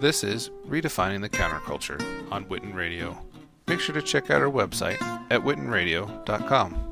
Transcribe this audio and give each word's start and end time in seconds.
This 0.00 0.22
is 0.22 0.50
Redefining 0.68 1.22
the 1.22 1.28
Counterculture 1.28 2.00
on 2.30 2.44
Witten 2.44 2.72
Radio. 2.72 3.18
Make 3.66 3.80
sure 3.80 3.96
to 3.96 4.00
check 4.00 4.30
out 4.30 4.40
our 4.40 4.48
website 4.48 5.02
at 5.28 5.40
wittenradio.com. 5.40 6.84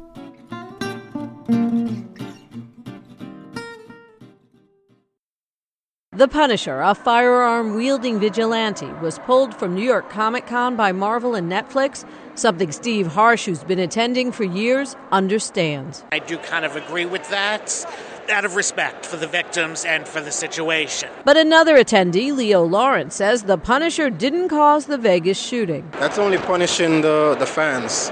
The 6.10 6.26
Punisher, 6.26 6.80
a 6.80 6.96
firearm 6.96 7.76
wielding 7.76 8.18
vigilante, 8.18 8.86
was 9.00 9.20
pulled 9.20 9.54
from 9.54 9.76
New 9.76 9.84
York 9.84 10.10
Comic 10.10 10.48
Con 10.48 10.74
by 10.74 10.90
Marvel 10.90 11.36
and 11.36 11.52
Netflix, 11.52 12.04
something 12.34 12.72
Steve 12.72 13.06
Harsh, 13.06 13.44
who's 13.44 13.62
been 13.62 13.78
attending 13.78 14.32
for 14.32 14.42
years, 14.42 14.96
understands. 15.12 16.02
I 16.10 16.18
do 16.18 16.38
kind 16.38 16.64
of 16.64 16.74
agree 16.74 17.06
with 17.06 17.28
that 17.30 17.86
out 18.30 18.44
of 18.44 18.56
respect 18.56 19.06
for 19.06 19.16
the 19.16 19.26
victims 19.26 19.84
and 19.84 20.06
for 20.06 20.20
the 20.20 20.32
situation. 20.32 21.08
But 21.24 21.36
another 21.36 21.76
attendee, 21.76 22.34
Leo 22.34 22.62
Lawrence, 22.62 23.14
says 23.14 23.44
the 23.44 23.58
Punisher 23.58 24.10
didn't 24.10 24.48
cause 24.48 24.86
the 24.86 24.98
Vegas 24.98 25.38
shooting. 25.38 25.88
That's 25.92 26.18
only 26.18 26.38
punishing 26.38 27.00
the, 27.00 27.36
the 27.38 27.46
fans 27.46 28.10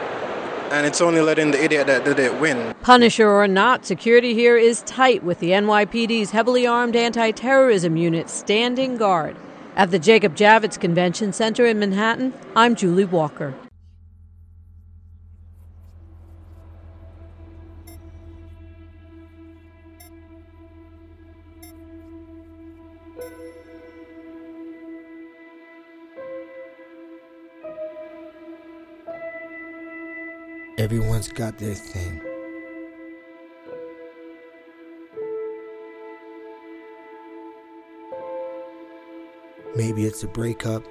and 0.71 0.87
it's 0.87 1.01
only 1.01 1.21
letting 1.21 1.53
the 1.53 1.63
idiot 1.63 1.87
that 1.87 2.05
did 2.05 2.19
it 2.19 2.41
win. 2.41 2.75
Punisher 2.83 3.29
or 3.29 3.47
not, 3.47 3.87
security 3.87 4.35
here 4.35 4.57
is 4.57 4.83
tight 4.83 5.23
with 5.23 5.39
the 5.39 5.51
NYPD's 5.51 6.33
heavily 6.33 6.67
armed 6.67 6.97
anti 6.97 7.31
terrorism 7.31 7.97
unit 7.97 8.29
standing 8.29 8.97
guard. 8.97 9.37
At 9.77 9.91
the 9.91 9.99
Jacob 9.99 10.37
Javits 10.37 10.79
Convention 10.79 11.33
Center 11.33 11.67
in 11.67 11.79
Manhattan, 11.79 12.33
I'm 12.57 12.75
Julie 12.75 13.05
Walker. 13.05 13.55
Everyone's 30.85 31.29
got 31.29 31.57
their 31.57 31.75
thing. 31.75 32.21
Maybe 39.75 40.05
it's 40.05 40.23
a 40.25 40.29
breakup, 40.29 40.85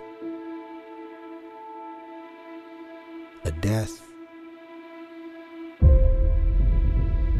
a 3.45 3.51
death, 3.51 4.01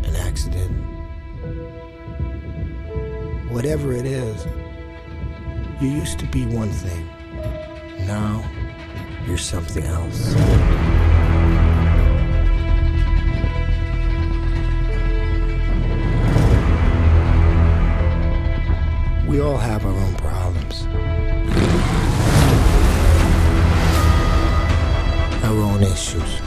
an 0.03 0.15
accident. 0.15 0.77
Whatever 3.51 3.93
it 3.93 4.05
is, 4.05 4.45
you 5.81 5.89
used 5.89 6.19
to 6.19 6.27
be 6.27 6.45
one 6.45 6.69
thing. 6.69 7.07
Now, 8.05 8.47
you're 9.25 9.39
something 9.39 9.85
else. 9.85 10.92
We 19.33 19.41
all 19.41 19.57
have 19.57 19.83
our 19.83 19.91
own 19.91 20.13
problems, 20.13 20.85
our 25.43 25.57
own 25.57 25.81
issues, 25.81 26.39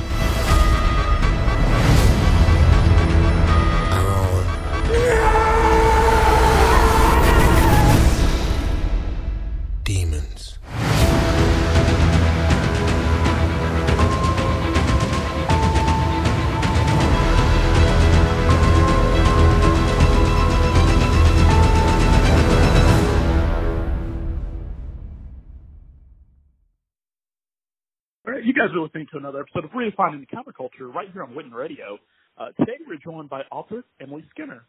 All 28.77 28.83
right, 28.83 28.91
you 28.93 29.01
guys 29.01 29.01
are 29.01 29.01
listening 29.01 29.07
to 29.13 29.19
another 29.19 29.41
episode 29.41 29.65
of 29.65 29.71
Redefining 29.71 30.21
the 30.21 30.27
Counterculture 30.27 30.93
right 30.93 31.09
here 31.13 31.23
on 31.23 31.31
Witten 31.31 31.53
Radio. 31.53 31.99
Uh, 32.37 32.47
today 32.59 32.79
we're 32.87 32.99
joined 33.03 33.31
by 33.31 33.43
author 33.51 33.85
Emily 34.01 34.25
Skinner. 34.31 34.65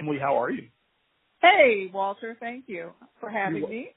Emily, 0.00 0.18
how 0.20 0.40
are 0.40 0.50
you? 0.50 0.68
Hey, 1.40 1.90
Walter, 1.92 2.36
thank 2.40 2.64
you 2.66 2.90
for 3.20 3.30
having 3.30 3.58
You're 3.58 3.68
me. 3.68 3.88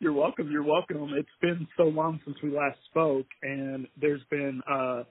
You're 0.00 0.12
welcome. 0.12 0.50
You're 0.50 0.64
welcome. 0.64 1.10
It's 1.16 1.28
been 1.42 1.66
so 1.76 1.84
long 1.84 2.20
since 2.24 2.36
we 2.42 2.50
last 2.50 2.78
spoke, 2.90 3.26
and 3.42 3.86
there's 4.00 4.22
been 4.30 4.62
uh, 4.70 5.02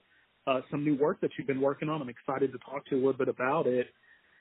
uh, 0.46 0.60
some 0.70 0.84
new 0.84 0.96
work 0.96 1.20
that 1.20 1.30
you've 1.38 1.46
been 1.46 1.60
working 1.60 1.88
on. 1.88 2.02
I'm 2.02 2.08
excited 2.08 2.52
to 2.52 2.58
talk 2.58 2.84
to 2.86 2.96
you 2.96 3.02
a 3.02 3.02
little 3.06 3.18
bit 3.18 3.28
about 3.28 3.66
it. 3.66 3.86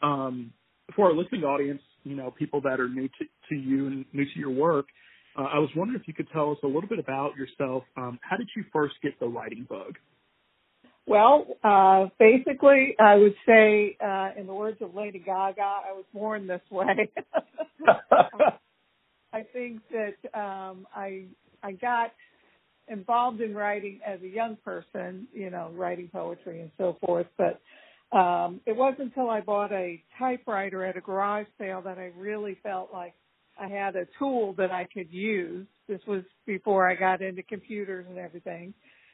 Um, 0.02 0.52
for 0.96 1.08
our 1.08 1.14
listening 1.14 1.44
audience, 1.44 1.82
you 2.04 2.16
know, 2.16 2.32
people 2.32 2.62
that 2.62 2.80
are 2.80 2.90
new 2.90 3.08
to, 3.08 3.26
to 3.50 3.56
you 3.56 3.88
and 3.88 4.06
new 4.14 4.26
to 4.26 4.40
your 4.40 4.52
work, 4.52 4.86
uh, 5.38 5.44
I 5.44 5.60
was 5.60 5.70
wondering 5.76 6.00
if 6.00 6.08
you 6.08 6.14
could 6.14 6.30
tell 6.32 6.52
us 6.52 6.58
a 6.64 6.68
little 6.68 6.88
bit 6.88 7.00
about 7.00 7.36
yourself. 7.36 7.84
Um, 7.98 8.20
how 8.22 8.38
did 8.38 8.50
you 8.56 8.64
first 8.72 8.96
get 9.02 9.20
the 9.20 9.28
writing 9.28 9.66
bug? 9.70 9.98
Well, 11.06 11.48
uh, 11.64 12.08
basically, 12.18 12.96
I 12.98 13.16
would 13.16 13.36
say, 13.46 13.98
uh, 14.04 14.30
in 14.38 14.48
the 14.48 14.54
words 14.54 14.78
of 14.82 14.96
Lady 14.96 15.20
Gaga, 15.20 15.62
I 15.62 15.92
was 15.92 16.06
born 16.14 16.48
this 16.48 16.62
way. 16.72 17.10
I 19.34 19.42
think 19.52 19.82
that 19.92 20.40
um, 20.40 20.88
I 20.96 21.26
I 21.62 21.74
got 21.74 22.14
involved 22.88 23.42
in 23.42 23.54
writing 23.54 24.00
as 24.06 24.22
a 24.22 24.28
young 24.28 24.58
person, 24.64 25.28
you 25.34 25.50
know, 25.50 25.72
writing 25.76 26.10
poetry 26.12 26.62
and 26.62 26.72
so 26.78 26.98
forth. 27.06 27.28
But 27.38 27.60
um, 28.18 28.62
it 28.66 28.76
wasn't 28.76 29.10
until 29.10 29.30
I 29.30 29.42
bought 29.42 29.72
a 29.72 30.02
typewriter 30.20 30.86
at 30.86 30.96
a 30.96 31.02
garage 31.02 31.48
sale 31.58 31.82
that 31.82 31.98
I 31.98 32.12
really 32.16 32.58
felt 32.64 32.92
like 32.94 33.14
I 33.60 33.68
had 33.68 33.96
a 33.96 34.08
tool 34.18 34.54
that 34.58 34.72
I 34.72 34.88
could 34.92 35.12
use. 35.12 35.68
This 35.88 36.02
was 36.08 36.24
before 36.46 36.90
I 36.90 36.96
got 36.96 37.22
into 37.22 37.44
computers 37.44 38.06
and 38.10 38.18
everything. 38.18 38.74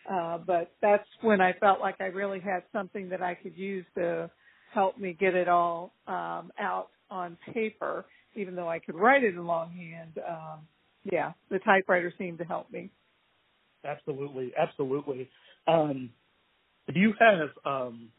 Uh, 0.10 0.38
but 0.38 0.72
that's 0.82 1.08
when 1.22 1.42
I 1.42 1.54
felt 1.60 1.80
like 1.80 1.96
I 2.00 2.06
really 2.06 2.40
had 2.40 2.64
something 2.72 3.10
that 3.10 3.22
I 3.22 3.36
could 3.36 3.58
use 3.58 3.86
to 3.96 4.30
help 4.74 4.98
me 4.98 5.16
get 5.20 5.36
it 5.36 5.48
all 5.48 5.94
um, 6.08 6.52
out 6.60 6.90
on 7.10 7.38
paper, 7.54 8.06
even 8.36 8.56
though 8.56 8.70
I 8.70 8.80
could 8.80 8.96
write 8.96 9.24
it 9.24 9.34
in 9.36 9.46
longhand. 9.46 10.20
Um, 10.28 10.60
yeah, 11.04 11.34
the 11.50 11.60
typewriter 11.60 12.14
seemed 12.18 12.38
to 12.40 12.44
help 12.44 12.72
me. 12.72 12.92
Absolutely, 13.84 14.52
absolutely. 14.58 15.30
Um, 15.68 16.10
you 16.94 17.14
have 17.20 17.50
um, 17.66 18.10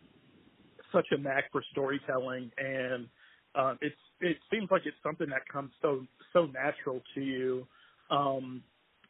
such 0.93 1.07
a 1.11 1.19
knack 1.19 1.45
for 1.53 1.63
storytelling, 1.73 2.51
and 2.57 3.07
um, 3.55 3.79
it's 3.81 3.97
it 4.21 4.37
seems 4.51 4.69
like 4.71 4.83
it's 4.85 4.97
something 5.03 5.29
that 5.31 5.49
comes 5.53 5.71
so 5.83 6.05
so 6.33 6.47
natural 6.47 7.01
to 7.15 7.21
you. 7.21 7.67
Um, 8.11 8.63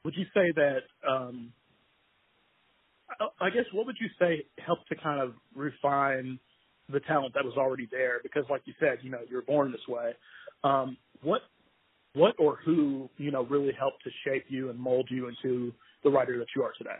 would 0.04 0.14
you 0.16 0.24
say 0.34 0.52
that? 0.54 0.80
Um, 1.08 1.52
I, 3.40 3.50
guess 3.50 3.64
what 3.72 3.86
would 3.86 3.96
you 4.00 4.08
say 4.20 4.44
helped 4.64 4.88
to 4.88 4.94
kind 4.94 5.20
of 5.20 5.34
refine 5.54 6.38
the 6.88 7.00
talent 7.00 7.34
that 7.34 7.44
was 7.44 7.54
already 7.56 7.88
there? 7.90 8.20
Because, 8.22 8.44
like 8.48 8.62
you 8.66 8.74
said, 8.78 8.98
you 9.02 9.10
know, 9.10 9.18
you're 9.28 9.42
born 9.42 9.72
this 9.72 9.80
way. 9.88 10.12
Um, 10.62 10.96
what 11.22 11.42
what 12.14 12.34
or 12.38 12.58
who 12.64 13.08
you 13.18 13.30
know 13.30 13.44
really 13.44 13.72
helped 13.78 14.04
to 14.04 14.10
shape 14.24 14.44
you 14.48 14.70
and 14.70 14.78
mold 14.78 15.08
you 15.10 15.28
into 15.28 15.72
the 16.04 16.10
writer 16.10 16.38
that 16.38 16.48
you 16.56 16.62
are 16.62 16.72
today? 16.78 16.96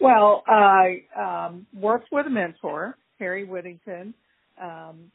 Well, 0.00 0.42
I 0.46 1.04
um, 1.16 1.66
worked 1.72 2.08
with 2.12 2.26
a 2.26 2.30
mentor, 2.30 2.96
Harry 3.18 3.44
Whittington, 3.44 4.14
um, 4.60 5.10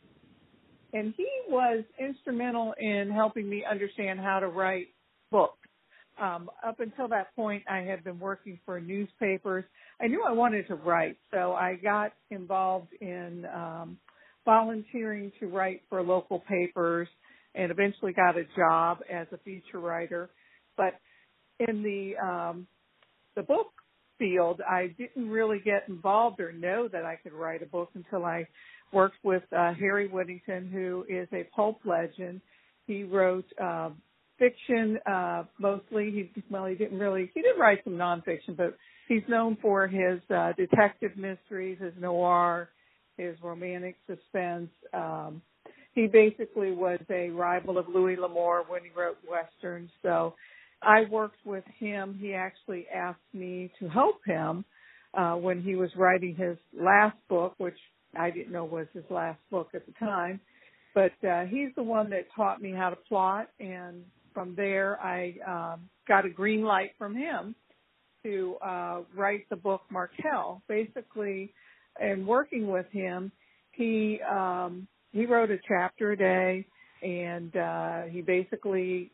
and 0.93 1.13
he 1.15 1.27
was 1.47 1.83
instrumental 1.99 2.73
in 2.79 3.11
helping 3.13 3.49
me 3.49 3.63
understand 3.69 4.19
how 4.19 4.39
to 4.39 4.47
write 4.47 4.87
books. 5.31 5.55
Um, 6.21 6.49
up 6.65 6.79
until 6.79 7.07
that 7.09 7.33
point, 7.35 7.63
I 7.69 7.79
had 7.79 8.03
been 8.03 8.19
working 8.19 8.59
for 8.65 8.79
newspapers. 8.81 9.63
I 10.01 10.07
knew 10.07 10.23
I 10.27 10.33
wanted 10.33 10.67
to 10.67 10.75
write, 10.75 11.17
so 11.31 11.53
I 11.53 11.75
got 11.81 12.11
involved 12.29 12.89
in 12.99 13.45
um, 13.53 13.97
volunteering 14.43 15.31
to 15.39 15.47
write 15.47 15.81
for 15.89 16.01
local 16.01 16.39
papers, 16.41 17.07
and 17.55 17.71
eventually 17.71 18.11
got 18.13 18.37
a 18.37 18.43
job 18.57 18.99
as 19.11 19.27
a 19.31 19.37
feature 19.39 19.79
writer. 19.79 20.29
But 20.75 20.95
in 21.59 21.83
the 21.83 22.17
um, 22.21 22.67
the 23.35 23.43
book 23.43 23.67
field, 24.17 24.61
I 24.69 24.93
didn't 24.97 25.29
really 25.29 25.59
get 25.63 25.87
involved 25.87 26.41
or 26.41 26.51
know 26.51 26.89
that 26.91 27.05
I 27.05 27.15
could 27.15 27.33
write 27.33 27.63
a 27.63 27.65
book 27.65 27.89
until 27.95 28.25
I 28.25 28.47
worked 28.91 29.17
with 29.23 29.43
uh, 29.55 29.73
Harry 29.73 30.07
Whittington, 30.07 30.69
who 30.71 31.05
is 31.09 31.27
a 31.33 31.43
pulp 31.55 31.79
legend. 31.85 32.41
He 32.87 33.03
wrote 33.03 33.45
uh, 33.61 33.89
fiction 34.37 34.97
uh, 35.05 35.43
mostly. 35.59 36.11
He 36.11 36.43
well, 36.49 36.65
he 36.65 36.75
didn't 36.75 36.97
really. 36.97 37.31
He 37.33 37.41
did 37.41 37.59
write 37.59 37.79
some 37.83 37.93
nonfiction, 37.93 38.55
but 38.57 38.75
he's 39.07 39.23
known 39.27 39.57
for 39.61 39.87
his 39.87 40.19
uh, 40.33 40.53
detective 40.57 41.11
mysteries, 41.17 41.77
his 41.79 41.93
noir, 41.99 42.69
his 43.17 43.35
romantic 43.43 43.97
suspense. 44.07 44.69
Um, 44.93 45.41
he 45.93 46.07
basically 46.07 46.71
was 46.71 46.99
a 47.09 47.29
rival 47.29 47.77
of 47.77 47.87
Louis 47.87 48.15
L'Amour 48.15 48.63
when 48.67 48.81
he 48.83 48.89
wrote 48.97 49.17
westerns. 49.29 49.89
So 50.01 50.35
I 50.81 51.03
worked 51.09 51.45
with 51.45 51.65
him. 51.77 52.17
He 52.19 52.33
actually 52.33 52.87
asked 52.93 53.19
me 53.33 53.71
to 53.79 53.89
help 53.89 54.17
him 54.25 54.63
uh, 55.13 55.33
when 55.33 55.61
he 55.61 55.75
was 55.75 55.89
writing 55.97 56.35
his 56.35 56.57
last 56.79 57.17
book, 57.27 57.55
which 57.57 57.77
I 58.17 58.29
didn't 58.31 58.51
know 58.51 58.65
was 58.65 58.87
his 58.93 59.03
last 59.09 59.39
book 59.51 59.69
at 59.73 59.85
the 59.85 59.93
time. 59.93 60.39
But 60.95 61.13
uh, 61.27 61.45
he's 61.45 61.69
the 61.75 61.83
one 61.83 62.09
that 62.09 62.25
taught 62.35 62.61
me 62.61 62.71
how 62.71 62.89
to 62.89 62.95
plot, 62.95 63.49
and 63.59 64.03
from 64.33 64.55
there 64.55 64.99
I 64.99 65.35
um, 65.47 65.89
got 66.07 66.25
a 66.25 66.29
green 66.29 66.63
light 66.63 66.91
from 66.97 67.15
him 67.15 67.55
to 68.23 68.55
uh, 68.65 69.01
write 69.15 69.47
the 69.49 69.55
book 69.55 69.81
Markel. 69.91 70.61
Basically, 70.67 71.53
and 72.01 72.25
working 72.25 72.67
with 72.67 72.87
him, 72.91 73.31
he 73.71 74.19
um, 74.29 74.87
he 75.11 75.25
wrote 75.25 75.51
a 75.51 75.57
chapter 75.67 76.11
a 76.11 76.17
day, 76.17 76.65
and 77.03 77.55
uh, 77.55 78.01
he 78.03 78.21
basically, 78.21 79.11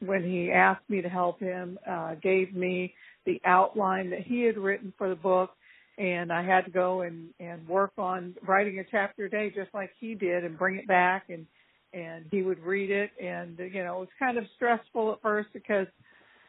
when 0.00 0.22
he 0.22 0.50
asked 0.52 0.88
me 0.88 1.02
to 1.02 1.08
help 1.08 1.40
him, 1.40 1.78
uh, 1.88 2.14
gave 2.22 2.54
me 2.54 2.94
the 3.26 3.40
outline 3.44 4.10
that 4.10 4.20
he 4.20 4.42
had 4.42 4.56
written 4.56 4.92
for 4.96 5.08
the 5.08 5.16
book, 5.16 5.50
and 5.98 6.32
I 6.32 6.42
had 6.42 6.64
to 6.64 6.70
go 6.70 7.02
and 7.02 7.28
and 7.40 7.66
work 7.68 7.92
on 7.98 8.34
writing 8.46 8.78
a 8.78 8.84
chapter 8.90 9.26
a 9.26 9.30
day 9.30 9.52
just 9.54 9.74
like 9.74 9.90
he 10.00 10.14
did, 10.14 10.44
and 10.44 10.58
bring 10.58 10.76
it 10.76 10.86
back 10.86 11.24
and 11.28 11.46
and 11.92 12.26
he 12.30 12.42
would 12.42 12.60
read 12.60 12.90
it, 12.90 13.10
and 13.22 13.58
you 13.58 13.84
know 13.84 13.96
it 13.96 14.00
was 14.00 14.08
kind 14.18 14.38
of 14.38 14.44
stressful 14.56 15.12
at 15.12 15.22
first 15.22 15.48
because 15.52 15.86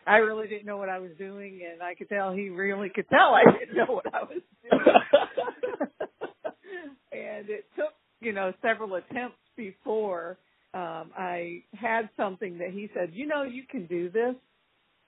I 0.05 0.17
really 0.17 0.47
didn't 0.47 0.65
know 0.65 0.77
what 0.77 0.89
I 0.89 0.99
was 0.99 1.11
doing, 1.17 1.61
and 1.71 1.81
I 1.81 1.95
could 1.95 2.09
tell 2.09 2.31
he 2.31 2.49
really 2.49 2.89
could 2.89 3.09
tell 3.09 3.35
I 3.35 3.43
didn't 3.59 3.75
know 3.75 3.93
what 3.93 4.13
I 4.13 4.23
was 4.23 4.41
doing. 4.69 4.81
and 7.11 7.49
it 7.49 7.65
took, 7.75 7.93
you 8.19 8.33
know, 8.33 8.53
several 8.61 8.95
attempts 8.95 9.37
before 9.55 10.37
um, 10.73 11.11
I 11.17 11.63
had 11.75 12.09
something 12.17 12.57
that 12.59 12.71
he 12.71 12.89
said, 12.93 13.11
you 13.13 13.27
know, 13.27 13.43
you 13.43 13.63
can 13.69 13.85
do 13.87 14.09
this, 14.09 14.35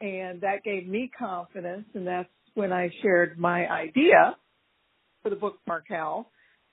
and 0.02 0.42
that 0.42 0.64
gave 0.64 0.88
me 0.88 1.10
confidence, 1.18 1.86
and 1.94 2.06
that's 2.06 2.30
when 2.54 2.72
I 2.74 2.90
shared 3.02 3.40
my 3.40 3.70
idea 3.70 4.36
for 5.24 5.30
the 5.30 5.36
book 5.36 5.60
Markel, 5.68 6.30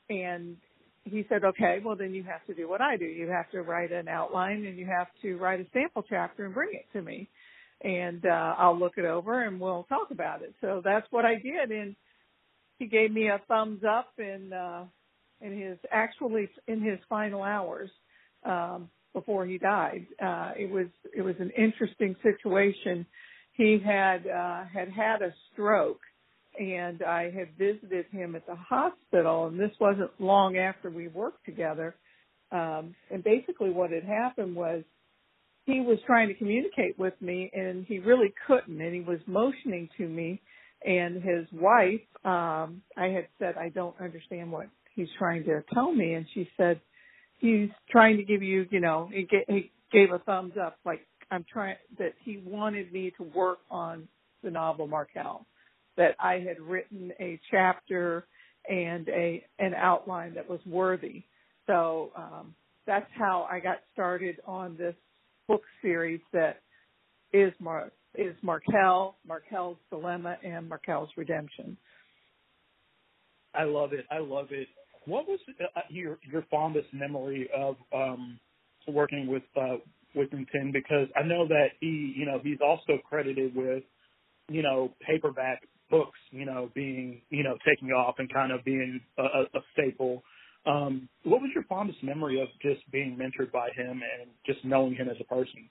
and 0.08 0.56
he 1.04 1.24
said, 1.28 1.44
okay, 1.44 1.78
well 1.84 1.96
then 1.96 2.14
you 2.14 2.22
have 2.24 2.44
to 2.46 2.54
do 2.54 2.68
what 2.68 2.80
I 2.80 2.96
do. 2.96 3.04
You 3.04 3.28
have 3.28 3.50
to 3.50 3.62
write 3.62 3.92
an 3.92 4.08
outline 4.08 4.64
and 4.66 4.78
you 4.78 4.86
have 4.86 5.08
to 5.22 5.36
write 5.36 5.60
a 5.60 5.66
sample 5.72 6.04
chapter 6.08 6.44
and 6.44 6.54
bring 6.54 6.70
it 6.72 6.86
to 6.96 7.02
me 7.02 7.28
and 7.82 8.24
uh, 8.26 8.54
I'll 8.58 8.78
look 8.78 8.94
it 8.96 9.04
over 9.04 9.44
and 9.44 9.60
we'll 9.60 9.84
talk 9.84 10.10
about 10.10 10.42
it. 10.42 10.54
So 10.60 10.82
that's 10.84 11.06
what 11.10 11.24
I 11.24 11.34
did, 11.34 11.70
and 11.70 11.94
he 12.78 12.86
gave 12.86 13.12
me 13.12 13.28
a 13.28 13.40
thumbs 13.48 13.82
up 13.88 14.12
in 14.18 14.52
uh, 14.52 14.84
in 15.40 15.58
his 15.58 15.78
actually 15.90 16.48
in 16.66 16.80
his 16.82 16.98
final 17.08 17.42
hours 17.42 17.90
um, 18.44 18.88
before 19.12 19.46
he 19.46 19.58
died. 19.58 20.06
Uh, 20.22 20.52
it 20.56 20.70
was 20.70 20.86
it 21.16 21.22
was 21.22 21.36
an 21.38 21.50
interesting 21.56 22.16
situation. 22.22 23.06
He 23.58 23.78
had 23.84 24.26
uh, 24.26 24.64
had 24.72 24.88
had 24.88 25.20
a 25.20 25.34
stroke, 25.52 26.00
and 26.58 27.02
I 27.02 27.24
had 27.24 27.48
visited 27.58 28.06
him 28.12 28.36
at 28.36 28.46
the 28.46 28.54
hospital, 28.54 29.48
and 29.48 29.58
this 29.58 29.72
wasn't 29.80 30.12
long 30.20 30.56
after 30.56 30.90
we 30.90 31.08
worked 31.08 31.44
together. 31.44 31.96
Um, 32.52 32.94
and 33.10 33.22
basically, 33.22 33.70
what 33.70 33.90
had 33.90 34.04
happened 34.04 34.54
was 34.54 34.84
he 35.68 35.80
was 35.80 35.98
trying 36.06 36.28
to 36.28 36.34
communicate 36.34 36.98
with 36.98 37.12
me 37.20 37.50
and 37.52 37.84
he 37.84 37.98
really 37.98 38.32
couldn't 38.46 38.80
and 38.80 38.94
he 38.94 39.00
was 39.00 39.18
motioning 39.26 39.86
to 39.98 40.08
me 40.08 40.40
and 40.82 41.16
his 41.16 41.46
wife 41.52 42.00
um 42.24 42.80
I 42.96 43.08
had 43.08 43.26
said 43.38 43.56
I 43.58 43.68
don't 43.68 43.94
understand 44.00 44.50
what 44.50 44.68
he's 44.94 45.08
trying 45.18 45.44
to 45.44 45.62
tell 45.74 45.92
me 45.92 46.14
and 46.14 46.24
she 46.32 46.48
said 46.56 46.80
he's 47.36 47.68
trying 47.90 48.16
to 48.16 48.22
give 48.22 48.42
you 48.42 48.66
you 48.70 48.80
know 48.80 49.10
he 49.12 49.28
he 49.46 49.70
gave 49.92 50.10
a 50.10 50.18
thumbs 50.20 50.54
up 50.58 50.78
like 50.86 51.06
I'm 51.30 51.44
trying 51.50 51.76
that 51.98 52.14
he 52.24 52.42
wanted 52.44 52.92
me 52.92 53.12
to 53.16 53.22
work 53.22 53.58
on 53.70 54.08
the 54.42 54.50
novel 54.50 54.86
Markel 54.86 55.46
that 55.96 56.14
I 56.20 56.34
had 56.34 56.60
written 56.60 57.12
a 57.20 57.40
chapter 57.50 58.26
and 58.68 59.08
a 59.08 59.44
an 59.58 59.74
outline 59.74 60.34
that 60.34 60.48
was 60.48 60.60
worthy 60.66 61.24
so 61.66 62.12
um 62.16 62.54
that's 62.86 63.10
how 63.18 63.46
I 63.50 63.60
got 63.60 63.78
started 63.92 64.40
on 64.46 64.76
this 64.76 64.94
book 65.46 65.62
series 65.82 66.20
that 66.32 66.62
is 67.32 67.52
Mar- 67.60 67.92
is 68.14 68.34
Markel, 68.42 69.16
Markel's 69.26 69.76
Dilemma, 69.90 70.38
and 70.42 70.68
Markel's 70.68 71.10
Redemption. 71.16 71.76
I 73.54 73.64
love 73.64 73.92
it. 73.92 74.06
I 74.10 74.18
love 74.18 74.48
it. 74.50 74.68
What 75.04 75.26
was 75.28 75.38
uh, 75.60 75.80
your 75.90 76.18
your 76.30 76.44
fondest 76.50 76.88
memory 76.92 77.48
of 77.56 77.76
um, 77.94 78.38
working 78.86 79.26
with 79.26 79.42
uh, 79.54 79.76
Whittington? 80.14 80.72
Because 80.72 81.08
I 81.16 81.22
know 81.26 81.46
that 81.48 81.68
he, 81.80 82.14
you 82.16 82.26
know, 82.26 82.40
he's 82.42 82.58
also 82.64 82.98
credited 83.08 83.54
with, 83.54 83.82
you 84.48 84.62
know, 84.62 84.92
paperback 85.06 85.62
books, 85.90 86.18
you 86.30 86.44
know, 86.44 86.70
being, 86.74 87.22
you 87.30 87.42
know, 87.42 87.56
taking 87.66 87.90
off 87.90 88.16
and 88.18 88.32
kind 88.32 88.52
of 88.52 88.64
being 88.64 89.00
a, 89.18 89.22
a 89.22 89.60
staple 89.72 90.22
um, 90.68 91.08
what 91.24 91.40
was 91.40 91.50
your 91.54 91.64
fondest 91.64 92.02
memory 92.02 92.40
of 92.40 92.48
just 92.60 92.88
being 92.90 93.16
mentored 93.16 93.50
by 93.52 93.70
him 93.74 94.02
and 94.20 94.30
just 94.46 94.64
knowing 94.64 94.94
him 94.94 95.08
as 95.08 95.16
a 95.20 95.24
person? 95.24 95.68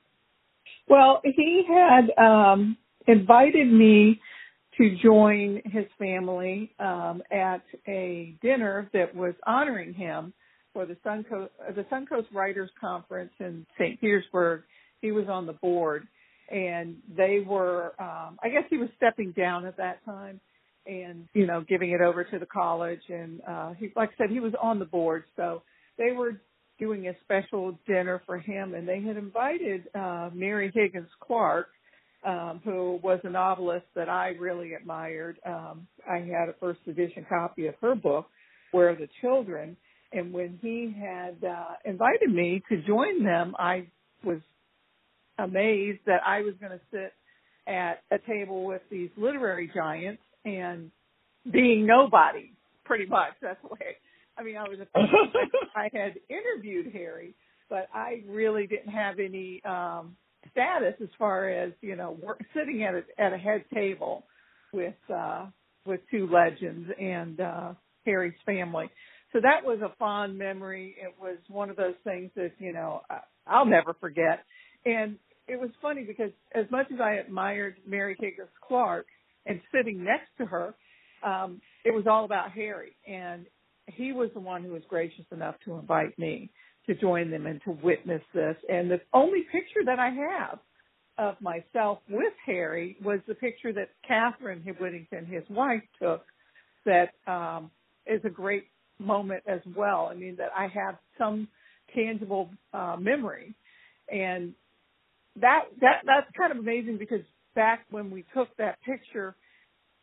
Well, 0.90 1.22
he 1.24 1.64
had 1.68 2.12
um, 2.18 2.78
invited 3.06 3.72
me 3.72 4.20
to 4.78 4.96
join 5.04 5.62
his 5.66 5.86
family 6.00 6.74
um, 6.80 7.22
at 7.32 7.64
a 7.88 8.36
dinner 8.42 8.90
that 8.94 9.16
was 9.16 9.34
honoring 9.46 9.94
him 9.94 10.34
for 10.78 10.86
the 10.86 10.96
Suncoast, 11.04 11.50
the 11.76 11.84
Suncoast 11.92 12.32
Writers 12.32 12.70
Conference 12.80 13.32
in 13.40 13.66
St. 13.80 14.00
Petersburg. 14.00 14.62
He 15.02 15.12
was 15.12 15.26
on 15.28 15.48
the 15.48 15.54
board, 15.54 16.08
and 16.52 16.98
they 17.18 17.44
were. 17.44 17.94
Um, 18.00 18.38
I 18.44 18.50
guess 18.50 18.62
he 18.70 18.78
was 18.78 18.90
stepping 18.96 19.32
down 19.32 19.66
at 19.66 19.78
that 19.78 20.06
time, 20.06 20.40
and 20.86 21.28
you 21.34 21.48
know 21.48 21.64
giving 21.68 21.90
it 21.94 22.02
over 22.02 22.24
to 22.24 22.38
the 22.38 22.46
college 22.46 23.02
and 23.10 23.42
uh 23.48 23.74
he 23.74 23.92
like 23.96 24.10
I 24.10 24.24
said 24.24 24.30
he 24.30 24.40
was 24.40 24.54
on 24.62 24.78
the 24.78 24.86
board 24.86 25.24
so 25.36 25.64
they 25.98 26.12
were 26.12 26.40
doing 26.80 27.08
a 27.08 27.14
special 27.24 27.78
dinner 27.88 28.22
for 28.26 28.38
him 28.38 28.74
and 28.74 28.88
they 28.88 29.02
had 29.02 29.18
invited 29.18 29.84
uh 29.96 30.30
Mary 30.34 30.72
Higgins 30.74 31.10
Clark 31.20 31.70
um 32.26 32.62
who 32.64 33.00
was 33.04 33.20
a 33.24 33.30
novelist 33.30 33.88
that 33.96 34.10
I 34.10 34.30
really 34.40 34.76
admired 34.76 35.40
um 35.46 35.88
I 36.10 36.20
had 36.20 36.50
a 36.50 36.56
first 36.60 36.80
edition 36.88 37.26
copy 37.28 37.68
of 37.68 37.76
her 37.82 37.96
book 37.96 38.28
Where 38.72 38.92
Are 38.92 38.96
the 38.96 39.10
Children 39.22 39.76
and 40.12 40.34
when 40.34 40.60
he 40.62 40.94
had 40.98 41.44
uh 41.44 41.74
invited 41.86 42.30
me 42.30 42.64
to 42.70 42.82
join 42.84 43.24
them 43.24 43.56
I 43.58 43.88
was 44.24 44.40
amazed 45.38 46.00
that 46.06 46.22
I 46.26 46.42
was 46.42 46.56
going 46.60 46.72
to 46.72 46.82
sit 46.92 47.14
at 47.68 48.04
a 48.12 48.18
table 48.20 48.66
with 48.66 48.82
these 48.90 49.10
literary 49.18 49.70
giants 49.74 50.22
and 50.46 50.90
being 51.52 51.86
nobody, 51.86 52.52
pretty 52.86 53.06
much. 53.06 53.34
That's 53.42 53.62
the 53.62 53.70
way. 53.70 53.98
I 54.38 54.44
mean, 54.44 54.56
I 54.56 54.64
was 54.64 54.80
a 54.80 54.88
I 55.76 55.90
had 55.94 56.16
interviewed 56.30 56.94
Harry, 56.94 57.34
but 57.70 57.88
I 57.94 58.24
really 58.28 58.68
didn't 58.68 58.92
have 58.92 59.20
any 59.20 59.62
um 59.66 60.16
status 60.52 60.94
as 61.02 61.10
far 61.18 61.50
as 61.50 61.72
you 61.82 61.96
know 61.96 62.18
work, 62.22 62.40
sitting 62.56 62.84
at 62.84 62.94
a 62.94 63.04
at 63.20 63.34
a 63.34 63.38
head 63.38 63.66
table 63.74 64.24
with 64.72 64.94
uh 65.14 65.48
with 65.86 66.02
two 66.12 66.30
legends 66.32 66.90
and 67.00 67.40
uh 67.40 67.74
Harry's 68.06 68.36
family. 68.46 68.90
So 69.38 69.42
that 69.42 69.64
was 69.64 69.82
a 69.82 69.96
fond 70.00 70.36
memory. 70.36 70.96
It 71.00 71.14
was 71.22 71.38
one 71.48 71.70
of 71.70 71.76
those 71.76 71.94
things 72.04 72.32
that 72.36 72.54
you 72.58 72.74
know 72.74 73.02
I'll 73.46 73.68
never 73.68 73.94
forget. 73.94 74.44
And 74.84 75.18
it 75.48 75.60
was 75.60 75.70
funny 75.80 76.04
because 76.04 76.32
as 76.56 76.66
much 76.72 76.88
as 76.92 77.00
I 77.00 77.14
admired 77.16 77.76
Mary 77.86 78.18
Higgins 78.20 78.50
Clark, 78.68 79.06
and 79.46 79.62
sitting 79.72 80.04
next 80.04 80.30
to 80.40 80.46
her, 80.48 80.74
um, 81.24 81.62
it 81.86 81.94
was 81.94 82.06
all 82.10 82.26
about 82.26 82.52
Harry. 82.52 82.96
And 83.08 83.46
he 83.86 84.12
was 84.12 84.32
the 84.34 84.40
one 84.40 84.64
who 84.64 84.72
was 84.72 84.82
gracious 84.90 85.26
enough 85.32 85.54
to 85.66 85.76
invite 85.76 86.18
me 86.18 86.50
to 86.88 86.96
join 86.96 87.30
them 87.30 87.46
and 87.46 87.62
to 87.66 87.78
witness 87.84 88.24
this. 88.34 88.56
And 88.68 88.90
the 88.90 89.02
only 89.14 89.42
picture 89.52 89.86
that 89.86 90.00
I 90.00 90.10
have 90.10 90.60
of 91.20 91.40
myself 91.42 92.00
with 92.10 92.34
Harry 92.44 92.98
was 93.04 93.20
the 93.28 93.36
picture 93.36 93.72
that 93.74 93.90
Catherine 94.08 94.64
Whittington, 94.80 95.28
his 95.28 95.44
wife, 95.48 95.84
took 96.02 96.24
that 96.86 97.10
um, 97.32 97.70
is 98.08 98.22
a 98.26 98.32
great 98.32 98.64
moment 99.00 99.44
as 99.48 99.62
well. 99.76 100.10
I 100.12 100.16
mean, 100.16 100.36
that 100.38 100.50
I 100.56 100.68
have 100.68 100.98
some 101.18 101.48
tangible 101.94 102.50
uh, 102.74 102.96
memory. 103.00 103.56
And 104.12 104.54
that 105.40 105.66
that 105.82 106.02
that's 106.06 106.28
kind 106.38 106.52
of 106.52 106.58
amazing 106.58 106.98
because 106.98 107.22
back 107.56 107.86
when 107.90 108.10
we 108.10 108.26
took 108.34 108.48
that 108.58 108.78
picture, 108.84 109.36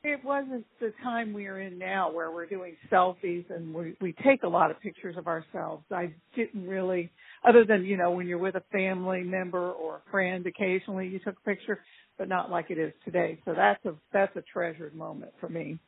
it 0.05 0.23
wasn't 0.23 0.67
the 0.81 0.93
time 1.03 1.33
we 1.33 1.47
are 1.47 1.61
in 1.61 1.79
now 1.79 2.13
where 2.13 2.31
we're 2.31 2.47
doing 2.47 2.77
selfies 2.93 3.45
and 3.49 3.73
we, 3.73 3.97
we 4.01 4.15
take 4.25 4.43
a 4.43 4.49
lot 4.49 4.71
of 4.71 4.79
pictures 4.81 5.17
of 5.17 5.27
ourselves. 5.27 5.85
I 5.91 6.13
didn't 6.37 6.67
really, 6.67 7.11
other 7.49 7.65
than, 7.65 7.85
you 7.85 7.97
know, 7.97 8.11
when 8.11 8.27
you're 8.27 8.39
with 8.39 8.55
a 8.55 8.63
family 8.71 9.23
member 9.23 9.71
or 9.71 10.03
a 10.07 10.11
friend, 10.11 10.47
occasionally 10.47 11.09
you 11.09 11.21
took 11.21 11.37
a 11.39 11.49
picture, 11.49 11.81
but 12.19 12.29
not 12.29 12.51
like 12.51 12.67
it 12.71 12.79
is 12.79 12.93
today. 13.05 13.41
So 13.47 13.55
that's 13.57 13.83
a, 13.87 13.95
that's 14.13 14.37
a 14.37 14.43
treasured 14.53 14.95
moment 14.95 15.33
for 15.41 15.49
me. 15.49 15.79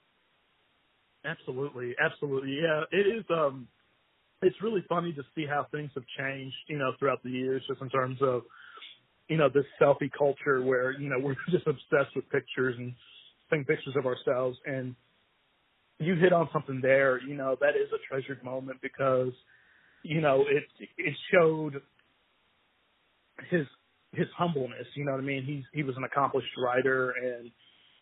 Absolutely. 1.27 1.95
Absolutely. 2.03 2.59
Yeah. 2.63 2.83
It 2.93 3.07
is, 3.19 3.25
um, 3.31 3.69
it's 4.43 4.57
really 4.63 4.85
funny 4.89 5.13
to 5.15 5.23
see 5.35 5.47
how 5.47 5.67
things 5.73 5.91
have 5.95 6.05
changed, 6.19 6.57
you 6.69 6.79
know, 6.79 6.93
throughout 6.99 7.23
the 7.25 7.31
years, 7.31 7.63
just 7.69 7.81
in 7.83 7.89
terms 7.91 8.19
of 8.23 8.43
you 9.29 9.37
know, 9.37 9.49
this 9.49 9.65
selfie 9.81 10.11
culture 10.17 10.63
where, 10.63 10.93
you 10.99 11.09
know, 11.09 11.19
we're 11.21 11.37
just 11.51 11.67
obsessed 11.67 12.15
with 12.15 12.29
pictures 12.31 12.75
and 12.79 12.95
taking 13.51 13.65
pictures 13.65 13.95
of 13.97 14.07
ourselves. 14.07 14.59
And 14.67 14.95
you 15.99 16.15
hit 16.17 16.33
on 16.33 16.49
something 16.53 16.81
there, 16.83 17.21
you 17.23 17.35
know, 17.35 17.57
that 17.61 17.71
is 17.77 17.89
a 17.93 17.99
treasured 18.09 18.45
moment 18.45 18.81
because, 18.83 19.33
you 20.03 20.21
know, 20.21 20.45
it, 20.49 20.65
it 20.99 21.15
showed 21.33 21.83
his, 23.51 23.67
his 24.13 24.27
humbleness, 24.37 24.87
you 24.95 25.05
know 25.05 25.13
what 25.13 25.21
I 25.21 25.25
mean? 25.25 25.45
He's, 25.45 25.65
he 25.73 25.83
was 25.83 25.97
an 25.97 26.05
accomplished 26.05 26.49
writer 26.59 27.13
and, 27.13 27.51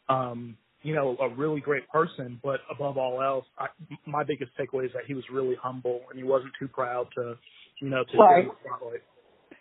um, 0.08 0.56
you 0.84 0.94
know, 0.94 1.16
a 1.20 1.30
really 1.30 1.60
great 1.60 1.88
person, 1.90 2.40
but 2.44 2.60
above 2.70 2.98
all 2.98 3.22
else, 3.22 3.46
I, 3.58 3.68
my 4.06 4.24
biggest 4.24 4.52
takeaway 4.60 4.86
is 4.86 4.92
that 4.94 5.06
he 5.06 5.14
was 5.14 5.24
really 5.32 5.56
humble 5.62 6.02
and 6.10 6.18
he 6.18 6.24
wasn't 6.24 6.52
too 6.60 6.68
proud 6.68 7.08
to, 7.16 7.36
you 7.82 7.90
know, 7.90 8.04
to 8.04 8.18
Right. 8.18 8.48
spotlight. 8.66 9.02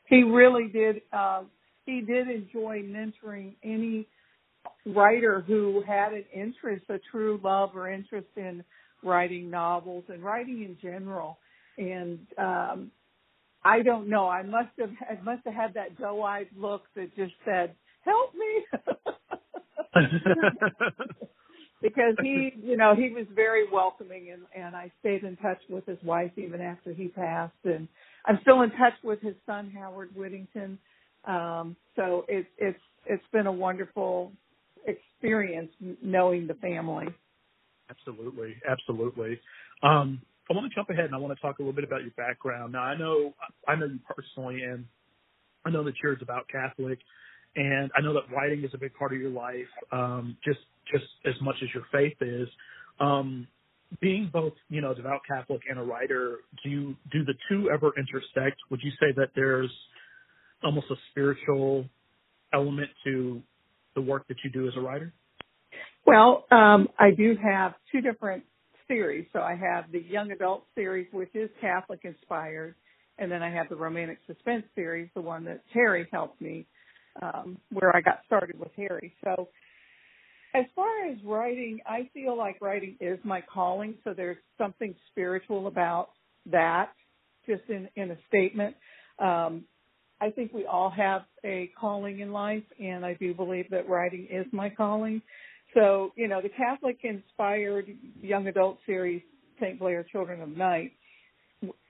he 0.08 0.24
really 0.24 0.68
did 0.70 1.02
uh, 1.14 1.44
he 1.88 2.02
did 2.02 2.30
enjoy 2.30 2.84
mentoring 2.84 3.56
any 3.64 4.08
writer 4.86 5.42
who 5.48 5.84
had 5.88 6.14
an 6.14 6.26
interest 6.34 6.86
a 6.90 7.00
true 7.12 7.40
love 7.44 7.72
or 7.76 7.92
interest 7.92 8.28
in 8.38 8.64
writing 9.04 9.50
novels 9.52 10.06
and 10.10 10.24
writing 10.24 10.64
in 10.64 10.78
general 10.82 11.38
and 11.78 12.20
um 12.40 12.92
i 13.66 13.82
don't 13.82 14.10
know 14.10 14.28
i 14.30 14.44
must 14.44 14.70
have 14.80 14.92
i 15.10 15.22
must 15.24 15.42
have 15.46 15.56
had 15.56 15.74
that 15.76 15.98
doe-eyed 16.00 16.48
look 16.58 16.84
that 16.96 17.16
just 17.16 17.34
said 17.46 17.76
help 18.06 18.34
me 18.36 18.80
because 21.82 22.16
he 22.22 22.52
you 22.62 22.78
know 22.78 22.96
he 22.96 23.10
was 23.10 23.26
very 23.36 23.70
welcoming 23.72 24.32
and 24.32 24.44
and 24.56 24.76
i 24.76 24.92
stayed 25.00 25.24
in 25.24 25.36
touch 25.38 25.60
with 25.70 25.86
his 25.86 25.98
wife 26.04 26.32
even 26.38 26.62
after 26.62 26.94
he 26.94 27.08
passed. 27.08 27.54
And 27.64 27.88
i'm 28.26 28.40
still 28.42 28.62
in 28.62 28.72
touch 28.72 28.94
with 29.04 29.22
his 29.22 29.36
son 29.46 29.72
howard 29.76 30.10
whittington. 30.16 30.80
Um 31.26 31.76
so 31.96 32.26
it's 32.28 32.50
it's 32.58 32.80
it's 33.06 33.24
been 33.32 33.48
a 33.48 33.52
wonderful 33.52 34.32
experience 34.86 35.72
knowing 36.02 36.48
the 36.48 36.54
family. 36.56 37.08
Absolutely, 37.90 38.56
absolutely. 38.68 39.40
Um, 39.82 40.22
I 40.50 40.54
want 40.54 40.70
to 40.70 40.76
jump 40.76 40.90
ahead 40.90 41.06
and 41.06 41.16
I 41.16 41.18
want 41.18 41.36
to 41.38 41.42
talk 41.42 41.60
a 41.60 41.62
little 41.62 41.74
bit 41.74 41.84
about 41.84 42.02
your 42.02 42.12
background. 42.12 42.74
Now, 42.74 42.84
I 42.84 42.98
know 42.98 43.34
I 43.68 43.76
know 43.76 43.86
you 43.86 44.00
personally, 44.08 44.64
and 44.64 44.86
I 45.66 45.70
know 45.70 45.84
that 45.84 45.94
you're 46.02 46.14
a 46.14 46.20
devout 46.20 46.48
Catholic, 46.52 47.00
and 47.56 47.92
I 47.98 48.02
know 48.02 48.14
that 48.14 48.34
writing 48.34 48.64
is 48.64 48.72
a 48.74 48.78
big 48.78 48.94
part 48.96 49.14
of 49.14 49.20
your 49.20 49.30
life, 49.30 49.68
um, 49.92 50.38
just 50.44 50.60
just 50.92 51.06
as 51.26 51.34
much 51.42 51.56
as 51.62 51.70
your 51.74 51.84
faith 51.92 52.18
is. 52.22 52.48
Um, 53.00 53.48
being 54.02 54.30
both, 54.32 54.54
you 54.70 54.82
know, 54.82 54.92
a 54.92 54.96
devout 54.96 55.22
Catholic 55.28 55.62
and 55.70 55.80
a 55.80 55.84
writer, 55.84 56.38
do 56.64 56.70
you 56.70 56.96
do 57.12 57.24
the 57.24 57.34
two 57.50 57.70
ever 57.70 57.92
intersect? 57.98 58.58
Would 58.72 58.82
you 58.84 58.92
say 59.00 59.14
that 59.18 59.30
there's 59.36 59.72
almost 60.64 60.88
a 60.90 60.96
spiritual 61.12 61.86
element 62.54 62.90
to 63.06 63.42
the 63.96 64.02
work 64.02 64.28
that 64.28 64.38
you 64.44 64.50
do 64.50 64.68
as 64.68 64.74
a 64.78 64.82
writer? 64.82 65.14
Well, 66.06 66.46
um, 66.52 66.90
I 67.00 67.12
do 67.12 67.36
have 67.42 67.74
two 67.92 68.02
different 68.02 68.44
series. 68.88 69.26
So 69.34 69.40
I 69.40 69.56
have 69.56 69.92
the 69.92 70.00
young 70.02 70.32
adult 70.32 70.66
series, 70.76 71.08
which 71.12 71.34
is 71.34 71.50
Catholic 71.62 72.02
inspired, 72.04 72.76
and 73.18 73.32
then 73.32 73.42
I 73.42 73.52
have 73.52 73.70
the 73.70 73.76
romantic 73.76 74.20
suspense 74.28 74.64
series, 74.76 75.10
the 75.16 75.22
one 75.22 75.46
that 75.46 75.62
Harry 75.74 76.08
helped 76.12 76.42
me, 76.42 76.66
um, 77.22 77.58
where 77.72 77.96
I 77.96 78.02
got 78.02 78.20
started 78.26 78.60
with 78.60 78.72
Harry. 78.76 79.14
So 79.24 79.50
as 80.56 80.66
far 80.76 81.08
as 81.08 81.18
writing, 81.24 81.80
I 81.86 82.10
feel 82.14 82.38
like 82.38 82.62
writing 82.62 82.96
is 83.00 83.20
my 83.24 83.42
calling. 83.42 83.96
So 84.04 84.14
there's 84.16 84.38
something 84.58 84.96
spiritual 85.12 85.68
about 85.68 86.10
that, 86.52 86.90
just 87.48 87.64
in, 87.70 87.90
in 87.96 88.12
a 88.12 88.18
statement. 88.28 88.76
Um, 89.20 89.66
I 90.22 90.30
think 90.30 90.54
we 90.54 90.66
all 90.66 90.90
have 90.92 91.24
a 91.44 91.72
calling 91.80 92.20
in 92.20 92.32
life, 92.32 92.64
and 92.80 93.06
I 93.06 93.16
do 93.16 93.34
believe 93.34 93.70
that 93.72 93.90
writing 93.90 94.28
is 94.32 94.46
my 94.52 94.70
calling. 94.70 95.22
So, 95.74 96.12
you 96.16 96.28
know, 96.28 96.42
the 96.42 96.50
Catholic 96.50 97.00
inspired 97.04 97.88
young 98.22 98.48
adult 98.48 98.78
series, 98.86 99.22
St. 99.60 99.80
Blair 99.80 100.06
Children 100.12 100.42
of 100.42 100.50
Night, 100.50 100.94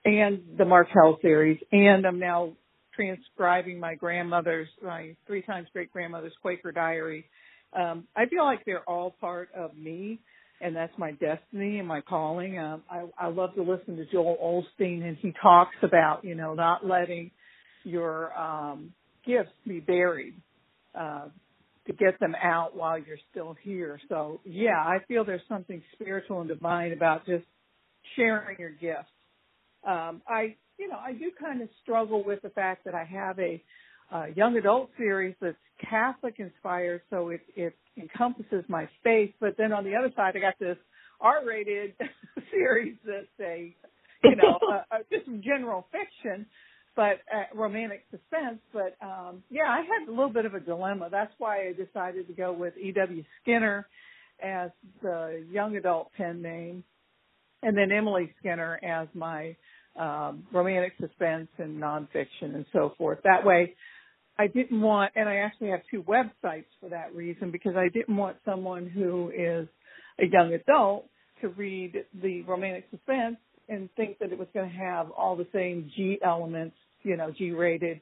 and 0.04 0.40
the 0.56 0.64
Markel 0.64 1.18
series, 1.20 1.58
and 1.70 2.06
I'm 2.06 2.18
now 2.18 2.52
transcribing 2.96 3.78
my 3.78 3.94
grandmother's, 3.94 4.68
my 4.82 5.14
three 5.26 5.42
times 5.42 5.68
great 5.72 5.92
grandmother's 5.92 6.32
Quaker 6.42 6.72
diary. 6.72 7.26
Um, 7.72 8.06
I 8.16 8.26
feel 8.26 8.44
like 8.44 8.64
they're 8.64 8.88
all 8.88 9.16
part 9.20 9.48
of 9.56 9.76
me, 9.76 10.20
and 10.60 10.74
that's 10.74 10.92
my 10.96 11.12
destiny 11.12 11.78
and 11.78 11.88
my 11.88 12.00
calling. 12.00 12.58
Um, 12.58 12.82
I, 12.90 13.04
I 13.18 13.28
love 13.28 13.54
to 13.56 13.62
listen 13.62 13.96
to 13.96 14.06
Joel 14.06 14.64
Osteen, 14.80 15.02
and 15.02 15.16
he 15.20 15.32
talks 15.42 15.76
about, 15.82 16.24
you 16.24 16.34
know, 16.34 16.54
not 16.54 16.86
letting 16.86 17.30
your 17.82 18.32
um, 18.38 18.92
gifts 19.26 19.52
be 19.66 19.80
buried. 19.80 20.34
Uh, 20.94 21.28
to 21.86 21.92
get 21.92 22.18
them 22.20 22.34
out 22.42 22.74
while 22.74 22.98
you're 22.98 23.18
still 23.30 23.56
here. 23.62 24.00
So 24.08 24.40
yeah, 24.44 24.78
I 24.78 24.98
feel 25.06 25.24
there's 25.24 25.42
something 25.48 25.82
spiritual 25.92 26.40
and 26.40 26.48
divine 26.48 26.92
about 26.92 27.26
just 27.26 27.44
sharing 28.16 28.56
your 28.58 28.70
gifts. 28.70 29.10
Um, 29.86 30.22
I, 30.26 30.56
you 30.78 30.88
know, 30.88 30.98
I 30.98 31.12
do 31.12 31.30
kind 31.38 31.62
of 31.62 31.68
struggle 31.82 32.24
with 32.24 32.42
the 32.42 32.50
fact 32.50 32.84
that 32.84 32.94
I 32.94 33.04
have 33.04 33.38
a 33.38 33.62
uh, 34.12 34.26
young 34.34 34.56
adult 34.56 34.90
series 34.96 35.34
that's 35.40 35.56
Catholic 35.88 36.36
inspired, 36.38 37.02
so 37.10 37.30
it, 37.30 37.40
it 37.56 37.74
encompasses 37.96 38.64
my 38.68 38.88
faith. 39.02 39.32
But 39.40 39.56
then 39.56 39.72
on 39.72 39.84
the 39.84 39.94
other 39.94 40.12
side, 40.14 40.36
I 40.36 40.40
got 40.40 40.58
this 40.58 40.76
R-rated 41.20 41.94
series 42.50 42.96
that's 43.06 43.26
a, 43.40 43.74
you 44.24 44.36
know, 44.36 44.58
uh, 44.72 44.82
uh, 44.94 44.98
just 45.10 45.26
general 45.42 45.86
fiction 45.90 46.46
but 46.96 47.18
uh, 47.32 47.44
romantic 47.54 48.04
suspense. 48.10 48.60
But 48.72 48.96
um, 49.04 49.42
yeah, 49.50 49.64
I 49.68 49.78
had 49.78 50.08
a 50.08 50.10
little 50.10 50.32
bit 50.32 50.46
of 50.46 50.54
a 50.54 50.60
dilemma. 50.60 51.08
That's 51.10 51.32
why 51.38 51.68
I 51.68 51.72
decided 51.72 52.26
to 52.28 52.32
go 52.32 52.52
with 52.52 52.74
E.W. 52.76 53.24
Skinner 53.42 53.86
as 54.42 54.70
the 55.02 55.44
young 55.50 55.76
adult 55.76 56.12
pen 56.16 56.42
name, 56.42 56.84
and 57.62 57.76
then 57.76 57.92
Emily 57.92 58.32
Skinner 58.38 58.80
as 58.82 59.08
my 59.14 59.56
um, 59.96 60.44
romantic 60.52 60.92
suspense 61.00 61.48
and 61.58 61.80
nonfiction 61.80 62.54
and 62.54 62.64
so 62.72 62.94
forth. 62.98 63.18
That 63.24 63.44
way, 63.44 63.74
I 64.38 64.48
didn't 64.48 64.80
want, 64.80 65.12
and 65.14 65.28
I 65.28 65.36
actually 65.36 65.68
have 65.68 65.80
two 65.90 66.02
websites 66.02 66.66
for 66.80 66.88
that 66.90 67.14
reason 67.14 67.50
because 67.50 67.76
I 67.76 67.88
didn't 67.88 68.16
want 68.16 68.36
someone 68.44 68.88
who 68.88 69.30
is 69.30 69.68
a 70.18 70.26
young 70.26 70.52
adult 70.54 71.08
to 71.40 71.48
read 71.48 72.04
the 72.22 72.42
romantic 72.42 72.86
suspense 72.90 73.36
and 73.68 73.88
think 73.96 74.18
that 74.18 74.32
it 74.32 74.38
was 74.38 74.48
going 74.52 74.68
to 74.68 74.76
have 74.76 75.10
all 75.10 75.36
the 75.36 75.46
same 75.52 75.90
G 75.96 76.18
elements, 76.24 76.76
you 77.02 77.16
know, 77.16 77.30
G 77.30 77.52
rated 77.52 78.00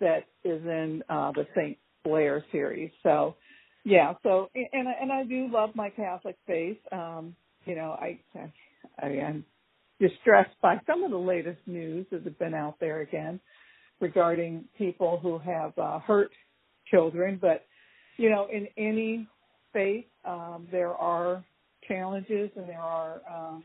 that 0.00 0.24
is 0.44 0.62
in 0.64 1.02
uh, 1.08 1.32
the 1.32 1.46
St. 1.56 1.78
Blair 2.04 2.44
series. 2.52 2.90
So, 3.02 3.36
yeah. 3.84 4.14
So, 4.22 4.50
and 4.54 4.88
and 4.88 5.12
I 5.12 5.24
do 5.24 5.48
love 5.50 5.70
my 5.74 5.90
Catholic 5.90 6.36
faith. 6.46 6.78
Um, 6.92 7.34
you 7.64 7.74
know, 7.74 7.96
I 7.98 8.20
I 8.98 9.06
am 9.06 9.44
distressed 10.00 10.54
by 10.62 10.80
some 10.86 11.04
of 11.04 11.10
the 11.10 11.18
latest 11.18 11.60
news 11.66 12.06
that 12.10 12.24
have 12.24 12.38
been 12.38 12.54
out 12.54 12.76
there 12.80 13.02
again 13.02 13.38
regarding 14.00 14.64
people 14.76 15.18
who 15.22 15.38
have 15.38 15.76
uh, 15.78 15.98
hurt 16.00 16.30
children. 16.90 17.38
But 17.40 17.66
you 18.16 18.30
know, 18.30 18.48
in 18.52 18.66
any 18.76 19.28
faith, 19.72 20.06
um, 20.24 20.68
there 20.70 20.94
are 20.94 21.44
challenges 21.86 22.50
and 22.56 22.68
there 22.68 22.80
are 22.80 23.20
uh, 23.30 23.60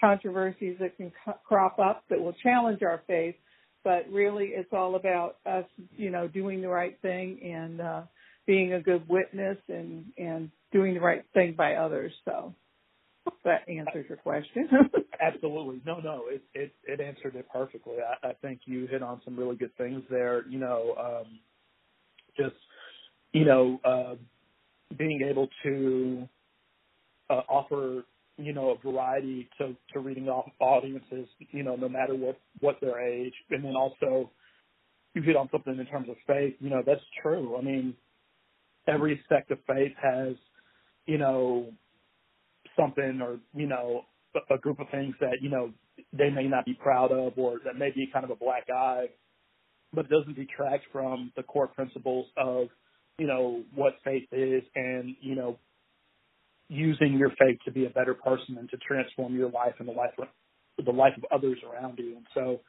controversies 0.00 0.76
that 0.80 0.96
can 0.96 1.12
c- 1.24 1.32
crop 1.46 1.78
up 1.78 2.04
that 2.10 2.20
will 2.20 2.34
challenge 2.42 2.82
our 2.82 3.02
faith. 3.06 3.36
But 3.82 4.06
really, 4.10 4.46
it's 4.46 4.72
all 4.72 4.96
about 4.96 5.36
us, 5.46 5.64
you 5.96 6.10
know, 6.10 6.26
doing 6.26 6.62
the 6.62 6.68
right 6.68 6.98
thing 7.02 7.40
and 7.42 7.80
uh, 7.80 8.02
being 8.46 8.74
a 8.74 8.80
good 8.80 9.06
witness 9.08 9.58
and 9.68 10.06
and 10.18 10.50
doing 10.72 10.94
the 10.94 11.00
right 11.00 11.24
thing 11.34 11.54
by 11.56 11.74
others. 11.74 12.12
So 12.24 12.54
that 13.44 13.68
answers 13.68 14.06
your 14.08 14.18
question. 14.18 14.68
Absolutely. 15.20 15.80
No, 15.86 16.00
no, 16.00 16.24
it, 16.28 16.42
it, 16.54 16.74
it 16.84 17.00
answered 17.00 17.36
it 17.36 17.46
perfectly. 17.52 17.96
I, 18.00 18.28
I 18.28 18.32
think 18.34 18.60
you 18.64 18.86
hit 18.86 19.02
on 19.02 19.20
some 19.24 19.36
really 19.36 19.56
good 19.56 19.76
things 19.76 20.02
there. 20.10 20.46
You 20.48 20.58
know, 20.58 20.94
um, 20.98 21.38
just, 22.36 22.56
you 23.32 23.44
know, 23.44 23.80
uh, 23.84 24.14
being 24.96 25.22
able 25.22 25.48
to 25.62 26.28
uh, 27.30 27.42
offer, 27.48 28.04
you 28.36 28.52
know, 28.52 28.70
a 28.70 28.78
variety 28.78 29.48
to, 29.58 29.76
to 29.92 30.00
reading 30.00 30.28
au- 30.28 30.50
audiences, 30.60 31.28
you 31.50 31.62
know, 31.62 31.76
no 31.76 31.88
matter 31.88 32.14
what, 32.14 32.38
what 32.60 32.80
their 32.80 33.00
age. 33.00 33.34
And 33.50 33.64
then 33.64 33.76
also 33.76 34.30
you 35.14 35.22
hit 35.22 35.36
on 35.36 35.48
something 35.52 35.78
in 35.78 35.86
terms 35.86 36.08
of 36.08 36.16
faith, 36.26 36.54
you 36.60 36.70
know, 36.70 36.82
that's 36.84 37.00
true. 37.22 37.56
I 37.56 37.62
mean, 37.62 37.94
every 38.86 39.20
sect 39.28 39.50
of 39.50 39.58
faith 39.66 39.92
has, 40.02 40.34
you 41.06 41.18
know, 41.18 41.72
something 42.76 43.20
or, 43.22 43.38
you 43.54 43.66
know, 43.66 44.02
a, 44.50 44.58
group 44.58 44.80
of 44.80 44.88
things 44.90 45.14
that, 45.20 45.38
you 45.40 45.48
know, 45.48 45.70
they 46.12 46.30
may 46.30 46.46
not 46.46 46.64
be 46.64 46.74
proud 46.74 47.12
of 47.12 47.34
or 47.36 47.60
that 47.64 47.76
may 47.76 47.90
be 47.90 48.08
kind 48.12 48.24
of 48.24 48.30
a 48.30 48.36
black 48.36 48.64
eye, 48.74 49.06
but 49.92 50.06
it 50.06 50.10
doesn't 50.10 50.34
detract 50.34 50.84
from 50.92 51.32
the 51.36 51.42
core 51.42 51.68
principles 51.68 52.26
of, 52.36 52.68
you 53.18 53.26
know, 53.26 53.62
what 53.74 53.94
faith 54.04 54.28
is 54.32 54.62
and, 54.74 55.14
you 55.20 55.34
know, 55.36 55.58
using 56.68 57.16
your 57.18 57.30
faith 57.30 57.58
to 57.64 57.70
be 57.70 57.86
a 57.86 57.90
better 57.90 58.14
person 58.14 58.56
and 58.58 58.68
to 58.70 58.76
transform 58.78 59.36
your 59.36 59.50
life 59.50 59.74
and 59.78 59.88
the 59.88 59.92
life 59.92 60.10
of 60.18 60.28
the 60.84 60.90
life 60.90 61.12
of 61.16 61.24
others 61.32 61.58
around 61.70 61.98
you. 61.98 62.16
And 62.16 62.26
so 62.34 62.60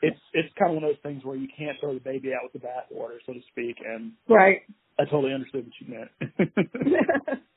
it's 0.00 0.18
it's 0.32 0.48
kind 0.58 0.70
of 0.70 0.76
one 0.76 0.84
of 0.84 0.90
those 0.90 1.02
things 1.02 1.24
where 1.24 1.36
you 1.36 1.48
can't 1.56 1.76
throw 1.80 1.94
the 1.94 2.00
baby 2.00 2.30
out 2.32 2.40
with 2.44 2.60
the 2.60 2.66
bathwater, 2.66 3.18
so 3.26 3.32
to 3.32 3.40
speak. 3.50 3.76
And 3.84 4.12
right, 4.28 4.62
I 4.98 5.04
totally 5.04 5.34
understood 5.34 5.66
what 5.66 5.74
you 5.80 5.94
meant. 5.94 7.42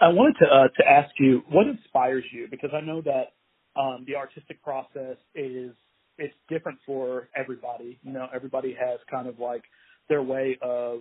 I 0.00 0.08
wanted 0.08 0.36
to 0.40 0.46
uh, 0.46 0.68
to 0.76 0.88
ask 0.88 1.10
you 1.18 1.42
what 1.50 1.66
inspires 1.66 2.24
you 2.32 2.48
because 2.50 2.70
I 2.74 2.80
know 2.80 3.02
that 3.02 3.32
um, 3.80 4.04
the 4.06 4.16
artistic 4.16 4.62
process 4.62 5.16
is 5.34 5.72
it's 6.18 6.34
different 6.48 6.78
for 6.86 7.28
everybody. 7.36 7.98
You 8.02 8.12
know, 8.12 8.26
everybody 8.34 8.76
has 8.78 9.00
kind 9.10 9.28
of 9.28 9.38
like 9.38 9.62
their 10.08 10.22
way 10.22 10.58
of 10.62 11.00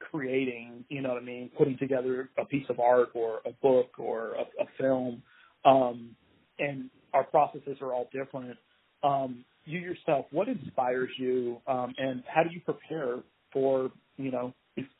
creating. 0.00 0.84
You 0.88 1.02
know 1.02 1.10
what 1.10 1.22
I 1.22 1.24
mean? 1.24 1.50
Putting 1.56 1.78
together 1.78 2.30
a 2.38 2.44
piece 2.44 2.66
of 2.68 2.80
art 2.80 3.10
or 3.14 3.40
a 3.46 3.52
book 3.62 3.98
or 3.98 4.34
a, 4.34 4.62
a 4.62 4.66
film, 4.78 5.22
um, 5.64 6.16
and 6.58 6.90
our 7.12 7.24
processes 7.24 7.78
are 7.80 7.92
all 7.92 8.08
different. 8.12 8.56
Um, 9.02 9.44
you 9.64 9.80
yourself, 9.80 10.26
what 10.30 10.48
inspires 10.48 11.10
you, 11.18 11.58
um, 11.66 11.94
and 11.98 12.22
how 12.26 12.42
do 12.42 12.50
you 12.52 12.60
prepare 12.60 13.18
for 13.52 13.90
you 14.16 14.30
know 14.30 14.54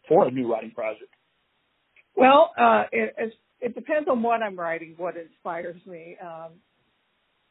for 0.08 0.26
a 0.28 0.30
new 0.30 0.50
writing 0.52 0.70
project? 0.72 1.13
Well, 2.16 2.52
uh, 2.58 2.84
it, 2.92 3.34
it 3.60 3.74
depends 3.74 4.08
on 4.08 4.22
what 4.22 4.42
I'm 4.42 4.58
writing, 4.58 4.94
what 4.96 5.16
inspires 5.16 5.80
me. 5.86 6.16
Um, 6.22 6.52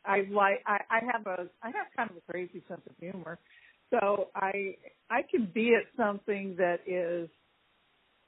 I 0.05 0.27
like 0.31 0.61
I, 0.65 0.79
I 0.89 0.99
have 1.11 1.25
a 1.27 1.47
I 1.61 1.67
have 1.67 1.87
kind 1.95 2.09
of 2.09 2.17
a 2.17 2.31
crazy 2.31 2.61
sense 2.67 2.81
of 2.89 2.95
humor, 2.99 3.39
so 3.89 4.27
I 4.35 4.75
I 5.09 5.21
can 5.29 5.49
be 5.53 5.75
at 5.75 5.83
something 5.97 6.55
that 6.57 6.79
is, 6.85 7.29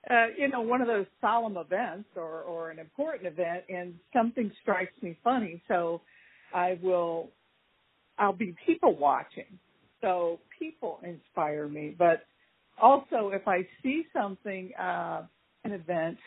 uh, 0.10 0.28
you 0.38 0.48
know, 0.48 0.62
one 0.62 0.82
of 0.82 0.88
those 0.88 1.06
solemn 1.22 1.58
events 1.58 2.10
or 2.16 2.42
or 2.42 2.70
an 2.72 2.80
important 2.80 3.28
event, 3.28 3.66
and 3.70 3.96
something 4.14 4.52
strikes 4.62 4.94
me 5.02 5.18
funny, 5.24 5.62
so 5.68 6.02
I 6.54 6.80
will 6.82 7.30
I'll 8.18 8.34
be 8.34 8.56
people 8.66 8.96
watching. 8.96 9.60
So 10.02 10.40
people 10.60 11.00
inspire 11.04 11.68
me, 11.68 11.96
but 11.98 12.24
also 12.82 13.32
if 13.34 13.48
I 13.48 13.68
see 13.84 14.06
something, 14.14 14.72
uh, 14.80 15.24
an 15.66 15.74
event, 15.74 16.18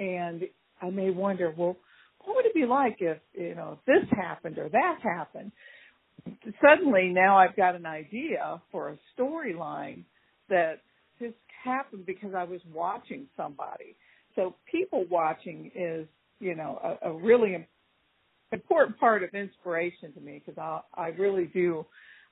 and 0.00 0.42
I 0.80 0.90
may 0.90 1.10
wonder, 1.10 1.52
well, 1.56 1.76
what 2.24 2.36
would 2.36 2.46
it 2.46 2.54
be 2.54 2.66
like 2.66 2.96
if 3.00 3.18
you 3.34 3.54
know 3.54 3.78
if 3.78 3.84
this 3.86 4.10
happened 4.18 4.58
or 4.58 4.68
that 4.68 4.98
happened? 5.02 5.52
Suddenly, 6.60 7.12
now 7.14 7.38
I've 7.38 7.54
got 7.54 7.76
an 7.76 7.86
idea 7.86 8.60
for 8.72 8.90
a 8.90 8.98
storyline 9.16 10.04
that 10.48 10.80
just 11.20 11.36
happened 11.64 12.04
because 12.04 12.34
I 12.36 12.44
was 12.44 12.60
watching 12.72 13.26
somebody. 13.36 13.96
So 14.34 14.54
people 14.70 15.04
watching 15.08 15.70
is 15.74 16.06
you 16.40 16.56
know 16.56 16.98
a, 17.02 17.10
a 17.10 17.12
really 17.14 17.66
important 18.52 18.98
part 18.98 19.22
of 19.22 19.34
inspiration 19.34 20.12
to 20.14 20.20
me 20.20 20.42
because 20.44 20.58
I 20.58 20.80
I 21.00 21.08
really 21.08 21.46
do 21.46 21.86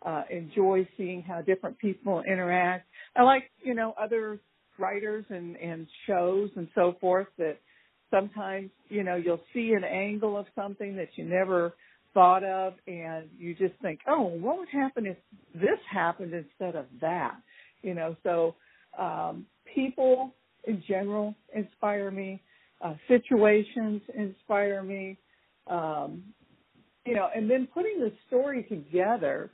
uh, 0.05 0.23
enjoy 0.29 0.89
seeing 0.97 1.23
how 1.23 1.41
different 1.41 1.79
people 1.79 2.23
interact. 2.27 2.87
I 3.17 3.23
like 3.23 3.45
you 3.63 3.75
know 3.75 3.95
other 4.01 4.41
writers 4.79 5.25
and 5.29 5.57
and 5.57 5.87
shows 6.07 6.51
and 6.57 6.69
so 6.75 6.97
forth 7.01 7.29
that 7.39 7.59
sometimes 8.11 8.71
you 8.89 9.03
know 9.03 9.17
you'll 9.17 9.41
see 9.53 9.73
an 9.73 9.85
angle 9.85 10.37
of 10.37 10.47
something 10.55 10.97
that 10.97 11.09
you 11.17 11.25
never 11.25 11.75
thought 12.13 12.45
of 12.45 12.75
and 12.87 13.29
you 13.39 13.55
just 13.55 13.75
think 13.83 14.01
oh 14.09 14.23
what 14.23 14.59
would 14.59 14.69
happen 14.69 15.07
if 15.07 15.17
this 15.55 15.79
happened 15.91 16.33
instead 16.33 16.77
of 16.77 16.87
that? 17.01 17.37
You 17.83 17.95
know 17.95 18.17
so 18.23 18.55
um 18.99 19.47
people 19.75 20.35
in 20.65 20.83
general 20.87 21.35
inspire 21.55 22.11
me 22.11 22.43
uh 22.85 22.95
situations 23.09 24.03
inspire 24.17 24.83
me 24.83 25.19
um 25.67 26.23
you 27.05 27.15
know 27.15 27.29
and 27.35 27.51
then 27.51 27.69
putting 27.73 27.99
the 28.01 28.13
story 28.27 28.63
together 28.65 29.51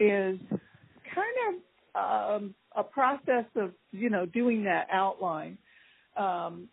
is 0.00 0.38
kind 1.14 1.36
of 1.48 1.54
um 1.94 2.54
a 2.76 2.82
process 2.82 3.44
of 3.56 3.72
you 3.92 4.10
know 4.10 4.26
doing 4.26 4.64
that 4.64 4.86
outline 4.92 5.56
um 6.16 6.68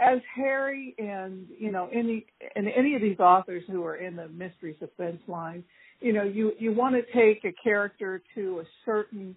as 0.00 0.18
Harry 0.34 0.94
and 0.98 1.46
you 1.58 1.70
know 1.70 1.88
any 1.92 2.26
and 2.56 2.66
any 2.74 2.94
of 2.94 3.02
these 3.02 3.18
authors 3.18 3.62
who 3.70 3.84
are 3.84 3.96
in 3.96 4.16
the 4.16 4.28
mystery 4.28 4.74
suspense 4.80 5.20
line, 5.28 5.62
you 6.00 6.12
know 6.12 6.22
you 6.22 6.52
you 6.58 6.72
want 6.72 6.94
to 6.94 7.02
take 7.12 7.44
a 7.44 7.54
character 7.62 8.22
to 8.34 8.60
a 8.60 8.64
certain 8.84 9.36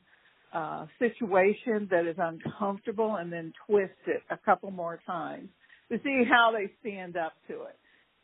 uh, 0.54 0.86
situation 1.00 1.88
that 1.91 2.06
is 2.06 2.15
uncomfortable 2.17 3.17
and 3.17 3.32
then 3.32 3.52
twist 3.67 3.93
it 4.08 4.22
a 4.30 4.38
couple 4.38 4.72
more 4.72 5.00
times 5.06 5.50
to 5.91 6.00
see 6.04 6.24
how 6.30 6.52
they 6.54 6.72
stand 6.80 7.17
up 7.17 7.34
to 7.48 7.63
it. 7.63 7.78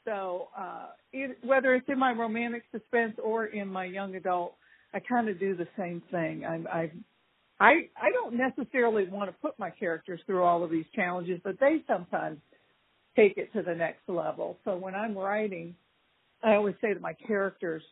So 0.06 0.48
uh, 0.58 0.88
it, 1.12 1.38
whether 1.44 1.74
it's 1.76 1.88
in 1.90 2.00
my 2.00 2.12
romantic 2.12 2.64
suspense 2.72 3.16
or 3.22 3.48
in 3.48 3.68
my 3.68 3.86
young 3.86 4.16
adult, 4.16 4.56
I 4.94 5.00
kind 5.00 5.30
of 5.30 5.40
do 5.40 5.56
the 5.56 5.68
same 5.78 6.02
thing. 6.12 6.46
I'm, 6.46 6.68
I 6.68 6.92
I 7.60 7.90
I 7.98 8.12
don't 8.14 8.36
necessarily 8.36 9.08
want 9.08 9.30
to 9.30 9.36
put 9.42 9.58
my 9.60 9.70
characters 9.70 10.20
through 10.26 10.44
all 10.44 10.64
of 10.64 10.72
these 10.72 10.86
challenges, 10.96 11.40
but 11.44 11.60
they 11.60 11.84
sometimes 11.88 12.40
take 13.16 13.38
it 13.38 13.52
to 13.54 13.62
the 13.62 13.76
next 13.76 14.08
level. 14.08 14.58
So 14.66 14.76
when 14.78 14.96
I'm 14.96 15.18
writing, 15.18 15.76
I 16.44 16.56
always 16.56 16.76
say 16.82 16.94
that 16.94 17.02
my 17.02 17.14
characters 17.14 17.84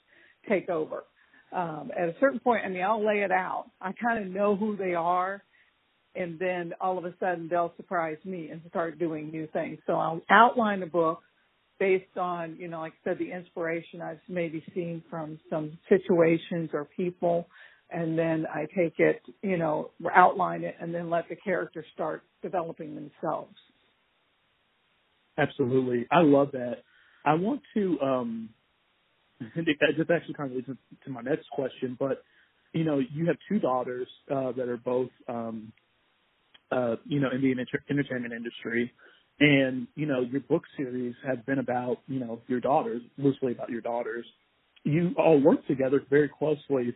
take 0.50 0.70
over. 0.70 1.04
Um, 1.52 1.92
at 1.98 2.10
a 2.10 2.16
certain 2.20 2.40
point, 2.40 2.64
I 2.66 2.70
mean, 2.70 2.84
I'll 2.84 3.06
lay 3.06 3.22
it 3.24 3.32
out. 3.32 3.66
I 3.82 3.92
kind 3.94 4.24
of 4.24 4.32
know 4.32 4.56
who 4.56 4.76
they 4.78 4.96
are, 4.96 5.44
and 6.16 6.40
then 6.40 6.74
all 6.82 6.98
of 6.98 7.06
a 7.06 7.14
sudden 7.20 7.48
they'll 7.50 7.74
surprise 7.78 8.18
me 8.26 8.50
and 8.50 8.62
start 8.70 9.00
doing 9.00 9.32
new 9.32 9.48
things. 9.54 9.80
So 9.88 9.94
I'll 9.94 10.22
outline 10.30 10.82
the 10.82 10.88
book 10.88 11.22
based 11.80 12.18
on, 12.18 12.56
you 12.58 12.68
know, 12.68 12.80
like 12.80 12.94
I 13.06 13.10
said, 13.10 13.20
the 13.20 13.32
inspiration 13.32 14.02
I've 14.02 14.20
maybe 14.28 14.64
seen 14.74 15.04
from 15.10 15.40
some 15.50 15.78
situations 15.90 16.72
or 16.74 16.86
people 16.86 17.48
and 17.90 18.18
then 18.18 18.46
I 18.54 18.66
take 18.76 18.96
it, 19.00 19.22
you 19.42 19.58
know, 19.58 19.92
outline 20.14 20.64
it, 20.64 20.76
and 20.80 20.94
then 20.94 21.10
let 21.10 21.30
the 21.30 21.36
characters 21.36 21.86
start 21.94 22.24
developing 22.42 22.96
themselves. 22.96 23.56
Absolutely, 25.38 26.06
I 26.12 26.22
love 26.22 26.52
that. 26.54 26.84
I 27.26 27.36
want 27.36 27.62
to. 27.76 28.00
um 28.02 28.50
This 29.56 30.08
actually 30.14 30.34
kind 30.34 30.52
of 30.52 30.56
leads 30.56 30.68
to 30.68 31.10
my 31.10 31.22
next 31.22 31.50
question, 31.52 31.96
but 32.00 32.24
you 32.74 32.84
know, 32.84 33.00
you 33.00 33.28
have 33.28 33.38
two 33.48 33.60
daughters 33.60 34.08
uh, 34.30 34.52
that 34.52 34.68
are 34.68 34.78
both, 34.78 35.10
um, 35.30 35.72
uh, 36.72 36.98
you 37.06 37.20
know, 37.20 37.30
in 37.34 37.42
the 37.42 37.52
entertainment 37.90 38.34
industry, 38.34 38.92
and 39.40 39.88
you 39.96 40.06
know, 40.06 40.22
your 40.22 40.42
book 40.42 40.64
series 40.78 41.16
has 41.26 41.38
been 41.46 41.60
about, 41.60 41.98
you 42.08 42.20
know, 42.20 42.42
your 42.48 42.60
daughters, 42.60 43.02
loosely 43.18 43.52
about 43.52 43.70
your 43.70 43.82
daughters. 43.82 44.26
You 44.84 45.14
all 45.18 45.40
work 45.42 45.66
together 45.68 46.02
very 46.10 46.30
closely 46.30 46.96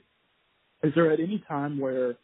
is 0.83 0.93
there 0.95 1.11
at 1.11 1.19
any 1.19 1.43
time 1.47 1.79
where 1.79 2.15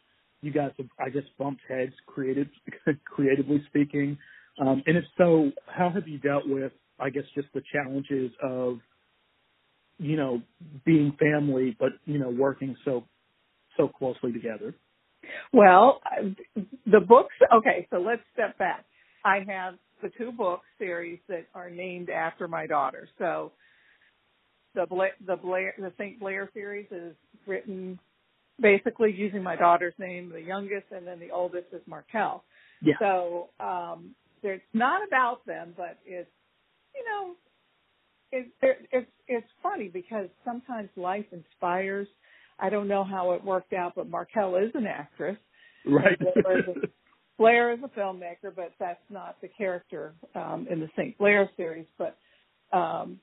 you 0.42 0.52
guys 0.52 0.70
have, 0.78 0.86
I 0.98 1.10
guess, 1.10 1.24
bumped 1.38 1.62
heads, 1.68 1.92
creative, 2.06 2.48
creatively 3.04 3.62
speaking? 3.68 4.18
Um, 4.60 4.82
and 4.86 4.96
if 4.96 5.04
so, 5.16 5.50
how 5.66 5.90
have 5.90 6.08
you 6.08 6.18
dealt 6.18 6.44
with, 6.46 6.72
I 7.00 7.10
guess, 7.10 7.24
just 7.34 7.48
the 7.54 7.62
challenges 7.72 8.32
of, 8.42 8.78
you 9.98 10.16
know, 10.16 10.42
being 10.84 11.16
family, 11.18 11.76
but 11.78 11.90
you 12.06 12.18
know, 12.18 12.30
working 12.30 12.76
so 12.84 13.04
so 13.76 13.88
closely 13.88 14.32
together? 14.32 14.74
Well, 15.52 16.00
the 16.86 17.00
books. 17.00 17.34
Okay, 17.54 17.86
so 17.90 17.98
let's 17.98 18.22
step 18.32 18.58
back. 18.58 18.84
I 19.24 19.44
have 19.48 19.74
the 20.02 20.10
two 20.18 20.32
book 20.32 20.60
series 20.78 21.18
that 21.28 21.46
are 21.54 21.70
named 21.70 22.10
after 22.10 22.48
my 22.48 22.66
daughter. 22.66 23.08
So 23.18 23.52
the 24.74 24.86
Blair, 24.86 25.12
the 25.26 25.36
Blair, 25.36 25.74
the 25.78 25.92
St. 25.98 26.20
Blair 26.20 26.50
series 26.54 26.86
is 26.90 27.14
written 27.46 27.98
basically 28.60 29.12
using 29.12 29.42
my 29.42 29.56
daughter's 29.56 29.94
name, 29.98 30.30
the 30.30 30.40
youngest, 30.40 30.86
and 30.90 31.06
then 31.06 31.20
the 31.20 31.30
oldest 31.30 31.66
is 31.72 31.82
Markel. 31.86 32.44
Yeah. 32.82 32.94
So 32.98 33.48
um, 33.60 34.14
it's 34.42 34.62
not 34.72 35.06
about 35.06 35.44
them, 35.46 35.74
but 35.76 35.98
it's 36.04 36.30
you 36.94 37.04
know, 37.04 37.34
it, 38.32 38.48
it, 38.62 38.88
it's 38.92 39.10
it's 39.26 39.46
funny 39.62 39.88
because 39.88 40.28
sometimes 40.44 40.88
life 40.96 41.26
inspires. 41.32 42.08
I 42.58 42.70
don't 42.70 42.88
know 42.88 43.04
how 43.04 43.32
it 43.32 43.44
worked 43.44 43.72
out, 43.72 43.92
but 43.94 44.08
Markel 44.08 44.56
is 44.56 44.70
an 44.74 44.86
actress. 44.86 45.36
Right. 45.86 46.18
Blair 46.18 46.58
is, 46.58 46.64
a, 46.68 46.86
Blair 47.38 47.72
is 47.72 47.78
a 47.84 47.98
filmmaker, 47.98 48.54
but 48.54 48.72
that's 48.80 48.98
not 49.10 49.36
the 49.40 49.48
character 49.48 50.12
um, 50.34 50.66
in 50.68 50.80
the 50.80 50.88
St. 50.96 51.16
Blair 51.18 51.48
series. 51.56 51.86
But 51.96 52.16
um, 52.76 53.20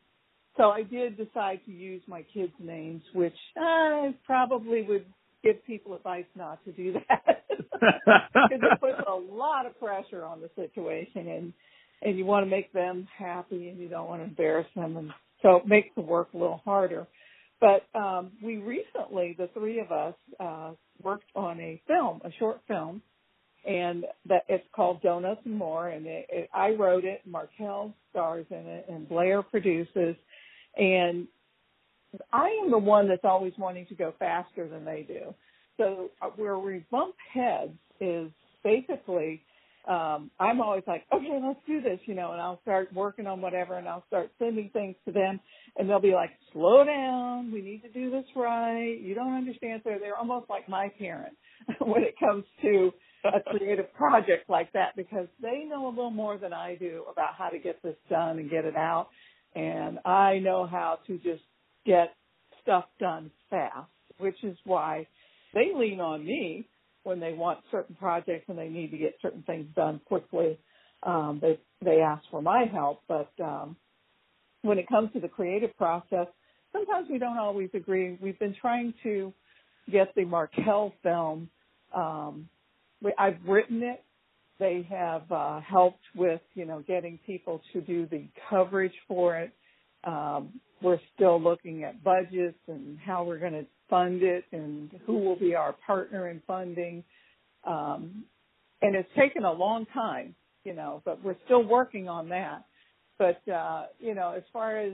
so 0.58 0.69
I 0.69 0.84
did 0.84 1.17
decide 1.17 1.60
to 1.65 1.71
use 1.71 2.01
my 2.08 2.23
kids' 2.34 2.54
names, 2.60 3.04
which 3.13 3.36
I 3.58 4.15
probably 4.25 4.84
would 4.84 5.06
give 5.43 5.63
people 5.65 5.93
advice 5.95 6.25
not 6.36 6.63
to 6.65 6.71
do 6.71 6.93
that 6.93 7.45
because 7.49 8.49
it 8.51 8.80
puts 8.80 8.99
a 9.08 9.13
lot 9.13 9.65
of 9.65 9.80
pressure 9.80 10.25
on 10.25 10.41
the 10.41 10.49
situation 10.56 11.28
and 11.28 11.54
and 12.01 12.17
you 12.17 12.25
want 12.25 12.45
to 12.45 12.49
make 12.49 12.73
them 12.73 13.08
happy 13.17 13.69
and 13.69 13.80
you 13.80 13.88
don't 13.88 14.10
want 14.10 14.21
to 14.21 14.25
embarrass 14.25 14.65
them 14.75 14.97
and 14.97 15.12
so 15.43 15.58
it 15.58 15.67
makes 15.67 15.89
the 15.95 16.01
work 16.01 16.30
a 16.34 16.38
little 16.38 16.62
harder 16.65 17.06
but 17.62 17.84
um 17.93 18.32
we 18.43 18.58
recently 18.58 19.36
the 19.38 19.47
three 19.54 19.80
of 19.80 19.91
us 19.91 20.15
uh 20.39 20.71
worked 21.04 21.30
on 21.36 21.60
a 21.60 21.80
film 21.86 22.19
a 22.25 22.32
short 22.39 22.60
film 22.67 23.01
and 23.65 24.06
that 24.28 24.43
it's 24.47 24.65
called 24.75 25.01
donuts 25.01 25.41
and 25.45 25.56
more 25.56 25.89
and 25.89 26.06
it, 26.06 26.28
it, 26.30 26.49
i 26.54 26.69
wrote 26.69 27.04
it 27.04 27.21
markel 27.25 27.93
stars 28.12 28.45
in 28.49 28.58
it 28.67 28.86
and 28.89 29.10
blair 29.10 29.41
produces 29.41 30.15
and 30.78 31.28
I 32.32 32.47
am 32.63 32.71
the 32.71 32.78
one 32.78 33.08
that's 33.08 33.23
always 33.23 33.54
wanting 33.58 33.86
to 33.88 33.95
go 33.95 34.13
faster 34.19 34.67
than 34.67 34.86
they 34.86 35.06
do. 35.08 35.34
So 35.78 36.12
uh, 36.21 36.28
where 36.36 36.58
we 36.58 36.86
bump 36.91 37.15
heads 37.34 37.78
is 37.99 38.32
basically 38.63 39.41
um 39.88 40.32
I'm 40.39 40.62
always 40.62 40.84
like, 40.88 41.04
okay, 41.13 41.39
let's 41.45 41.60
do 41.67 41.80
this, 41.80 41.99
you 42.06 42.15
know, 42.15 42.32
and 42.32 42.41
I'll 42.41 42.60
start 42.63 42.91
working 42.91 43.28
on 43.28 43.39
whatever 43.39 43.78
and 43.78 43.88
I'll 43.88 44.06
start 44.08 44.32
sending 44.39 44.69
things 44.69 44.95
to 45.06 45.12
them 45.12 45.39
and 45.78 45.88
they'll 45.88 45.99
be 45.99 46.13
like, 46.13 46.32
slow 46.54 46.84
down, 46.84 47.51
we 47.51 47.62
need 47.62 47.84
to 47.84 47.89
do 47.89 48.10
this 48.10 48.25
right. 48.36 48.97
You 48.99 49.13
don't 49.13 49.34
understand. 49.36 49.82
So 49.84 49.91
they're 49.99 50.17
almost 50.17 50.49
like 50.49 50.67
my 50.67 50.89
parents 50.97 51.38
when 51.80 52.01
it 52.01 52.15
comes 52.19 52.45
to 52.63 52.91
a 53.33 53.57
creative 53.57 53.93
project 53.93 54.49
like 54.49 54.71
that 54.73 54.95
because 54.95 55.27
they 55.41 55.65
know 55.67 55.88
a 55.88 55.89
little 55.89 56.11
more 56.11 56.38
than 56.38 56.53
I 56.53 56.75
do 56.75 57.05
about 57.11 57.35
how 57.38 57.49
to 57.49 57.59
get 57.59 57.81
this 57.83 57.95
done 58.09 58.39
and 58.39 58.49
get 58.49 58.65
it 58.65 58.75
out. 58.75 59.09
And 59.55 59.99
I 60.05 60.39
know 60.39 60.65
how 60.67 60.99
to 61.07 61.17
just 61.17 61.43
get 61.85 62.15
stuff 62.61 62.85
done 62.99 63.31
fast, 63.49 63.89
which 64.17 64.43
is 64.43 64.57
why 64.65 65.07
they 65.53 65.71
lean 65.73 66.01
on 66.01 66.25
me 66.25 66.67
when 67.03 67.19
they 67.19 67.33
want 67.33 67.59
certain 67.71 67.95
projects 67.95 68.45
and 68.49 68.57
they 68.57 68.67
need 68.67 68.91
to 68.91 68.97
get 68.97 69.15
certain 69.21 69.43
things 69.43 69.67
done 69.75 70.01
quickly. 70.05 70.57
Um, 71.03 71.39
they 71.41 71.59
they 71.83 72.01
ask 72.01 72.23
for 72.31 72.41
my 72.41 72.65
help, 72.71 73.01
but 73.07 73.31
um, 73.41 73.75
when 74.63 74.79
it 74.79 74.88
comes 74.88 75.13
to 75.13 75.19
the 75.19 75.27
creative 75.27 75.75
process, 75.77 76.27
sometimes 76.73 77.07
we 77.11 77.19
don't 77.19 77.38
always 77.38 77.69
agree. 77.73 78.17
We've 78.21 78.39
been 78.39 78.55
trying 78.59 78.93
to 79.03 79.31
get 79.91 80.13
the 80.15 80.25
Markel 80.25 80.93
film. 81.03 81.49
Um, 81.93 82.49
I've 83.17 83.38
written 83.47 83.84
it. 83.84 84.03
They 84.60 84.88
have 84.89 85.29
uh, 85.31 85.60
helped 85.62 86.03
with 86.15 86.41
you 86.53 86.65
know 86.65 86.84
getting 86.88 87.19
people 87.25 87.62
to 87.73 87.81
do 87.81 88.08
the 88.08 88.25
coverage 88.49 88.93
for 89.08 89.38
it. 89.38 89.51
Um, 90.03 90.60
we're 90.81 90.99
still 91.15 91.41
looking 91.41 91.84
at 91.84 92.03
budgets 92.03 92.58
and 92.67 92.97
how 92.99 93.23
we're 93.23 93.39
going 93.39 93.53
to 93.53 93.65
fund 93.89 94.21
it 94.23 94.45
and 94.51 94.91
who 95.05 95.17
will 95.17 95.36
be 95.38 95.55
our 95.55 95.75
partner 95.86 96.29
in 96.29 96.41
funding. 96.45 97.03
Um, 97.65 98.25
and 98.81 98.95
it's 98.95 99.10
taken 99.17 99.43
a 99.45 99.51
long 99.51 99.86
time, 99.93 100.36
you 100.63 100.73
know, 100.73 101.01
but 101.05 101.23
we're 101.23 101.38
still 101.45 101.63
working 101.63 102.08
on 102.08 102.29
that. 102.29 102.65
But, 103.17 103.41
uh, 103.51 103.86
you 103.99 104.13
know, 104.13 104.34
as 104.36 104.43
far 104.51 104.77
as 104.77 104.93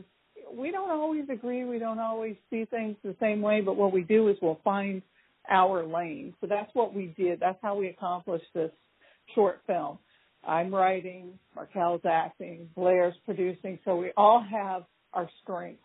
we 0.54 0.72
don't 0.72 0.92
always 0.92 1.26
agree, 1.32 1.66
we 1.66 1.80
don't 1.80 2.00
always 2.00 2.36
see 2.50 2.66
things 2.66 2.96
the 3.04 3.16
same 3.20 3.42
way, 3.42 3.62
but 3.62 3.76
what 3.76 3.92
we 3.92 4.04
do 4.04 4.28
is 4.30 4.38
we'll 4.42 4.60
find 4.64 5.02
our 5.50 5.86
lane. 5.86 6.34
So 6.42 6.48
that's 6.48 6.70
what 6.74 6.94
we 6.94 7.14
did. 7.18 7.40
That's 7.40 7.60
how 7.62 7.76
we 7.76 7.88
accomplished 7.88 8.46
this 8.54 8.72
short 9.36 9.62
film. 9.68 9.98
I'm 10.44 10.74
writing, 10.74 11.38
Markel's 11.56 12.02
acting, 12.10 12.70
Blair's 12.76 13.14
producing, 13.26 13.80
so 13.86 13.96
we 13.96 14.12
all 14.18 14.44
have 14.50 14.84
our 15.14 15.30
strengths 15.44 15.84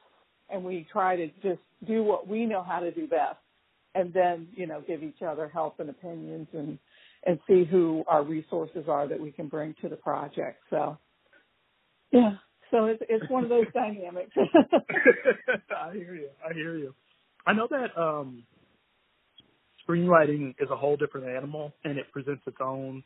and 0.48 0.64
we 0.64 0.86
try 0.90 1.16
to 1.16 1.28
just 1.42 1.60
do 1.86 2.02
what 2.02 2.26
we 2.26 2.46
know 2.46 2.62
how 2.62 2.80
to 2.80 2.90
do 2.90 3.06
best 3.06 3.36
and 3.94 4.12
then, 4.12 4.48
you 4.54 4.66
know, 4.66 4.82
give 4.86 5.02
each 5.02 5.22
other 5.26 5.48
help 5.48 5.80
and 5.80 5.90
opinions 5.90 6.48
and, 6.52 6.78
and 7.26 7.38
see 7.48 7.64
who 7.64 8.04
our 8.06 8.22
resources 8.22 8.84
are 8.88 9.08
that 9.08 9.20
we 9.20 9.32
can 9.32 9.48
bring 9.48 9.74
to 9.82 9.88
the 9.88 9.96
project. 9.96 10.62
So, 10.70 10.98
yeah, 12.12 12.32
so 12.70 12.86
it's, 12.86 13.02
it's 13.08 13.28
one 13.30 13.42
of 13.42 13.50
those 13.50 13.66
dynamics. 13.74 14.30
I 14.36 15.92
hear 15.92 16.14
you. 16.14 16.28
I 16.48 16.52
hear 16.54 16.76
you. 16.76 16.94
I 17.46 17.52
know 17.52 17.68
that, 17.70 18.00
um, 18.00 18.44
screenwriting 19.86 20.54
is 20.58 20.68
a 20.70 20.76
whole 20.76 20.96
different 20.96 21.28
animal 21.28 21.72
and 21.84 21.98
it 21.98 22.06
presents 22.12 22.42
its 22.46 22.56
own, 22.60 23.02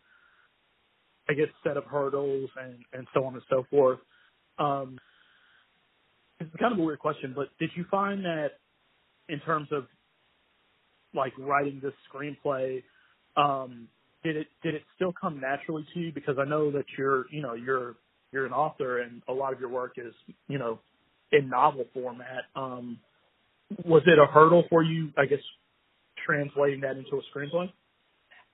I 1.29 1.35
guess, 1.35 1.49
set 1.65 1.77
of 1.77 1.85
hurdles 1.85 2.51
and, 2.61 2.77
and 2.93 3.07
so 3.15 3.25
on 3.25 3.35
and 3.35 3.43
so 3.51 3.65
forth. 3.71 3.99
Um, 4.59 4.99
it's 6.41 6.51
kind 6.59 6.73
of 6.73 6.79
a 6.79 6.83
weird 6.83 6.99
question, 6.99 7.33
but 7.37 7.49
did 7.59 7.71
you 7.75 7.85
find 7.91 8.25
that 8.25 8.53
in 9.29 9.41
terms 9.41 9.69
of 9.73 9.85
like 11.15 11.33
writing 11.39 11.81
this 11.83 11.93
screenplay, 12.13 12.83
um, 13.37 13.89
did 14.23 14.37
it 14.37 14.47
did 14.63 14.75
it 14.75 14.83
still 14.97 15.13
come 15.19 15.41
naturally 15.41 15.85
to 15.95 16.01
you? 16.01 16.13
Because 16.13 16.37
I 16.39 16.45
know 16.45 16.71
that 16.73 16.85
you're 16.97 17.25
you 17.31 17.43
know 17.43 17.55
you're 17.55 17.97
you're 18.33 18.47
an 18.47 18.53
author 18.53 19.01
and 19.01 19.23
a 19.29 19.33
lot 19.33 19.53
of 19.53 19.61
your 19.61 19.69
work 19.69 19.93
is 19.97 20.15
you 20.49 20.59
know 20.59 20.79
in 21.33 21.49
novel 21.49 21.85
format. 21.93 22.45
Um, 22.55 22.99
was 23.85 24.03
it 24.07 24.19
a 24.19 24.27
hurdle 24.27 24.65
for 24.69 24.83
you? 24.83 25.11
I 25.17 25.27
guess 25.27 25.41
translating 26.25 26.81
that 26.81 26.97
into 26.97 27.17
a 27.17 27.23
screenplay. 27.37 27.71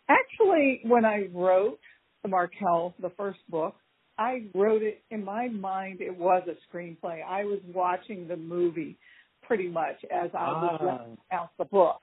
Actually, 0.09 0.81
when 0.85 1.05
I 1.05 1.29
wrote 1.33 1.79
the 2.23 2.29
Markel, 2.29 2.95
the 3.01 3.11
first 3.17 3.41
book, 3.49 3.75
I 4.19 4.45
wrote 4.55 4.83
it 4.83 5.03
in 5.11 5.25
my 5.25 5.49
mind. 5.49 6.01
It 6.01 6.17
was 6.17 6.47
a 6.49 6.57
screenplay. 6.77 7.23
I 7.27 7.45
was 7.45 7.61
watching 7.75 8.29
the 8.29 8.37
movie 8.37 8.99
pretty 9.43 9.69
much 9.69 9.97
as 10.11 10.31
I 10.35 10.49
was 10.53 10.79
Ah. 10.81 10.85
writing 10.85 11.19
out 11.31 11.51
the 11.59 11.65
book. 11.67 12.01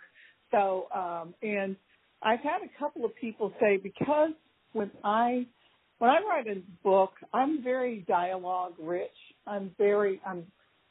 So, 0.51 0.87
um, 0.91 1.33
and 1.41 1.75
I've 2.21 2.39
had 2.41 2.61
a 2.63 2.69
couple 2.79 3.05
of 3.05 3.15
people 3.15 3.53
say 3.59 3.77
because 3.77 4.31
when 4.73 4.91
I 5.03 5.47
when 5.99 6.09
I 6.09 6.19
write 6.21 6.47
a 6.47 6.61
book, 6.83 7.13
I'm 7.33 7.63
very 7.63 7.99
dialogue 8.07 8.73
rich. 8.79 9.17
I'm 9.47 9.71
very 9.77 10.21
I'm 10.25 10.45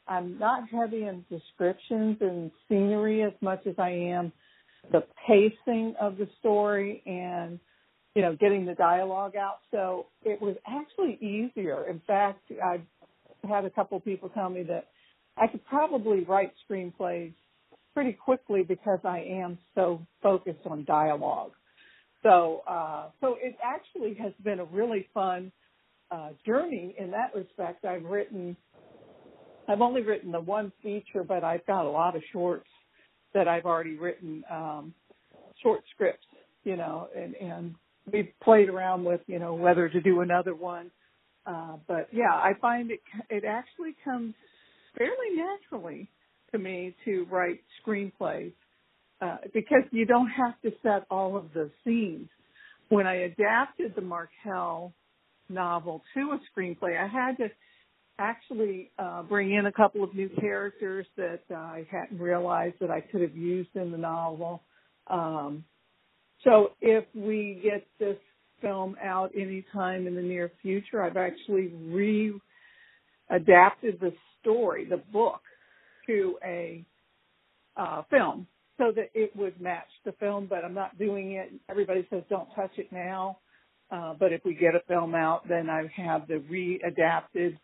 I'm 0.07 0.37
not 0.37 0.67
heavy 0.69 1.03
in 1.03 1.23
descriptions 1.29 2.17
and 2.21 2.51
scenery 2.67 3.23
as 3.23 3.33
much 3.41 3.65
as 3.65 3.75
I 3.77 3.91
am 3.91 4.33
the 4.91 5.03
pacing 5.27 5.95
of 5.99 6.17
the 6.17 6.27
story 6.39 7.01
and 7.05 7.59
you 8.15 8.21
know, 8.21 8.35
getting 8.39 8.65
the 8.65 8.75
dialogue 8.75 9.35
out. 9.35 9.59
So 9.71 10.07
it 10.23 10.41
was 10.41 10.55
actually 10.67 11.15
easier. 11.15 11.89
In 11.89 11.99
fact, 12.05 12.51
I've 12.63 12.83
had 13.47 13.65
a 13.65 13.69
couple 13.69 13.97
of 13.97 14.05
people 14.05 14.29
tell 14.29 14.49
me 14.49 14.63
that 14.63 14.89
I 15.35 15.47
could 15.47 15.65
probably 15.65 16.23
write 16.23 16.53
screenplays 16.69 17.33
pretty 17.93 18.13
quickly 18.13 18.63
because 18.63 18.99
I 19.03 19.19
am 19.19 19.57
so 19.75 20.05
focused 20.21 20.65
on 20.65 20.85
dialogue. 20.85 21.51
So, 22.21 22.61
uh, 22.67 23.09
so 23.19 23.35
it 23.41 23.55
actually 23.63 24.13
has 24.21 24.31
been 24.43 24.59
a 24.59 24.65
really 24.65 25.07
fun, 25.13 25.51
uh, 26.11 26.29
journey 26.45 26.95
in 26.97 27.11
that 27.11 27.35
respect. 27.35 27.83
I've 27.83 28.05
written, 28.05 28.55
I've 29.67 29.81
only 29.81 30.03
written 30.03 30.31
the 30.31 30.39
one 30.39 30.71
feature, 30.81 31.23
but 31.27 31.43
I've 31.43 31.65
got 31.65 31.85
a 31.85 31.89
lot 31.89 32.15
of 32.15 32.21
shorts 32.31 32.67
that 33.33 33.47
I've 33.47 33.65
already 33.65 33.97
written, 33.97 34.43
um, 34.49 34.93
short 35.61 35.81
scripts, 35.93 36.25
you 36.63 36.75
know, 36.75 37.07
and, 37.15 37.35
and 37.35 37.75
we've 38.11 38.31
played 38.43 38.69
around 38.69 39.03
with, 39.03 39.21
you 39.27 39.39
know, 39.39 39.53
whether 39.53 39.89
to 39.89 40.01
do 40.01 40.21
another 40.21 40.55
one. 40.55 40.91
Uh, 41.45 41.77
but 41.87 42.07
yeah, 42.11 42.31
I 42.31 42.53
find 42.61 42.91
it, 42.91 42.99
it 43.29 43.43
actually 43.45 43.95
comes 44.03 44.33
fairly 44.97 45.35
naturally 45.35 46.09
to 46.51 46.57
me 46.57 46.95
to 47.05 47.25
write 47.31 47.61
screenplays, 47.85 48.53
uh, 49.21 49.37
because 49.53 49.83
you 49.91 50.05
don't 50.05 50.29
have 50.29 50.59
to 50.61 50.71
set 50.83 51.05
all 51.09 51.35
of 51.35 51.45
the 51.53 51.69
scenes. 51.83 52.29
When 52.89 53.07
I 53.07 53.15
adapted 53.23 53.93
the 53.95 54.01
Markel 54.01 54.93
novel 55.49 56.01
to 56.13 56.31
a 56.33 56.39
screenplay, 56.51 56.97
I 57.01 57.07
had 57.07 57.37
to 57.37 57.47
actually, 58.19 58.91
uh, 58.99 59.23
bring 59.23 59.53
in 59.53 59.65
a 59.65 59.71
couple 59.71 60.03
of 60.03 60.13
new 60.13 60.29
characters 60.39 61.05
that 61.17 61.41
uh, 61.51 61.55
I 61.55 61.87
hadn't 61.89 62.19
realized 62.19 62.75
that 62.81 62.91
I 62.91 63.01
could 63.01 63.21
have 63.21 63.35
used 63.35 63.75
in 63.75 63.91
the 63.91 63.97
novel. 63.97 64.63
Um, 65.07 65.63
so 66.43 66.71
if 66.81 67.05
we 67.15 67.59
get 67.63 67.85
this 67.99 68.17
film 68.61 68.95
out 69.03 69.31
anytime 69.35 70.07
in 70.07 70.15
the 70.15 70.21
near 70.21 70.51
future, 70.61 71.01
I've 71.01 71.17
actually 71.17 71.67
re 71.67 72.39
adapted 73.29 73.99
the 73.99 74.13
story, 74.41 74.85
the 74.85 74.97
book, 74.97 75.41
to 76.07 76.37
a 76.43 76.83
uh, 77.77 78.03
film 78.09 78.47
so 78.77 78.91
that 78.95 79.09
it 79.13 79.35
would 79.35 79.59
match 79.61 79.87
the 80.05 80.11
film. 80.13 80.47
But 80.49 80.65
I'm 80.65 80.73
not 80.73 80.97
doing 80.97 81.33
it. 81.33 81.51
Everybody 81.69 82.05
says 82.09 82.23
don't 82.29 82.49
touch 82.55 82.71
it 82.77 82.91
now. 82.91 83.39
Uh, 83.91 84.13
but 84.19 84.33
if 84.33 84.41
we 84.43 84.55
get 84.55 84.75
a 84.75 84.81
film 84.87 85.13
out, 85.13 85.47
then 85.47 85.69
I 85.69 85.83
have 85.95 86.27
the 86.27 86.41
readapted 86.51 87.57